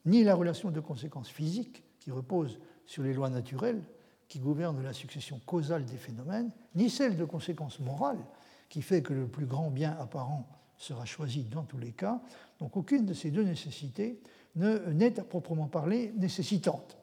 [0.06, 3.82] ni la relation de conséquences physiques, qui repose sur les lois naturelles,
[4.28, 8.24] qui gouvernent la succession causale des phénomènes, ni celle de conséquences morales,
[8.70, 12.22] qui fait que le plus grand bien apparent sera choisi dans tous les cas.
[12.60, 14.22] Donc aucune de ces deux nécessités
[14.56, 16.98] n'est à proprement parler nécessitante.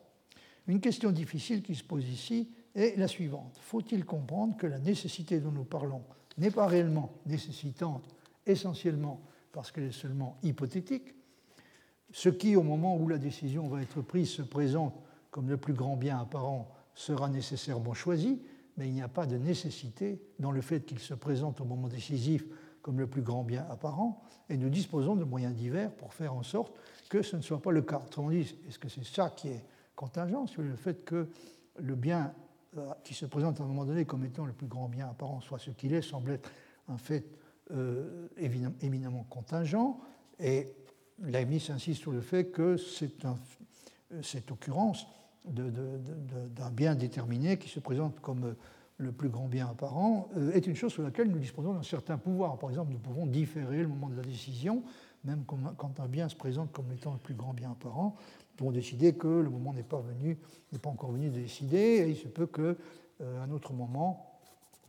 [0.67, 3.57] Une question difficile qui se pose ici est la suivante.
[3.61, 6.03] Faut-il comprendre que la nécessité dont nous parlons
[6.39, 8.05] n'est pas réellement nécessitante,
[8.49, 9.21] essentiellement
[9.53, 11.15] parce qu'elle est seulement hypothétique,
[12.13, 14.95] ce qui, au moment où la décision va être prise, se présente
[15.31, 18.41] comme le plus grand bien apparent, sera nécessairement choisi,
[18.77, 21.89] mais il n'y a pas de nécessité dans le fait qu'il se présente au moment
[21.89, 22.45] décisif
[22.81, 26.43] comme le plus grand bien apparent, et nous disposons de moyens divers pour faire en
[26.43, 26.75] sorte
[27.11, 28.03] que ce ne soit pas le cas.
[28.07, 29.65] Autrement dit, est-ce que c'est ça qui est
[29.95, 31.29] contingent, sur le fait que
[31.77, 32.33] le bien
[32.77, 35.41] euh, qui se présente à un moment donné comme étant le plus grand bien apparent
[35.41, 36.51] soit ce qu'il est, semble être
[36.89, 37.25] un fait
[38.81, 39.99] éminemment contingent,
[40.41, 40.67] et
[41.23, 42.77] Leibniz insiste sur le fait que
[44.23, 45.07] cette occurrence
[45.45, 48.55] d'un bien déterminé qui se présente comme
[48.99, 52.19] le plus grand bien apparent, euh, est une chose sur laquelle nous disposons d'un certain
[52.19, 52.59] pouvoir.
[52.59, 54.83] Par exemple, nous pouvons différer le moment de la décision,
[55.25, 58.17] même quand un bien se présente comme étant le plus grand bien apparent.
[58.17, 60.37] Nous pouvons décider que le moment n'est pas venu,
[60.73, 62.75] n'est pas encore venu de décider, et il se peut qu'à
[63.23, 64.28] euh, un autre moment,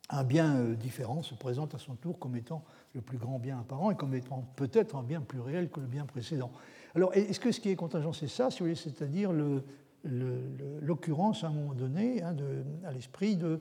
[0.09, 2.63] un bien euh, différent se présente à son tour comme étant
[2.93, 5.87] le plus grand bien apparent et comme étant peut-être un bien plus réel que le
[5.87, 6.51] bien précédent.
[6.95, 9.31] Alors, est-ce que ce qui est contingent, c'est ça, c'est-à-dire
[10.81, 12.35] l'occurrence à un moment donné hein,
[12.83, 13.59] à l'esprit de,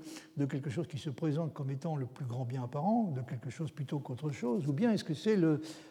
[0.48, 3.70] quelque chose qui se présente comme étant le plus grand bien apparent, de quelque chose
[3.70, 5.36] plutôt qu'autre chose, ou bien est-ce que c'est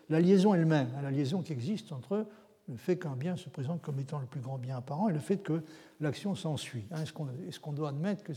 [0.10, 2.26] la liaison elle-même, hein, la liaison qui existe entre
[2.68, 5.20] le fait qu'un bien se présente comme étant le plus grand bien apparent et le
[5.20, 5.62] fait que
[6.00, 6.86] l'action s'ensuit.
[6.92, 8.34] Hein, est-ce qu'on doit admettre que,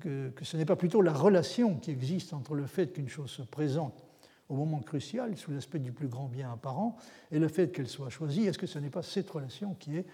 [0.00, 3.42] que, ce n'est pas plutôt la relation qui existe entre le fait qu'une chose se
[3.42, 4.04] présente
[4.48, 6.96] au moment crucial, sous l'aspect du plus grand bien apparent,
[7.30, 10.06] et le fait qu'elle soit choisie, est-ce que ce n'est pas cette relation qui est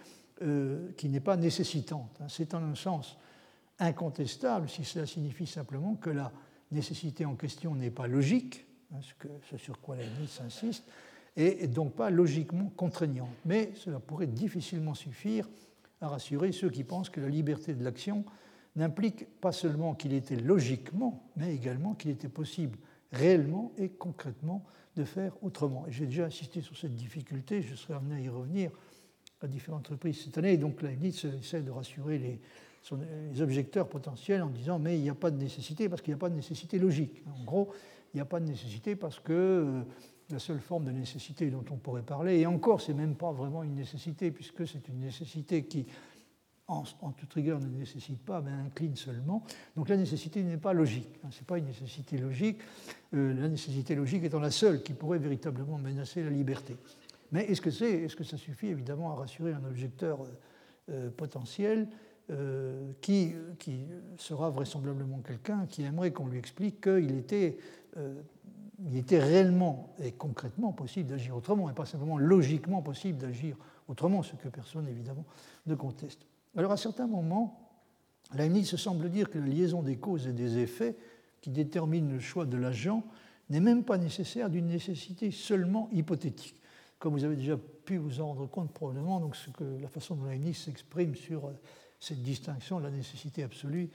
[0.43, 2.11] euh, qui n'est pas nécessitante.
[2.21, 2.27] Hein?
[2.29, 3.19] C'est en un sens
[3.79, 6.33] incontestable si cela signifie simplement que la
[6.73, 8.99] nécessité en question n'est pas logique, hein,
[9.49, 10.83] ce, sur quoi Leibniz insiste,
[11.37, 13.31] et donc pas logiquement contraignante.
[13.45, 15.49] Mais cela pourrait difficilement suffire
[16.01, 18.25] à rassurer ceux qui pensent que la liberté de l'action
[18.77, 22.79] n'implique pas seulement qu'il était logiquement, mais également qu'il était possible
[23.13, 24.65] réellement et concrètement
[24.97, 25.85] de faire autrement.
[25.89, 28.71] J'ai déjà insisté sur cette difficulté, je serai amené à y revenir
[29.41, 30.57] à différentes reprises cette année.
[30.57, 32.41] donc Leibniz essaie de rassurer les,
[33.33, 36.19] les, objecteurs potentiels en disant mais il n'y a pas de nécessité parce qu'il n'y
[36.19, 37.23] a pas de nécessité logique.
[37.41, 37.73] En gros,
[38.13, 39.85] il n'y a pas de nécessité parce que
[40.31, 42.41] la seule forme de nécessité dont on pourrait parler.
[42.41, 45.87] Et encore, ce n'est même pas vraiment une nécessité, puisque c'est une nécessité qui,
[46.67, 49.45] en, toute rigueur, ne nécessite pas, mais incline seulement.
[49.77, 51.21] Donc la nécessité n'est pas logique.
[51.23, 52.59] Hein, ce n'est pas une nécessité logique.
[53.15, 56.77] Euh, la nécessité logique étant la seule qui pourrait véritablement menacer la liberté.
[57.33, 60.27] Mais est-ce que, est-ce que ça suffit évidemment à rassurer un objecteur euh,
[60.91, 61.89] euh, potentiel
[63.03, 63.85] qui, qui,
[64.17, 67.59] sera vraisemblablement quelqu'un qui aimerait qu'on lui explique qu'il était
[68.83, 73.57] il était réellement et concrètement possible d'agir autrement, et pas simplement logiquement possible d'agir
[73.89, 75.27] autrement, ce que personne évidemment
[75.67, 76.27] ne conteste.
[76.57, 77.65] Alors à certains moments,
[78.33, 80.97] Leibniz se semble dire que la liaison des causes et des effets
[81.41, 83.05] qui détermine le choix de l'agent
[83.51, 86.61] n'est même pas nécessaire d'une nécessité seulement hypothétique.
[86.99, 90.57] Comme vous avez déjà pu vous en rendre compte probablement, donc la façon dont Leibniz
[90.57, 91.53] s'exprime sur euh,
[92.01, 93.91] cette distinction de la nécessité absolue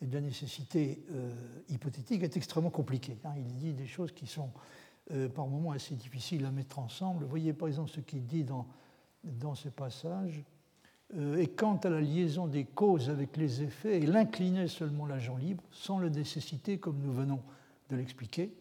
[0.00, 1.30] et de la nécessité euh,
[1.68, 3.18] hypothétique est extrêmement compliquée.
[3.24, 3.34] Hein.
[3.36, 4.50] Il dit des choses qui sont
[5.10, 7.24] euh, par moments assez difficiles à mettre ensemble.
[7.26, 8.66] Voyez par exemple ce qu'il dit dans,
[9.24, 10.42] dans ce passage.
[11.16, 15.36] Euh, et quant à la liaison des causes avec les effets, il inclinait seulement l'agent
[15.36, 17.40] libre, sans le nécessiter, comme nous venons
[17.90, 18.52] de l'expliquer.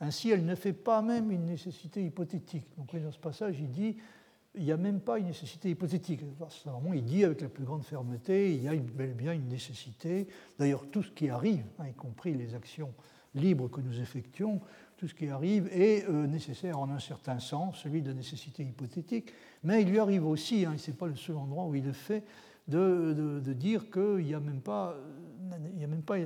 [0.00, 2.66] Ainsi, elle ne fait pas même une nécessité hypothétique.
[2.76, 3.96] Donc, dans ce passage, il dit
[4.56, 6.22] il n'y a même pas une nécessité hypothétique.
[6.64, 9.48] Vraiment, il dit avec la plus grande fermeté il y a bel et bien une
[9.48, 10.26] nécessité.
[10.58, 12.92] D'ailleurs, tout ce qui arrive, hein, y compris les actions
[13.34, 14.60] libres que nous effectuons,
[14.96, 19.32] tout ce qui arrive est euh, nécessaire en un certain sens, celui de nécessité hypothétique,
[19.62, 21.92] mais il lui arrive aussi, hein, ce n'est pas le seul endroit où il le
[21.92, 22.24] fait,
[22.68, 24.96] de, dire qu'il a même pas,
[25.74, 26.16] il y a même pas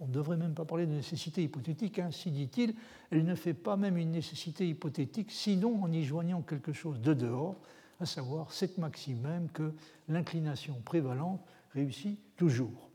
[0.00, 2.74] on ne devrait même pas parler de nécessité hypothétique, ainsi dit-il,
[3.10, 7.14] elle ne fait pas même une nécessité hypothétique, sinon en y joignant quelque chose de
[7.14, 7.56] dehors,
[8.00, 9.72] à savoir cette maxime même que
[10.08, 11.40] l'inclination prévalente
[11.74, 12.90] réussit toujours.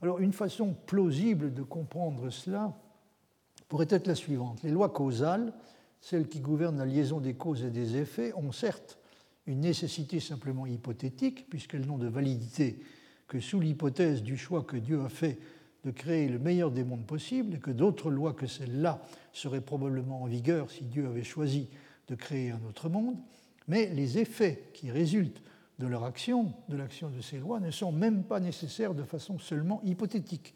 [0.00, 2.74] Alors une façon plausible de comprendre cela
[3.72, 4.62] pourrait être la suivante.
[4.62, 5.50] Les lois causales,
[6.02, 8.98] celles qui gouvernent la liaison des causes et des effets, ont certes
[9.46, 12.80] une nécessité simplement hypothétique, puisqu'elles n'ont de validité
[13.28, 15.38] que sous l'hypothèse du choix que Dieu a fait
[15.84, 19.00] de créer le meilleur des mondes possibles, et que d'autres lois que celles-là
[19.32, 21.70] seraient probablement en vigueur si Dieu avait choisi
[22.08, 23.16] de créer un autre monde,
[23.68, 25.42] mais les effets qui résultent
[25.78, 29.38] de leur action, de l'action de ces lois, ne sont même pas nécessaires de façon
[29.38, 30.52] seulement hypothétique.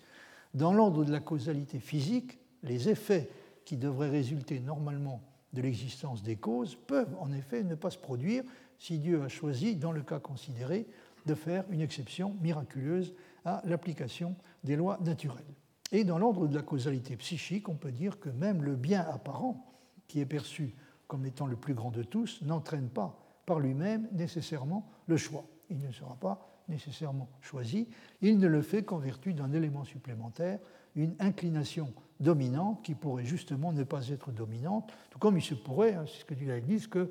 [0.52, 3.30] Dans l'ordre de la causalité physique, les effets
[3.64, 5.22] qui devraient résulter normalement
[5.52, 8.44] de l'existence des causes peuvent en effet ne pas se produire
[8.78, 10.86] si Dieu a choisi, dans le cas considéré,
[11.24, 13.14] de faire une exception miraculeuse
[13.44, 15.54] à l'application des lois naturelles.
[15.92, 19.64] Et dans l'ordre de la causalité psychique, on peut dire que même le bien apparent,
[20.08, 20.74] qui est perçu
[21.06, 25.44] comme étant le plus grand de tous, n'entraîne pas par lui-même nécessairement le choix.
[25.70, 27.88] Il ne sera pas nécessairement choisi,
[28.20, 30.58] il ne le fait qu'en vertu d'un élément supplémentaire,
[30.96, 35.94] une inclination dominante qui pourrait justement ne pas être dominante, tout comme il se pourrait,
[35.94, 37.10] hein, c'est ce que dit l'Église, que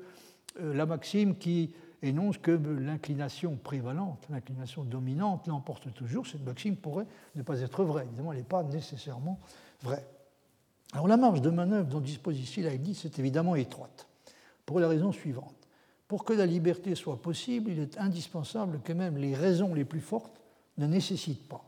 [0.60, 1.72] euh, la maxime qui
[2.02, 8.04] énonce que l'inclination prévalente, l'inclination dominante l'emporte toujours, cette maxime pourrait ne pas être vraie.
[8.04, 9.38] Évidemment, elle n'est pas nécessairement
[9.82, 10.06] vraie.
[10.92, 14.06] Alors la marge de manœuvre dont dispose ici Leibniz est évidemment étroite,
[14.64, 15.54] pour la raison suivante.
[16.08, 20.00] Pour que la liberté soit possible, il est indispensable que même les raisons les plus
[20.00, 20.40] fortes
[20.78, 21.64] ne nécessitent pas.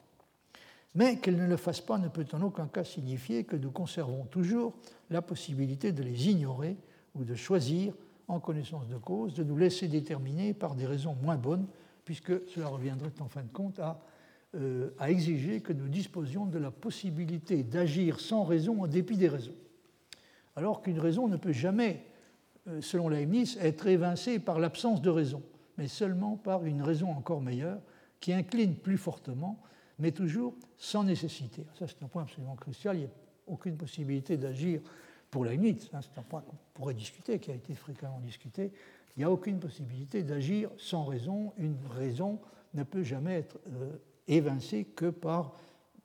[0.95, 4.25] Mais qu'elles ne le fassent pas ne peut en aucun cas signifier que nous conservons
[4.25, 4.75] toujours
[5.11, 6.77] la possibilité de les ignorer
[7.15, 7.95] ou de choisir
[8.27, 11.67] en connaissance de cause, de nous laisser déterminer par des raisons moins bonnes,
[12.05, 14.01] puisque cela reviendrait en fin de compte à,
[14.55, 19.29] euh, à exiger que nous disposions de la possibilité d'agir sans raison en dépit des
[19.29, 19.55] raisons.
[20.57, 22.05] Alors qu'une raison ne peut jamais,
[22.67, 25.43] euh, selon Leibniz, être évincée par l'absence de raison,
[25.77, 27.81] mais seulement par une raison encore meilleure
[28.21, 29.63] qui incline plus fortement,
[29.99, 31.67] mais toujours sans nécessité.
[31.79, 32.97] Ça, c'est un point absolument crucial.
[32.97, 33.11] Il n'y a
[33.47, 34.81] aucune possibilité d'agir
[35.31, 38.73] pour la limite, hein, c'est un point qu'on pourrait discuter, qui a été fréquemment discuté,
[39.17, 41.53] il n'y a aucune possibilité d'agir sans raison.
[41.59, 42.39] Une raison
[42.75, 43.97] ne peut jamais être euh,
[44.29, 45.55] évincée que par.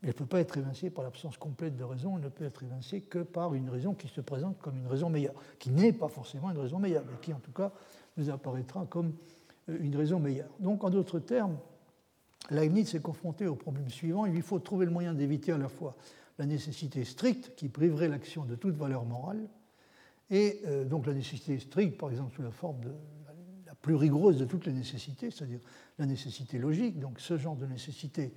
[0.02, 2.64] Elle ne peut pas être évincée par l'absence complète de raison, elle ne peut être
[2.64, 6.10] évincée que par une raison qui se présente comme une raison meilleure, qui n'est pas
[6.10, 7.72] forcément une raison meilleure, mais qui en tout cas
[8.18, 9.14] nous apparaîtra comme
[9.70, 10.50] euh, une raison meilleure.
[10.60, 11.58] Donc en d'autres termes,
[12.54, 15.70] Leibniz s'est confronté au problème suivant, il lui faut trouver le moyen d'éviter à la
[15.70, 15.96] fois
[16.40, 19.48] la nécessité stricte qui priverait l'action de toute valeur morale,
[20.30, 22.92] et euh, donc la nécessité stricte, par exemple, sous la forme de
[23.68, 25.60] la plus rigoureuse de toutes les nécessités, c'est-à-dire
[26.00, 28.34] la nécessité logique, donc ce genre de nécessité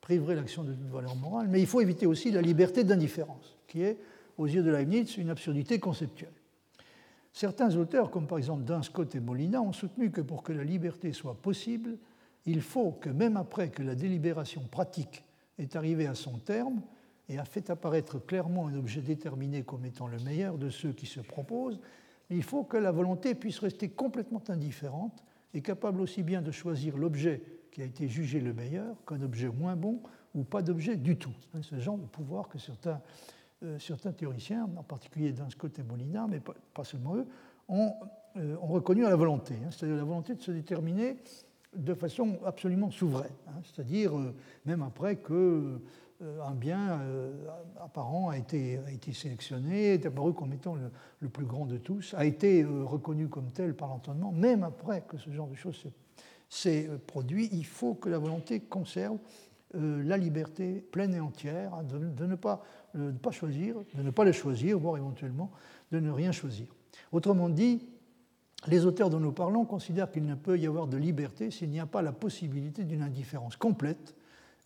[0.00, 3.82] priverait l'action de toute valeur morale, mais il faut éviter aussi la liberté d'indifférence, qui
[3.82, 3.98] est,
[4.38, 6.32] aux yeux de Leibniz, une absurdité conceptuelle.
[7.32, 11.12] Certains auteurs, comme par exemple Dunscott et Molina, ont soutenu que pour que la liberté
[11.12, 11.98] soit possible,
[12.46, 15.24] il faut que même après que la délibération pratique
[15.58, 16.80] est arrivée à son terme,
[17.28, 21.06] et a fait apparaître clairement un objet déterminé comme étant le meilleur de ceux qui
[21.06, 21.80] se proposent,
[22.30, 25.24] il faut que la volonté puisse rester complètement indifférente
[25.54, 29.48] et capable aussi bien de choisir l'objet qui a été jugé le meilleur qu'un objet
[29.48, 30.00] moins bon
[30.34, 31.34] ou pas d'objet du tout.
[31.54, 33.00] Hein, ce genre de pouvoir que certains,
[33.62, 37.26] euh, théoriciens, en particulier dans Scott et Molina, mais pas, seulement eux,
[37.68, 37.94] ont,
[38.36, 41.16] euh, ont, reconnu à la volonté, hein, c'est-à-dire la volonté de se déterminer
[41.76, 44.34] de façon absolument souveraine, hein, c'est-à-dire euh,
[44.64, 45.78] même après que
[46.22, 47.32] euh, un bien euh,
[47.80, 48.80] apparent a été,
[49.12, 50.76] sélectionné, est apparu comme étant
[51.20, 55.18] le, plus grand de tous, a été reconnu comme tel par l'entendement, même après que
[55.18, 55.84] ce genre de choses
[56.48, 59.18] s'est produit, il faut que la volonté conserve
[59.74, 62.62] la liberté pleine et entière hein, de, ne, pas,
[62.94, 65.50] ne pas choisir, de ne pas le choisir, voire éventuellement
[65.90, 66.68] de ne rien choisir.
[67.10, 67.88] Autrement dit,
[68.66, 71.80] les auteurs dont nous parlons considèrent qu'il ne peut y avoir de liberté s'il n'y
[71.80, 74.14] a pas la possibilité d'une indifférence complète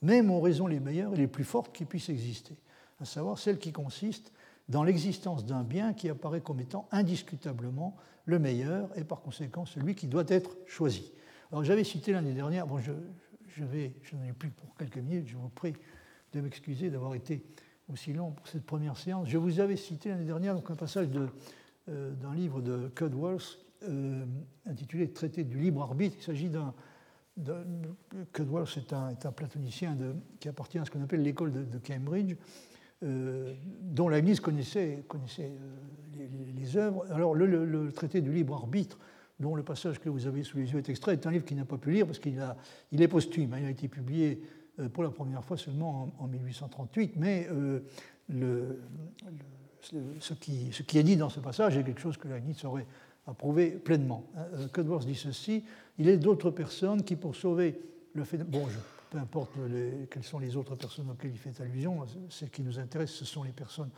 [0.02, 2.56] même en raison les meilleures et les plus fortes qui puissent exister,
[3.00, 4.32] à savoir celle qui consiste
[4.68, 9.94] dans l'existence d'un bien qui apparaît comme étant indiscutablement le meilleur et par conséquent celui
[9.94, 11.12] qui doit être choisi.
[11.50, 12.92] Alors j'avais cité l'année dernière, bon je,
[13.48, 15.74] je vais, je n'en ai plus pour quelques minutes, je vous prie
[16.32, 17.44] de m'excuser d'avoir été
[17.92, 19.28] aussi long pour cette première séance.
[19.28, 21.08] Je vous avais cité l'année dernière donc, un passage
[21.88, 23.58] euh, d'un livre de Cudworth
[23.88, 24.24] euh,
[24.66, 26.16] intitulé Traité du libre arbitre.
[26.18, 26.74] Il s'agit d'un
[28.32, 29.96] Cudworth est un, platonicien
[30.38, 32.36] qui appartient à ce qu'on appelle l'école de, Cambridge,
[33.02, 35.50] euh, dont Leibniz connaissait, connaissait
[36.18, 37.06] euh, les, œuvres.
[37.10, 38.98] Alors, le, traité du libre arbitre,
[39.38, 41.56] dont le passage que vous avez sous les yeux est extrait, est un livre qu'il
[41.56, 42.38] n'a pas pu lire parce qu'il
[42.92, 43.54] il est posthume.
[43.58, 44.42] Il a été publié
[44.92, 47.48] pour la première fois seulement en, 1838, mais
[48.28, 48.78] le,
[50.20, 52.86] ce, qui, ce, qui, est dit dans ce passage est quelque chose que Leibniz aurait
[53.26, 54.24] approuvé pleinement.
[54.72, 55.64] Cudworth dit ceci
[55.98, 57.80] il est d'autres personnes qui, pour sauver
[58.14, 58.66] le phénomène, bon,
[59.10, 59.52] peu importe
[60.10, 61.98] quelles sont les autres personnes auxquelles il fait allusion,
[62.28, 63.90] ce qui nous intéresse, ce sont les personnes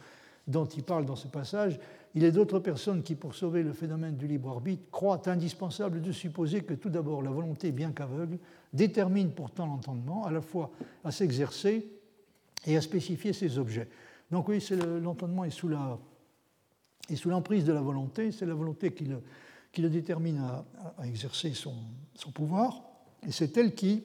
[0.48, 1.78] dont il parle dans ce passage,
[2.14, 6.10] il est d'autres personnes qui, pour sauver le phénomène du libre arbitre, croient indispensable de
[6.10, 8.38] supposer que tout d'abord la volonté, bien qu'aveugle,
[8.72, 10.72] détermine pourtant l'entendement, à la fois
[11.04, 11.86] à s'exercer
[12.66, 13.88] et à spécifier ses objets.
[14.32, 14.66] Donc oui,
[15.00, 15.68] l'entendement est sous
[17.26, 21.74] l'emprise de la volonté, c'est la volonté qui le, détermine à, exercer son,
[22.34, 22.82] pouvoir,
[23.26, 24.04] et c'est elle qui,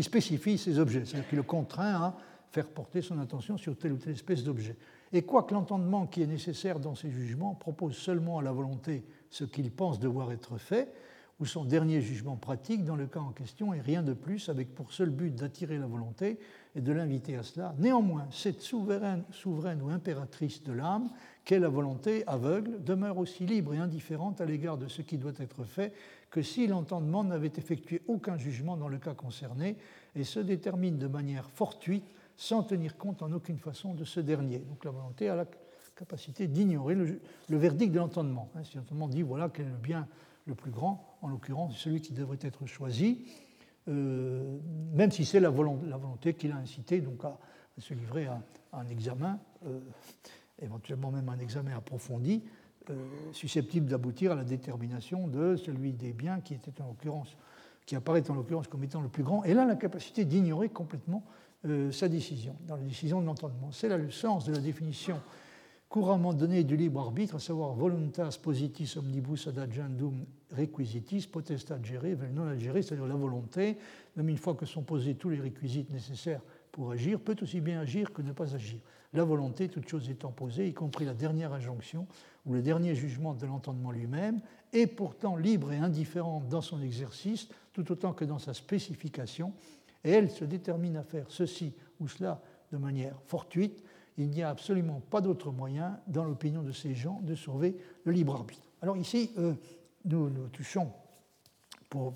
[0.00, 2.16] spécifie ses objets, c'est-à-dire qui le contraint à
[2.50, 4.76] faire porter son attention sur telle ou telle espèce d'objet.
[5.12, 9.44] Et quoique l'entendement qui est nécessaire dans ses jugements propose seulement à la volonté ce
[9.44, 10.92] qu'il pense devoir être fait,
[11.40, 14.74] ou son dernier jugement pratique dans le cas en question, et rien de plus, avec
[14.74, 16.38] pour seul but d'attirer la volonté
[16.74, 17.74] et de l'inviter à cela.
[17.78, 21.10] Néanmoins, cette souveraine, souveraine ou impératrice de l'âme
[21.44, 25.32] qu'est la volonté aveugle, demeure aussi libre et indifférente à l'égard de ce qui doit
[25.38, 25.92] être fait
[26.30, 29.76] que si l'entendement n'avait effectué aucun jugement dans le cas concerné
[30.14, 32.04] et se détermine de manière fortuite
[32.36, 34.58] sans tenir compte en aucune façon de ce dernier.
[34.58, 35.46] Donc la volonté a la
[35.96, 38.48] capacité d'ignorer le, verdict de l'entendement.
[38.54, 40.06] Hein, si l'entendement dit voilà quel est le bien
[40.46, 43.26] le plus grand, en l'occurrence celui qui devrait être choisi,
[43.88, 44.58] euh,
[44.94, 47.38] même si c'est la, volonté, qui l'a incité donc à,
[47.78, 48.40] se livrer à,
[48.72, 49.38] un examen.
[49.66, 49.80] Euh,
[50.60, 52.42] éventuellement même un examen approfondi,
[52.90, 52.94] euh,
[53.32, 57.36] susceptible d'aboutir à la détermination de celui des biens qui, était en l'occurrence,
[57.86, 61.22] qui apparaît en l'occurrence comme étant le plus grand, et là la capacité d'ignorer complètement
[61.92, 63.70] sa décision, dans la décision de l'entendement.
[63.72, 65.20] C'est là le sens de la définition
[65.88, 72.14] couramment donnée du libre arbitre, à savoir voluntas positis omnibus ad agendum requisitis potestat gere
[72.14, 73.78] vel non agere, c'est-à-dire la volonté,
[74.16, 76.42] même une fois que sont posés tous les réquisites nécessaires
[76.72, 78.80] pour agir, peut aussi bien agir que ne pas agir
[79.14, 82.06] la volonté, toute chose étant posée, y compris la dernière injonction
[82.44, 84.40] ou le dernier jugement de l'entendement lui-même,
[84.72, 89.54] est pourtant libre et indifférente dans son exercice, tout autant que dans sa spécification,
[90.04, 93.82] et elle se détermine à faire ceci ou cela de manière fortuite.
[94.18, 98.12] Il n'y a absolument pas d'autre moyen, dans l'opinion de ces gens, de sauver le
[98.12, 98.68] libre arbitre.
[98.82, 99.54] Alors ici, euh,
[100.04, 100.90] nous, touchons,
[101.88, 102.12] pour,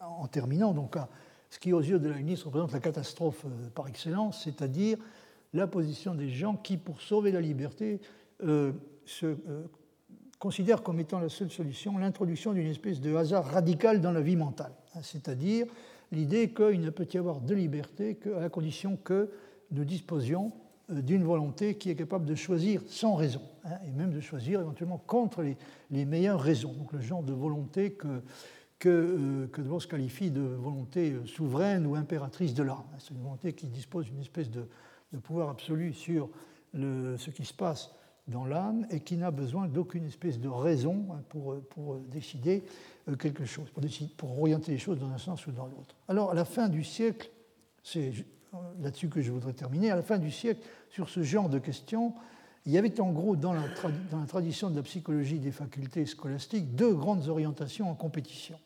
[0.00, 1.08] en terminant, donc à
[1.50, 4.98] ce qui aux yeux de la ministre représente la catastrophe euh, par excellence, c'est-à-dire
[5.52, 8.00] la position des gens qui, pour sauver la liberté,
[8.42, 8.72] euh,
[9.04, 9.36] se euh,
[10.38, 14.36] considèrent comme étant la seule solution l'introduction d'une espèce de hasard radical dans la vie
[14.36, 15.66] mentale, hein, c'est-à-dire
[16.12, 19.30] l'idée qu'il ne peut y avoir de liberté qu'à la condition que
[19.70, 24.12] nous disposions euh, d'une volonté qui est capable de choisir sans raison, hein, et même
[24.12, 25.42] de choisir éventuellement contre
[25.90, 26.72] les, meilleures raisons.
[26.72, 28.22] Donc le genre de volonté que,
[28.78, 32.84] que, que Dewey qualifie de volonté souveraine ou impératrice de l'âme.
[32.98, 34.68] C'est une volonté qui dispose d'une espèce de,
[35.12, 36.30] de pouvoir absolu sur
[36.72, 37.90] le, ce qui se passe
[38.28, 42.64] dans l'âme et qui n'a besoin d'aucune espèce de raison hein, pour, pour décider
[43.08, 45.94] euh, quelque chose, pour, décider, pour orienter les choses dans un sens ou dans l'autre.
[46.08, 47.30] Alors, à la fin du siècle,
[47.82, 48.12] c'est
[48.80, 50.60] là-dessus que je voudrais terminer, à la fin du siècle,
[50.90, 52.14] sur ce genre de questions,
[52.64, 53.62] il y avait en gros dans la,
[54.10, 58.58] dans la tradition de la psychologie des facultés scolastiques deux grandes orientations en compétition,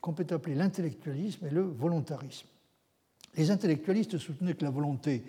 [0.00, 2.46] qu'on peut appeler l'intellectualisme et le volontarisme.
[3.36, 5.24] Les intellectualistes soutenaient que la volonté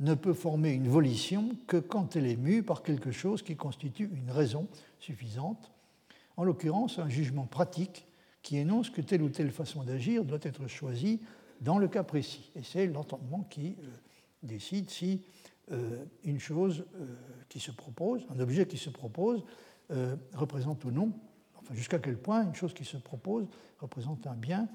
[0.00, 4.10] ne peut former une volition que quand elle est mue par quelque chose qui constitue
[4.14, 4.66] une raison
[4.98, 5.70] suffisante,
[6.36, 8.06] en l'occurrence un jugement pratique
[8.42, 11.20] qui énonce que telle ou telle façon d'agir doit être choisie
[11.60, 12.50] dans le cas précis.
[12.54, 13.86] Et c'est l'entendement qui euh,
[14.42, 15.22] décide si
[15.72, 17.06] euh, une chose euh,
[17.48, 19.44] qui se propose, un objet qui se propose,
[20.34, 21.14] représente ou non,
[21.56, 23.46] enfin jusqu'à quel point une chose qui se propose
[23.78, 24.68] représente un bien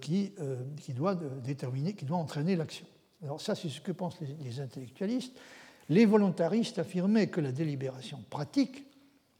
[0.00, 0.32] qui,
[0.76, 2.86] qui, doit déterminer, qui doit entraîner l'action.
[3.24, 5.36] Alors ça, c'est ce que pensent les, intellectualistes.
[5.88, 8.86] Les volontaristes affirmaient que la délibération pratique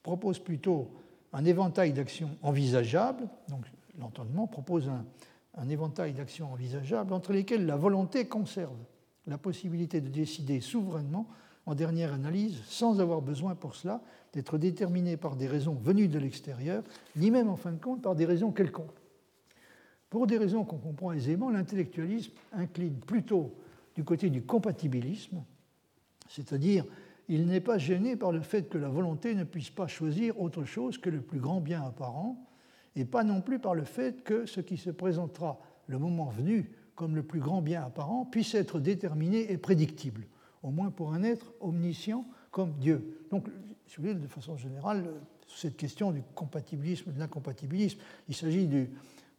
[0.02, 0.90] propose plutôt
[1.32, 3.64] un éventail d'actions envisageables, donc
[4.00, 5.04] l'entendement propose un,
[5.56, 8.76] un éventail d'actions envisageables entre lesquelles la volonté conserve
[9.26, 11.26] la possibilité de décider souverainement
[11.66, 14.00] en dernière analyse, sans avoir besoin pour cela
[14.32, 16.84] d'être déterminé par des raisons venues de l'extérieur,
[17.16, 19.00] ni même en fin de compte par des raisons quelconques.
[20.10, 23.52] Pour des raisons qu'on comprend aisément, l'intellectualisme incline plutôt
[23.96, 25.42] du côté du compatibilisme,
[26.28, 26.84] c'est-à-dire
[27.28, 30.64] il n'est pas gêné par le fait que la volonté ne puisse pas choisir autre
[30.64, 32.36] chose que le plus grand bien apparent,
[32.96, 36.72] et pas non plus par le fait que ce qui se présentera le moment venu
[36.94, 40.26] comme le plus grand bien apparent puisse être déterminé et prédictible,
[40.62, 43.20] au moins pour un être omniscient comme Dieu.
[43.30, 43.48] Donc,
[43.86, 45.04] si vous voulez, de façon générale,
[45.46, 47.98] cette question du compatibilisme et de l'incompatibilisme,
[48.28, 48.86] il s'agit de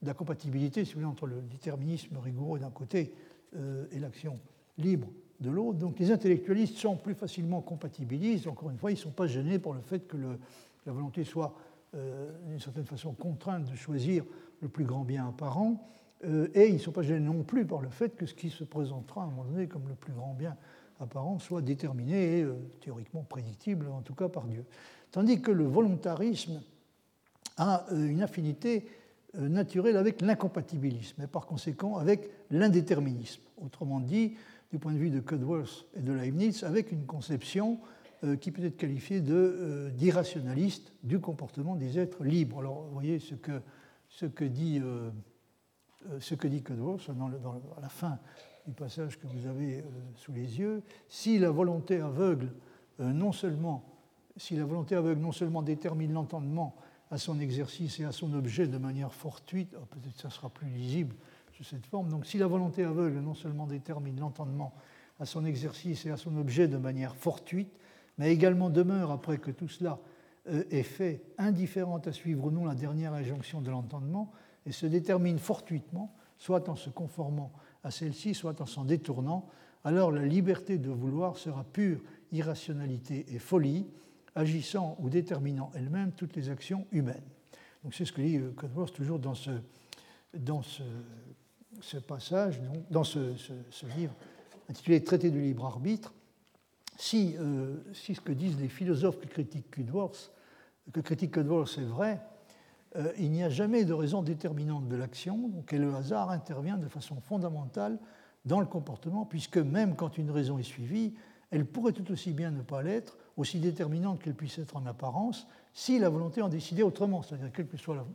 [0.03, 3.13] la compatibilité, entre le déterminisme rigoureux d'un côté
[3.55, 4.39] euh, et l'action
[4.77, 5.07] libre
[5.39, 5.79] de l'autre.
[5.79, 8.47] Donc les intellectualistes sont plus facilement compatibilistes.
[8.47, 10.17] Encore une fois, ils ne sont pas gênés pour le fait que
[10.85, 11.55] la volonté soit,
[12.47, 14.23] d'une certaine façon, contrainte de choisir
[14.61, 15.87] le plus grand bien apparent.
[16.25, 18.49] Euh, et ils ne sont pas gênés non plus par le fait que ce qui
[18.49, 20.55] se présentera à un moment donné comme le plus grand bien
[20.99, 24.65] apparent soit déterminé et euh, théoriquement prédictible, en tout cas par Dieu.
[25.11, 26.61] Tandis que le volontarisme
[27.57, 28.87] a euh, une affinité
[29.33, 33.41] naturelle avec l'incompatibilisme et par conséquent avec l'indéterminisme.
[33.63, 34.35] Autrement dit,
[34.71, 37.77] du point de vue de Cudworth et de Leibniz, avec une conception
[38.41, 42.60] qui peut être qualifiée d'irrationaliste du comportement des êtres libres.
[42.60, 43.61] Alors, vous voyez ce que,
[44.10, 44.81] ce que dit
[46.11, 48.19] euh, ce à la fin
[48.68, 49.84] du passage que vous avez euh,
[50.15, 52.53] sous les yeux, si la volonté aveugle
[52.99, 53.84] euh, non seulement
[54.35, 56.76] si la volonté aveugle non seulement détermine l'entendement
[57.10, 60.68] à son exercice et à son objet de manière fortuite, oh, peut-être ça sera plus
[60.68, 61.15] lisible
[61.53, 64.73] sous cette forme, donc si la volonté aveugle non seulement détermine l'entendement
[65.19, 67.72] à son exercice et à son objet de manière fortuite,
[68.18, 69.99] mais également demeure, après que tout cela
[70.45, 74.31] est fait, indifférente à suivre ou non la dernière injonction de l'entendement,
[74.65, 77.52] et se détermine fortuitement, soit en se conformant
[77.84, 79.48] à celle-ci, soit en s'en détournant,
[79.84, 83.88] alors la liberté de vouloir sera pure irrationalité et folie,
[84.35, 87.23] agissant ou déterminant elle-même toutes les actions humaines.
[87.84, 89.52] Donc c'est ce que dit Cudworth toujours dans ce,
[92.06, 92.61] passage,
[92.91, 93.19] dans ce,
[93.95, 94.14] livre
[94.69, 96.14] intitulé Traité du libre arbitre.
[96.97, 100.31] Si, euh, si ce que disent les philosophes qui critiquent Cudworth,
[100.91, 102.19] que critique Cudworth est vrai,
[102.95, 106.87] euh, il n'y a jamais de raison déterminante de l'action, et le hasard intervient de
[106.87, 107.99] façon fondamentale
[108.45, 111.13] dans le comportement, puisque même quand une raison est suivie,
[111.51, 115.47] elle pourrait tout aussi bien ne pas l'être, aussi déterminante qu'elle puisse être en apparence,
[115.73, 117.21] si la volonté en décidait autrement.
[117.21, 118.05] C'est-à-dire, quelle que soit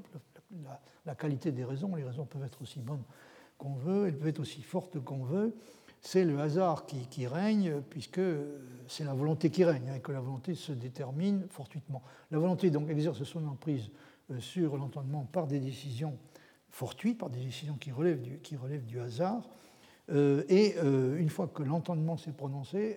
[1.07, 3.05] la, qualité des raisons, les raisons peuvent être aussi bonnes
[3.59, 5.55] qu'on veut, elles peuvent être aussi fortes qu'on veut,
[6.03, 8.21] c'est le hasard qui, règne, puisque
[8.89, 12.03] c'est la volonté qui règne, et hein, que la volonté se détermine fortuitement.
[12.33, 13.89] La volonté donc exerce son emprise
[14.31, 16.19] euh, sur l'entendement par des décisions
[16.71, 18.21] fortuites, par des décisions qui relèvent
[18.85, 19.49] du, hasard.
[20.11, 22.97] Euh, et euh, une fois que l'entendement s'est prononcé,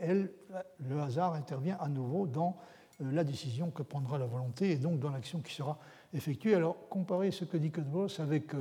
[0.79, 2.57] le hasard intervient à nouveau dans
[2.99, 5.77] la décision que prendra la volonté et donc dans l'action qui sera
[6.13, 6.55] effectuée.
[6.55, 8.53] Alors, comparer ce que dit Cudworth avec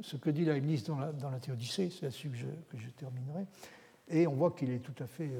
[0.00, 3.44] ce que dit Leibniz dans la, dans Théodicée, c'est là-dessus que je, que je, terminerai.
[4.08, 5.30] Et on voit qu'il est tout à fait.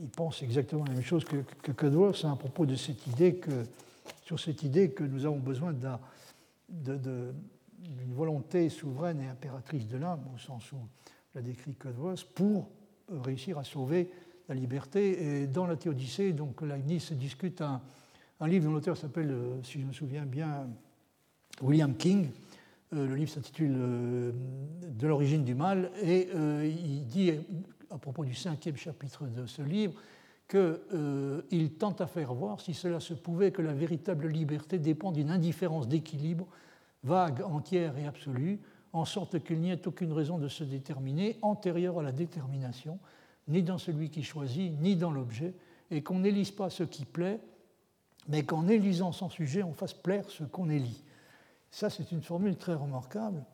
[0.00, 3.64] il pense exactement la même chose que, que à propos de cette idée que
[4.22, 5.72] sur cette idée que nous avons besoin
[6.68, 7.32] d'une
[8.12, 10.78] volonté souveraine et impératrice de l'âme, au sens où
[11.34, 12.68] la décrit Cudworth, pour
[13.08, 14.10] réussir à sauver
[14.48, 15.42] la liberté.
[15.42, 17.80] Et dans la Théodicée, donc Leibniz discute un,
[18.40, 20.68] un livre dont l'auteur s'appelle, euh, si je me souviens bien,
[21.62, 22.28] William King.
[22.94, 24.32] Euh, le livre s'intitule euh,
[24.88, 27.32] De l'origine du mal et il dit
[27.90, 29.94] à propos du cinquième chapitre de ce livre
[30.48, 30.58] qu'il
[30.94, 35.30] euh, tente à faire voir, si cela se pouvait, que la véritable liberté dépend d'une
[35.30, 36.46] indifférence d'équilibre
[37.02, 38.60] vague, entière et absolue
[38.92, 42.98] en sorte qu'il n'y ait aucune raison de se déterminer antérieure à la détermination,
[43.48, 45.54] ni dans celui qui choisit, ni dans l'objet,
[45.90, 47.40] et qu'on n'élise pas ce qui plaît,
[48.28, 51.04] mais qu'en élisant son sujet, on fasse plaire ce qu'on élit.
[51.76, 53.44] Ça, c'est une formule très remarquable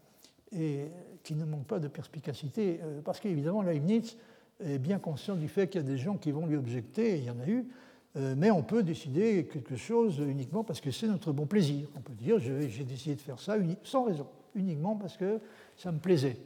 [0.52, 0.86] et
[1.24, 4.16] qui ne manque pas de perspicacité, euh, parce qu'évidemment, Leibniz
[4.64, 7.16] est bien conscient du fait qu'il y a des gens qui vont lui objecter, et
[7.16, 7.66] il y en a eu,
[8.14, 11.88] euh, mais on peut décider quelque chose uniquement parce que c'est notre bon plaisir.
[11.96, 15.40] On peut dire j'ai décidé de faire ça sans raison, uniquement parce que
[15.76, 16.36] ça me plaisait.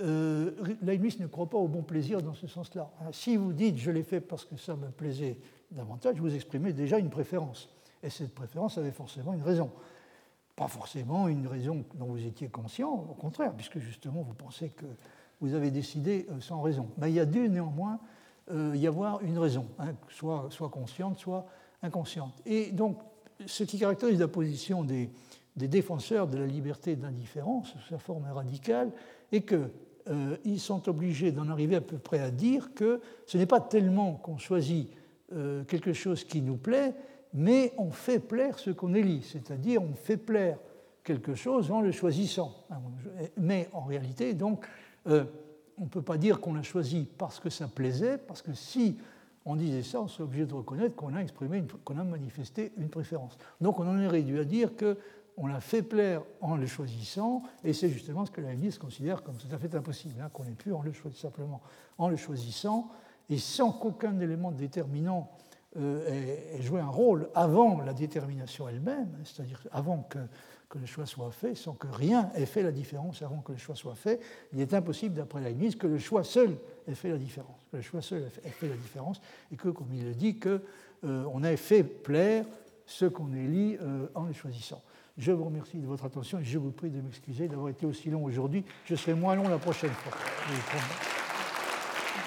[0.00, 0.50] Euh,
[0.80, 2.90] Leibniz ne croit pas au bon plaisir dans ce sens-là.
[3.02, 5.36] Hein, si vous dites je l'ai fait parce que ça me plaisait
[5.70, 7.68] davantage, vous exprimez déjà une préférence.
[8.02, 9.70] Et cette préférence avait forcément une raison.
[10.56, 14.86] Pas forcément une raison dont vous étiez conscient, au contraire, puisque justement vous pensez que
[15.40, 16.88] vous avez décidé euh, sans raison.
[16.98, 18.00] Mais il y a dû néanmoins
[18.50, 21.46] euh, y avoir une raison, hein, soit, consciente, soit
[21.82, 22.34] inconsciente.
[22.46, 22.98] Et donc,
[23.44, 25.10] ce qui caractérise la position des,
[25.56, 28.90] défenseurs de la liberté d'indifférence, sa forme radicale,
[29.32, 29.68] est qu'ils
[30.08, 34.14] euh, sont obligés d'en arriver à peu près à dire que ce n'est pas tellement
[34.14, 34.90] qu'on choisit
[35.66, 36.94] quelque chose qui nous plaît,
[37.34, 40.58] mais on fait plaire ce qu'on élit, c'est-à-dire on fait plaire
[41.04, 42.52] quelque chose en le choisissant.
[43.36, 44.66] Mais en réalité, donc,
[45.06, 45.24] euh,
[45.78, 48.96] on ne peut pas dire qu'on l'a choisi parce que ça plaisait, parce que si
[49.44, 53.38] on disait ça, on serait obligé de reconnaître qu'on a manifesté une préférence.
[53.60, 57.72] Donc on en est réduit à dire qu'on l'a fait plaire en le choisissant, et
[57.72, 60.56] c'est justement ce que la Leibniz considère comme tout à fait impossible, hein, qu'on ait
[60.56, 61.60] pu en le simplement
[61.98, 62.88] en le choisissant,
[63.30, 65.30] et sans qu'aucun élément déterminant
[65.78, 70.18] euh, ait, joué un rôle avant la détermination elle-même, c'est-à-dire avant que,
[70.68, 73.58] que, le choix soit fait, sans que rien ait fait la différence avant que le
[73.58, 74.20] choix soit fait,
[74.52, 76.56] il est impossible, d'après la Leibniz, que le choix seul
[76.88, 79.20] ait fait la différence, que le choix seul ait fait la différence,
[79.52, 80.60] et que, comme il le dit, qu'on
[81.04, 82.44] euh, ait fait plaire
[82.86, 84.82] ce qu'on élit euh, en le choisissant.
[85.18, 88.10] Je vous remercie de votre attention et je vous prie de m'excuser d'avoir été aussi
[88.10, 88.64] long aujourd'hui.
[88.84, 90.12] Je serai moins long la prochaine fois.